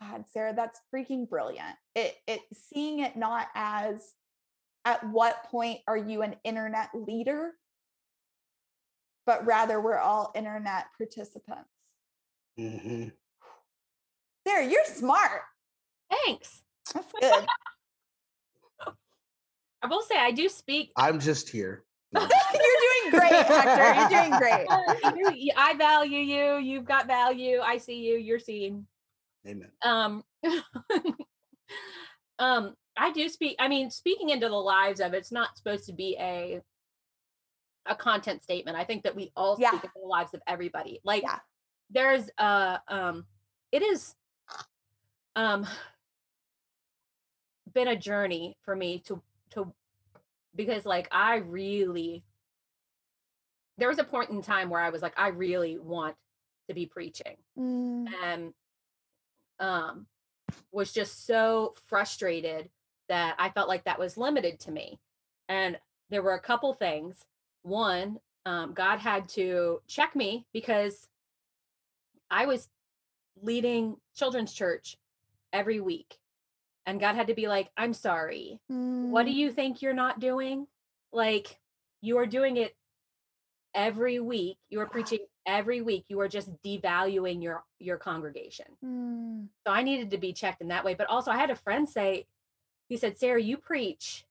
God, 0.00 0.24
Sarah, 0.32 0.54
that's 0.54 0.80
freaking 0.94 1.28
brilliant. 1.28 1.76
It 1.94 2.14
it 2.26 2.40
seeing 2.52 3.00
it 3.00 3.16
not 3.16 3.48
as 3.54 4.14
at 4.84 5.06
what 5.08 5.44
point 5.44 5.80
are 5.86 5.96
you 5.96 6.22
an 6.22 6.36
internet 6.44 6.90
leader, 6.94 7.52
but 9.26 9.44
rather 9.44 9.80
we're 9.80 9.98
all 9.98 10.32
internet 10.34 10.86
participants. 10.96 11.68
Mm-hmm. 12.58 13.08
Sarah, 14.46 14.66
you're 14.66 14.84
smart. 14.86 15.42
Thanks. 16.24 16.62
That's 16.94 17.12
good. 17.20 17.46
I 19.82 19.86
will 19.86 20.02
say 20.02 20.16
I 20.16 20.30
do 20.30 20.48
speak. 20.48 20.90
I'm 20.96 21.20
just 21.20 21.48
here. 21.48 21.84
You're 22.14 22.22
doing 22.22 23.10
great, 23.10 23.30
Hector. 23.46 23.94
You're 23.94 24.08
doing 24.08 24.38
great. 24.38 25.52
I 25.56 25.74
value 25.76 26.18
you. 26.18 26.56
You've 26.56 26.86
got 26.86 27.06
value. 27.06 27.60
I 27.60 27.76
see 27.76 27.98
you. 27.98 28.16
You're 28.16 28.38
seen. 28.38 28.86
Amen. 29.46 29.70
Um, 29.82 30.22
um, 32.38 32.74
I 32.96 33.12
do 33.12 33.28
speak. 33.28 33.56
I 33.58 33.68
mean, 33.68 33.90
speaking 33.90 34.30
into 34.30 34.48
the 34.48 34.54
lives 34.54 35.00
of 35.00 35.14
it's 35.14 35.32
not 35.32 35.56
supposed 35.56 35.86
to 35.86 35.92
be 35.92 36.16
a 36.18 36.60
a 37.86 37.94
content 37.94 38.42
statement. 38.42 38.76
I 38.76 38.84
think 38.84 39.04
that 39.04 39.16
we 39.16 39.32
all 39.36 39.56
yeah. 39.58 39.70
speak 39.70 39.84
into 39.84 39.98
the 40.02 40.08
lives 40.08 40.34
of 40.34 40.42
everybody. 40.46 41.00
Like, 41.04 41.22
yeah. 41.22 41.38
there's 41.90 42.28
uh 42.38 42.78
um, 42.88 43.24
it 43.72 43.82
is 43.82 44.14
um 45.36 45.66
been 47.72 47.88
a 47.88 47.96
journey 47.96 48.56
for 48.62 48.74
me 48.74 49.02
to 49.06 49.22
to 49.50 49.72
because 50.54 50.84
like 50.84 51.08
I 51.12 51.36
really 51.36 52.24
there 53.78 53.88
was 53.88 53.98
a 53.98 54.04
point 54.04 54.30
in 54.30 54.42
time 54.42 54.70
where 54.70 54.80
I 54.80 54.90
was 54.90 55.02
like 55.02 55.14
I 55.16 55.28
really 55.28 55.78
want 55.78 56.16
to 56.68 56.74
be 56.74 56.86
preaching. 56.86 57.36
Mm. 57.58 58.06
And 58.24 58.52
um, 59.60 60.06
was 60.72 60.92
just 60.92 61.26
so 61.26 61.74
frustrated 61.86 62.70
that 63.08 63.36
I 63.38 63.50
felt 63.50 63.68
like 63.68 63.84
that 63.84 63.98
was 63.98 64.16
limited 64.16 64.60
to 64.60 64.70
me. 64.70 64.98
And 65.48 65.78
there 66.10 66.22
were 66.22 66.34
a 66.34 66.40
couple 66.40 66.74
things. 66.74 67.24
One, 67.62 68.18
um, 68.46 68.72
God 68.72 68.98
had 68.98 69.28
to 69.30 69.80
check 69.86 70.14
me 70.14 70.46
because 70.52 71.08
I 72.30 72.46
was 72.46 72.68
leading 73.42 73.96
children's 74.14 74.52
church 74.52 74.96
every 75.52 75.80
week. 75.80 76.18
And 76.86 77.00
God 77.00 77.16
had 77.16 77.26
to 77.26 77.34
be 77.34 77.48
like, 77.48 77.68
I'm 77.76 77.92
sorry. 77.92 78.60
Mm. 78.72 79.10
What 79.10 79.26
do 79.26 79.32
mm. 79.32 79.36
you 79.36 79.52
think 79.52 79.82
you're 79.82 79.92
not 79.92 80.20
doing? 80.20 80.66
Like, 81.12 81.58
you 82.00 82.18
are 82.18 82.26
doing 82.26 82.56
it 82.56 82.74
every 83.74 84.20
week. 84.20 84.56
You 84.70 84.80
are 84.80 84.86
preaching 84.86 85.20
every 85.48 85.80
week 85.80 86.04
you 86.08 86.20
are 86.20 86.28
just 86.28 86.50
devaluing 86.62 87.42
your 87.42 87.64
your 87.80 87.96
congregation. 87.96 88.66
Mm. 88.84 89.48
so 89.66 89.72
i 89.72 89.82
needed 89.82 90.10
to 90.10 90.18
be 90.18 90.32
checked 90.32 90.60
in 90.60 90.68
that 90.68 90.84
way 90.84 90.94
but 90.94 91.08
also 91.08 91.30
i 91.30 91.36
had 91.36 91.50
a 91.50 91.56
friend 91.56 91.88
say 91.88 92.26
he 92.88 92.96
said 92.96 93.18
sarah 93.18 93.42
you 93.42 93.56
preach 93.56 94.26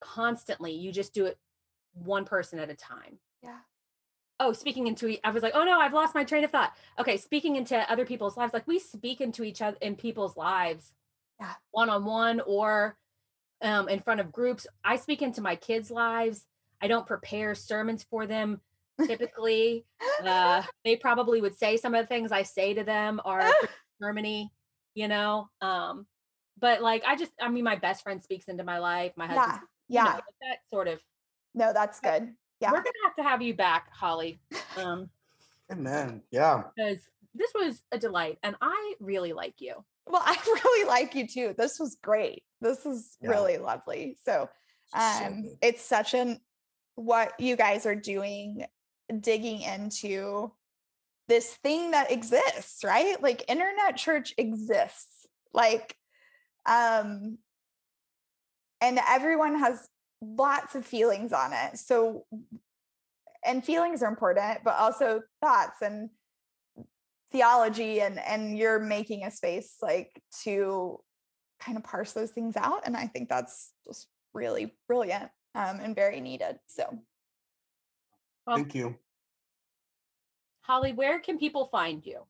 constantly 0.00 0.72
you 0.72 0.92
just 0.92 1.14
do 1.14 1.24
it 1.26 1.38
one 1.94 2.24
person 2.24 2.58
at 2.58 2.70
a 2.70 2.74
time. 2.74 3.18
Yeah. 3.42 3.58
Oh 4.40 4.52
speaking 4.52 4.86
into 4.86 5.16
i 5.24 5.30
was 5.30 5.42
like 5.42 5.52
oh 5.54 5.64
no 5.64 5.80
i've 5.80 5.92
lost 5.92 6.14
my 6.14 6.24
train 6.24 6.44
of 6.44 6.50
thought. 6.50 6.72
Okay 6.98 7.16
speaking 7.16 7.56
into 7.56 7.90
other 7.90 8.04
people's 8.04 8.36
lives 8.36 8.52
like 8.52 8.66
we 8.66 8.78
speak 8.78 9.20
into 9.20 9.42
each 9.42 9.62
other 9.62 9.76
in 9.80 9.96
people's 9.96 10.36
lives 10.36 10.92
yeah. 11.40 11.54
one-on-one 11.70 12.40
or 12.46 12.96
um, 13.62 13.88
in 13.88 14.00
front 14.00 14.20
of 14.20 14.32
groups. 14.32 14.66
I 14.84 14.96
speak 14.96 15.22
into 15.22 15.40
my 15.40 15.56
kids 15.56 15.90
lives. 15.90 16.46
I 16.80 16.88
don't 16.88 17.06
prepare 17.06 17.54
sermons 17.54 18.02
for 18.02 18.26
them 18.26 18.60
typically 19.06 19.84
uh, 20.24 20.62
they 20.84 20.96
probably 20.96 21.40
would 21.40 21.56
say 21.56 21.76
some 21.76 21.94
of 21.94 22.02
the 22.02 22.06
things 22.06 22.32
i 22.32 22.42
say 22.42 22.74
to 22.74 22.84
them 22.84 23.20
are 23.24 23.50
germany 24.00 24.50
you 24.94 25.08
know 25.08 25.48
um, 25.60 26.06
but 26.62 26.80
like 26.80 27.02
I 27.06 27.16
just 27.16 27.32
I 27.40 27.48
mean 27.48 27.64
my 27.64 27.76
best 27.76 28.02
friend 28.02 28.22
speaks 28.22 28.46
into 28.46 28.64
my 28.64 28.78
life. 28.78 29.12
My 29.16 29.26
husband, 29.26 29.60
yeah, 29.88 30.04
yeah, 30.04 30.12
know, 30.12 30.20
that 30.42 30.58
sort 30.70 30.88
of. 30.88 31.00
No, 31.54 31.72
that's 31.74 32.00
good. 32.00 32.32
Yeah, 32.60 32.70
we're 32.70 32.78
gonna 32.78 32.92
have 33.04 33.16
to 33.16 33.22
have 33.24 33.42
you 33.42 33.54
back, 33.54 33.88
Holly. 33.92 34.40
Um, 34.76 35.10
Amen. 35.70 36.22
Yeah, 36.30 36.62
because 36.74 37.00
this 37.34 37.50
was 37.54 37.82
a 37.90 37.98
delight, 37.98 38.38
and 38.42 38.54
I 38.62 38.94
really 39.00 39.32
like 39.32 39.54
you. 39.58 39.74
Well, 40.06 40.22
I 40.24 40.36
really 40.46 40.88
like 40.88 41.14
you 41.14 41.26
too. 41.26 41.54
This 41.58 41.78
was 41.78 41.98
great. 42.02 42.44
This 42.60 42.86
is 42.86 43.18
yeah. 43.20 43.30
really 43.30 43.58
lovely. 43.58 44.16
So, 44.24 44.48
um, 44.94 45.42
so 45.44 45.56
it's 45.60 45.84
such 45.84 46.14
an 46.14 46.38
what 46.94 47.32
you 47.40 47.56
guys 47.56 47.86
are 47.86 47.96
doing, 47.96 48.64
digging 49.20 49.62
into 49.62 50.52
this 51.28 51.54
thing 51.54 51.92
that 51.92 52.10
exists, 52.10 52.84
right? 52.84 53.22
Like 53.22 53.44
internet 53.48 53.96
church 53.96 54.34
exists. 54.38 55.26
Like 55.52 55.96
um 56.66 57.38
and 58.80 58.98
everyone 59.08 59.58
has 59.58 59.88
lots 60.20 60.74
of 60.74 60.84
feelings 60.84 61.32
on 61.32 61.52
it. 61.52 61.78
So 61.78 62.26
and 63.44 63.64
feelings 63.64 64.02
are 64.02 64.08
important, 64.08 64.60
but 64.64 64.78
also 64.78 65.22
thoughts 65.40 65.82
and 65.82 66.10
theology 67.30 68.00
and 68.00 68.18
and 68.18 68.56
you're 68.58 68.78
making 68.78 69.24
a 69.24 69.30
space 69.30 69.76
like 69.80 70.10
to 70.44 71.00
kind 71.60 71.78
of 71.78 71.84
parse 71.84 72.12
those 72.12 72.30
things 72.30 72.56
out 72.56 72.82
and 72.84 72.94
I 72.96 73.06
think 73.06 73.28
that's 73.28 73.72
just 73.86 74.06
really 74.34 74.74
brilliant 74.86 75.30
um, 75.54 75.80
and 75.80 75.94
very 75.94 76.20
needed. 76.20 76.58
So 76.66 76.98
well, 78.46 78.56
thank 78.56 78.74
you. 78.74 78.96
Holly, 80.62 80.92
where 80.92 81.20
can 81.20 81.38
people 81.38 81.66
find 81.66 82.04
you? 82.04 82.20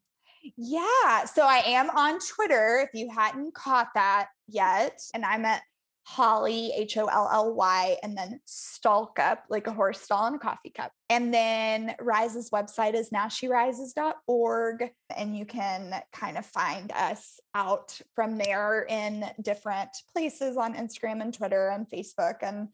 Yeah. 0.56 1.24
So 1.24 1.46
I 1.46 1.62
am 1.66 1.90
on 1.90 2.18
Twitter 2.18 2.86
if 2.86 2.98
you 2.98 3.10
hadn't 3.10 3.54
caught 3.54 3.88
that 3.94 4.28
yet. 4.48 5.00
And 5.14 5.24
I'm 5.24 5.44
at 5.44 5.62
Holly, 6.04 6.72
H 6.74 6.96
O 6.96 7.06
L 7.06 7.28
L 7.32 7.54
Y, 7.54 7.96
and 8.02 8.16
then 8.16 8.40
Stallcup, 8.46 9.38
like 9.48 9.68
a 9.68 9.72
horse 9.72 10.00
stall 10.00 10.26
and 10.26 10.36
a 10.36 10.38
coffee 10.38 10.70
cup. 10.70 10.90
And 11.08 11.32
then 11.32 11.94
Rise's 12.00 12.50
website 12.50 12.94
is 12.94 13.10
nowsherises.org. 13.10 14.90
And 15.16 15.36
you 15.36 15.46
can 15.46 15.94
kind 16.12 16.36
of 16.36 16.44
find 16.44 16.90
us 16.92 17.38
out 17.54 18.00
from 18.14 18.38
there 18.38 18.84
in 18.88 19.24
different 19.42 19.90
places 20.12 20.56
on 20.56 20.74
Instagram 20.74 21.22
and 21.22 21.32
Twitter 21.32 21.68
and 21.68 21.88
Facebook 21.88 22.38
and 22.42 22.68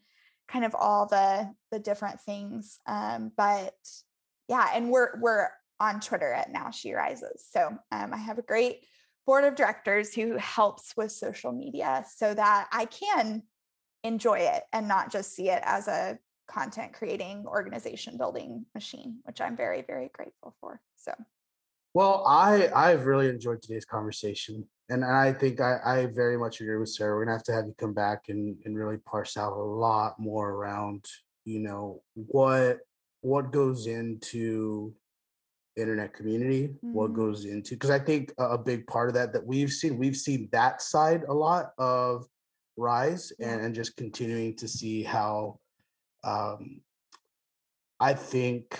kind 0.51 0.65
of 0.65 0.75
all 0.75 1.05
the 1.05 1.53
the 1.71 1.79
different 1.79 2.19
things. 2.21 2.79
Um, 2.85 3.31
but 3.37 3.75
yeah, 4.47 4.69
and 4.73 4.89
we're 4.89 5.19
we're 5.19 5.49
on 5.79 5.99
Twitter 5.99 6.31
at 6.33 6.51
Now 6.51 6.71
She 6.71 6.93
Rises. 6.93 7.45
So 7.51 7.77
um, 7.91 8.13
I 8.13 8.17
have 8.17 8.37
a 8.37 8.43
great 8.43 8.81
board 9.25 9.45
of 9.45 9.55
directors 9.55 10.13
who 10.13 10.37
helps 10.37 10.97
with 10.97 11.11
social 11.11 11.51
media 11.51 12.03
so 12.15 12.33
that 12.33 12.67
I 12.71 12.85
can 12.85 13.43
enjoy 14.03 14.39
it 14.39 14.63
and 14.73 14.87
not 14.87 15.11
just 15.11 15.35
see 15.35 15.49
it 15.49 15.61
as 15.63 15.87
a 15.87 16.17
content 16.47 16.93
creating 16.93 17.45
organization 17.45 18.17
building 18.17 18.65
machine 18.73 19.19
which 19.23 19.39
i'm 19.39 19.55
very 19.55 19.83
very 19.83 20.09
grateful 20.11 20.55
for 20.59 20.81
so 20.95 21.13
well 21.93 22.23
i 22.27 22.69
i've 22.75 23.05
really 23.05 23.27
enjoyed 23.27 23.61
today's 23.61 23.85
conversation 23.85 24.65
and 24.89 25.03
i 25.03 25.31
think 25.31 25.59
i 25.59 25.77
i 25.85 26.05
very 26.07 26.37
much 26.37 26.61
agree 26.61 26.77
with 26.77 26.89
sarah 26.89 27.15
we're 27.15 27.25
gonna 27.25 27.35
have 27.35 27.43
to 27.43 27.53
have 27.53 27.65
you 27.65 27.75
come 27.77 27.93
back 27.93 28.29
and 28.29 28.57
and 28.65 28.77
really 28.77 28.97
parse 28.97 29.37
out 29.37 29.53
a 29.53 29.61
lot 29.61 30.19
more 30.19 30.51
around 30.51 31.05
you 31.45 31.59
know 31.59 32.01
what 32.13 32.79
what 33.21 33.51
goes 33.51 33.87
into 33.87 34.93
internet 35.75 36.13
community 36.13 36.67
mm-hmm. 36.67 36.93
what 36.93 37.13
goes 37.13 37.45
into 37.45 37.75
because 37.75 37.89
i 37.89 37.99
think 37.99 38.33
a, 38.37 38.57
big 38.57 38.85
part 38.87 39.07
of 39.07 39.15
that 39.15 39.31
that 39.33 39.45
we've 39.45 39.71
seen 39.71 39.97
we've 39.97 40.17
seen 40.17 40.49
that 40.51 40.81
side 40.81 41.23
a 41.29 41.33
lot 41.33 41.71
of 41.77 42.25
rise 42.77 43.31
yeah. 43.39 43.51
and, 43.53 43.61
and 43.65 43.75
just 43.75 43.95
continuing 43.95 44.55
to 44.55 44.67
see 44.67 45.03
how 45.03 45.57
um 46.23 46.81
i 47.99 48.13
think 48.13 48.77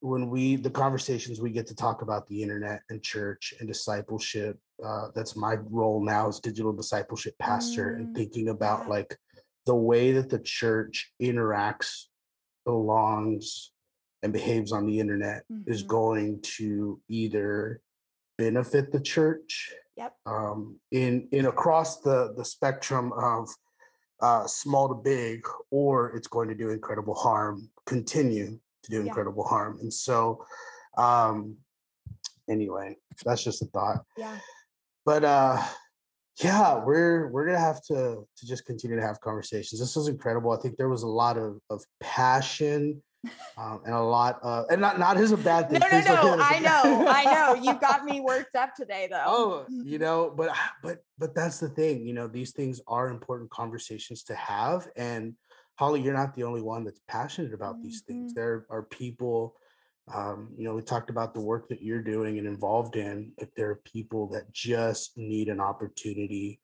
when 0.00 0.30
we 0.30 0.56
the 0.56 0.70
conversations 0.70 1.40
we 1.40 1.50
get 1.50 1.66
to 1.66 1.74
talk 1.74 2.02
about 2.02 2.26
the 2.28 2.42
internet 2.42 2.82
and 2.88 3.02
church 3.02 3.52
and 3.58 3.66
discipleship 3.68 4.58
uh, 4.84 5.08
that's 5.14 5.34
my 5.34 5.54
role 5.70 6.00
now 6.02 6.28
as 6.28 6.38
digital 6.38 6.72
discipleship 6.72 7.34
pastor 7.38 7.92
mm, 7.92 7.96
and 7.96 8.16
thinking 8.16 8.48
about 8.50 8.88
like 8.88 9.18
the 9.68 9.74
way 9.74 10.12
that 10.12 10.30
the 10.30 10.38
church 10.38 11.12
interacts, 11.20 12.06
belongs, 12.64 13.72
and 14.22 14.32
behaves 14.32 14.72
on 14.72 14.86
the 14.86 14.98
internet 14.98 15.44
mm-hmm. 15.52 15.70
is 15.70 15.82
going 15.82 16.40
to 16.42 16.98
either 17.08 17.82
benefit 18.38 18.90
the 18.90 19.00
church 19.00 19.70
yep. 19.94 20.14
um, 20.24 20.80
in 20.90 21.28
in 21.32 21.44
across 21.44 22.00
the 22.00 22.32
the 22.34 22.44
spectrum 22.44 23.12
of 23.12 23.46
uh, 24.22 24.46
small 24.46 24.88
to 24.88 24.94
big, 24.94 25.46
or 25.70 26.16
it's 26.16 26.28
going 26.28 26.48
to 26.48 26.54
do 26.54 26.70
incredible 26.70 27.14
harm, 27.14 27.68
continue 27.84 28.58
to 28.90 29.00
do 29.00 29.06
incredible 29.06 29.44
yeah. 29.44 29.50
harm. 29.50 29.78
And 29.80 29.92
so, 29.92 30.44
um, 30.96 31.56
anyway, 32.48 32.96
that's 33.24 33.44
just 33.44 33.62
a 33.62 33.66
thought. 33.66 34.04
Yeah. 34.16 34.36
But 35.04 35.24
uh, 35.24 35.62
yeah 36.42 36.76
we're 36.76 37.28
we're 37.28 37.46
gonna 37.46 37.58
have 37.58 37.82
to 37.82 38.26
to 38.36 38.46
just 38.46 38.64
continue 38.64 38.96
to 38.96 39.02
have 39.02 39.20
conversations 39.20 39.80
this 39.80 39.96
was 39.96 40.08
incredible 40.08 40.52
i 40.52 40.56
think 40.56 40.76
there 40.76 40.88
was 40.88 41.02
a 41.02 41.08
lot 41.08 41.36
of 41.36 41.58
of 41.70 41.84
passion 42.00 43.02
um, 43.56 43.80
and 43.84 43.94
a 43.94 44.00
lot 44.00 44.38
of 44.42 44.66
and 44.70 44.80
not 44.80 44.98
not 44.98 45.18
is 45.18 45.32
a 45.32 45.36
bad 45.36 45.68
thing 45.68 45.80
no 45.80 45.88
no 45.88 46.04
no 46.04 46.38
i 46.40 46.58
know 46.60 47.06
i 47.08 47.24
know 47.24 47.54
you 47.60 47.78
got 47.80 48.04
me 48.04 48.20
worked 48.26 48.54
up 48.54 48.74
today 48.76 49.08
though 49.10 49.24
oh 49.26 49.66
you 49.68 49.98
know 49.98 50.32
but 50.36 50.54
but 50.82 50.98
but 51.18 51.34
that's 51.34 51.58
the 51.58 51.68
thing 51.68 52.06
you 52.06 52.12
know 52.12 52.28
these 52.28 52.52
things 52.52 52.80
are 52.86 53.08
important 53.08 53.50
conversations 53.50 54.22
to 54.22 54.34
have 54.36 54.86
and 54.96 55.34
holly 55.78 56.00
you're 56.00 56.14
not 56.14 56.34
the 56.34 56.44
only 56.44 56.62
one 56.62 56.84
that's 56.84 57.00
passionate 57.08 57.54
about 57.54 57.74
mm-hmm. 57.76 57.84
these 57.84 58.02
things 58.02 58.32
mm-hmm. 58.32 58.40
there 58.40 58.66
are 58.70 58.82
people 58.82 59.54
um, 60.14 60.48
you 60.56 60.64
know, 60.64 60.74
we 60.74 60.82
talked 60.82 61.10
about 61.10 61.34
the 61.34 61.40
work 61.40 61.68
that 61.68 61.82
you're 61.82 62.02
doing 62.02 62.38
and 62.38 62.46
involved 62.46 62.96
in, 62.96 63.32
but 63.38 63.48
there 63.56 63.70
are 63.70 63.82
people 63.84 64.28
that 64.30 64.52
just 64.52 65.16
need 65.16 65.48
an 65.48 65.60
opportunity 65.60 66.60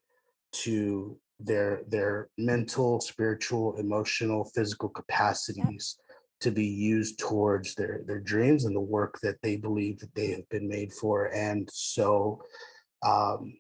to 0.52 1.18
their 1.40 1.82
their 1.88 2.30
mental, 2.38 3.00
spiritual, 3.00 3.76
emotional, 3.76 4.50
physical 4.54 4.88
capacities 4.88 5.96
yeah. 5.98 6.14
to 6.40 6.50
be 6.50 6.66
used 6.66 7.18
towards 7.18 7.74
their 7.74 8.02
their 8.06 8.20
dreams 8.20 8.64
and 8.64 8.74
the 8.74 8.80
work 8.80 9.18
that 9.22 9.36
they 9.42 9.56
believe 9.56 9.98
that 9.98 10.14
they 10.14 10.30
have 10.30 10.48
been 10.48 10.68
made 10.68 10.92
for. 10.92 11.26
And 11.34 11.68
so 11.72 12.40
um 13.04 13.54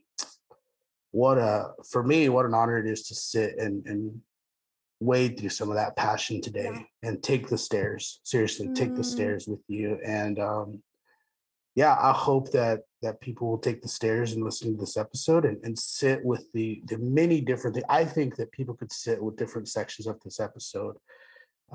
what 1.10 1.36
a 1.36 1.72
for 1.90 2.02
me, 2.02 2.28
what 2.28 2.46
an 2.46 2.54
honor 2.54 2.78
it 2.78 2.86
is 2.86 3.02
to 3.08 3.14
sit 3.14 3.58
and 3.58 3.84
and 3.86 4.20
wade 5.00 5.38
through 5.38 5.50
some 5.50 5.70
of 5.70 5.76
that 5.76 5.96
passion 5.96 6.40
today 6.40 6.86
and 7.02 7.22
take 7.22 7.48
the 7.48 7.58
stairs 7.58 8.20
seriously 8.22 8.66
mm. 8.66 8.74
take 8.74 8.94
the 8.94 9.02
mm. 9.02 9.04
stairs 9.04 9.46
with 9.46 9.60
you 9.68 9.98
and 10.04 10.38
um 10.38 10.82
yeah 11.74 11.96
i 12.00 12.12
hope 12.12 12.50
that 12.52 12.80
that 13.02 13.20
people 13.20 13.48
will 13.48 13.58
take 13.58 13.82
the 13.82 13.88
stairs 13.88 14.32
and 14.32 14.44
listen 14.44 14.72
to 14.72 14.80
this 14.80 14.96
episode 14.96 15.44
and, 15.44 15.62
and 15.64 15.78
sit 15.78 16.24
with 16.24 16.46
the 16.52 16.82
the 16.86 16.98
many 16.98 17.40
different 17.40 17.74
things 17.74 17.86
i 17.88 18.04
think 18.04 18.36
that 18.36 18.52
people 18.52 18.74
could 18.74 18.92
sit 18.92 19.22
with 19.22 19.36
different 19.36 19.68
sections 19.68 20.06
of 20.06 20.18
this 20.20 20.40
episode 20.40 20.96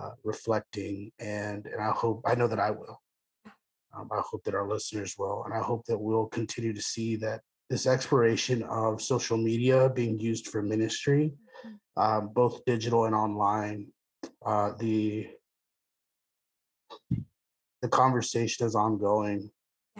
uh, 0.01 0.11
reflecting 0.23 1.11
and 1.19 1.65
and 1.65 1.81
i 1.81 1.91
hope 1.91 2.21
i 2.25 2.33
know 2.33 2.47
that 2.47 2.59
i 2.59 2.71
will 2.71 3.01
um, 3.95 4.07
i 4.11 4.21
hope 4.21 4.43
that 4.43 4.55
our 4.55 4.67
listeners 4.67 5.15
will 5.19 5.43
and 5.43 5.53
i 5.53 5.59
hope 5.59 5.85
that 5.85 5.97
we'll 5.97 6.27
continue 6.27 6.73
to 6.73 6.81
see 6.81 7.15
that 7.15 7.41
this 7.69 7.85
exploration 7.85 8.63
of 8.63 9.01
social 9.01 9.37
media 9.37 9.89
being 9.89 10.19
used 10.19 10.47
for 10.47 10.61
ministry 10.61 11.33
um, 11.97 12.29
both 12.33 12.63
digital 12.65 13.05
and 13.05 13.15
online. 13.15 13.87
Uh, 14.45 14.71
the 14.79 15.27
the 17.81 17.89
conversation 17.89 18.65
is 18.65 18.75
ongoing, 18.75 19.49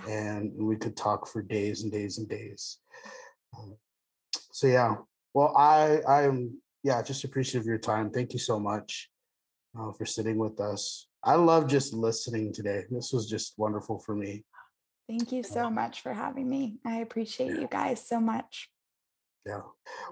and 0.08 0.52
we 0.56 0.76
could 0.76 0.98
talk 0.98 1.28
for 1.28 1.42
days 1.42 1.84
and 1.84 1.92
days 1.92 2.18
and 2.18 2.28
days. 2.28 2.80
Um, 3.58 3.76
so 4.52 4.68
yeah, 4.68 4.96
well, 5.34 5.56
I 5.58 6.02
I 6.08 6.24
am 6.24 6.62
yeah 6.84 7.02
just 7.02 7.24
appreciative 7.24 7.62
of 7.62 7.68
your 7.68 7.78
time. 7.78 8.12
Thank 8.12 8.34
you 8.34 8.40
so 8.40 8.60
much 8.60 9.10
uh, 9.78 9.92
for 9.92 10.06
sitting 10.06 10.38
with 10.38 10.60
us. 10.60 11.08
I 11.24 11.36
love 11.36 11.68
just 11.68 11.94
listening 11.94 12.54
today. 12.54 12.84
This 12.90 13.12
was 13.12 13.30
just 13.30 13.54
wonderful 13.58 14.00
for 14.00 14.16
me. 14.16 14.44
Thank 15.08 15.32
you 15.32 15.44
so 15.44 15.70
much 15.70 16.02
for 16.02 16.14
having 16.14 16.48
me. 16.48 16.78
I 16.86 16.98
appreciate 16.98 17.60
you 17.60 17.68
guys 17.70 18.08
so 18.08 18.20
much. 18.20 18.70
Yeah. 19.46 19.62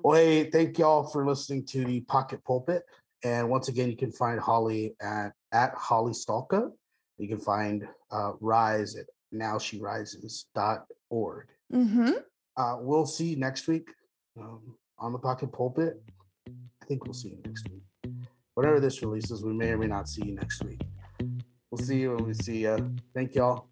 Well, 0.03 0.19
hey, 0.19 0.49
thank 0.49 0.77
y'all 0.77 1.03
for 1.03 1.25
listening 1.25 1.65
to 1.67 1.85
the 1.85 2.01
Pocket 2.01 2.43
Pulpit. 2.43 2.83
And 3.23 3.49
once 3.49 3.67
again, 3.67 3.89
you 3.89 3.97
can 3.97 4.11
find 4.11 4.39
Holly 4.39 4.95
at 5.01 5.33
at 5.51 5.73
Holly 5.73 6.13
Stallcup. 6.13 6.71
You 7.17 7.27
can 7.27 7.39
find 7.39 7.87
uh, 8.11 8.33
Rise 8.39 8.95
at 8.95 9.07
nowsherises.org. 9.33 11.47
Mm-hmm. 11.73 12.11
Uh, 12.55 12.77
we'll 12.79 13.05
see 13.05 13.29
you 13.29 13.37
next 13.37 13.67
week 13.67 13.89
um, 14.39 14.75
on 14.99 15.11
the 15.11 15.19
Pocket 15.19 15.51
Pulpit. 15.51 16.01
I 16.47 16.85
think 16.85 17.05
we'll 17.05 17.13
see 17.13 17.29
you 17.29 17.39
next 17.45 17.67
week. 17.69 17.83
Whenever 18.53 18.79
this 18.79 19.01
releases, 19.01 19.43
we 19.43 19.53
may 19.53 19.71
or 19.71 19.77
may 19.77 19.87
not 19.87 20.09
see 20.09 20.25
you 20.25 20.33
next 20.33 20.63
week. 20.63 20.81
We'll 21.69 21.85
see 21.85 21.99
you 21.99 22.15
when 22.15 22.25
we 22.25 22.33
see 22.33 22.63
you. 22.63 22.95
Thank 23.13 23.35
y'all. 23.35 23.67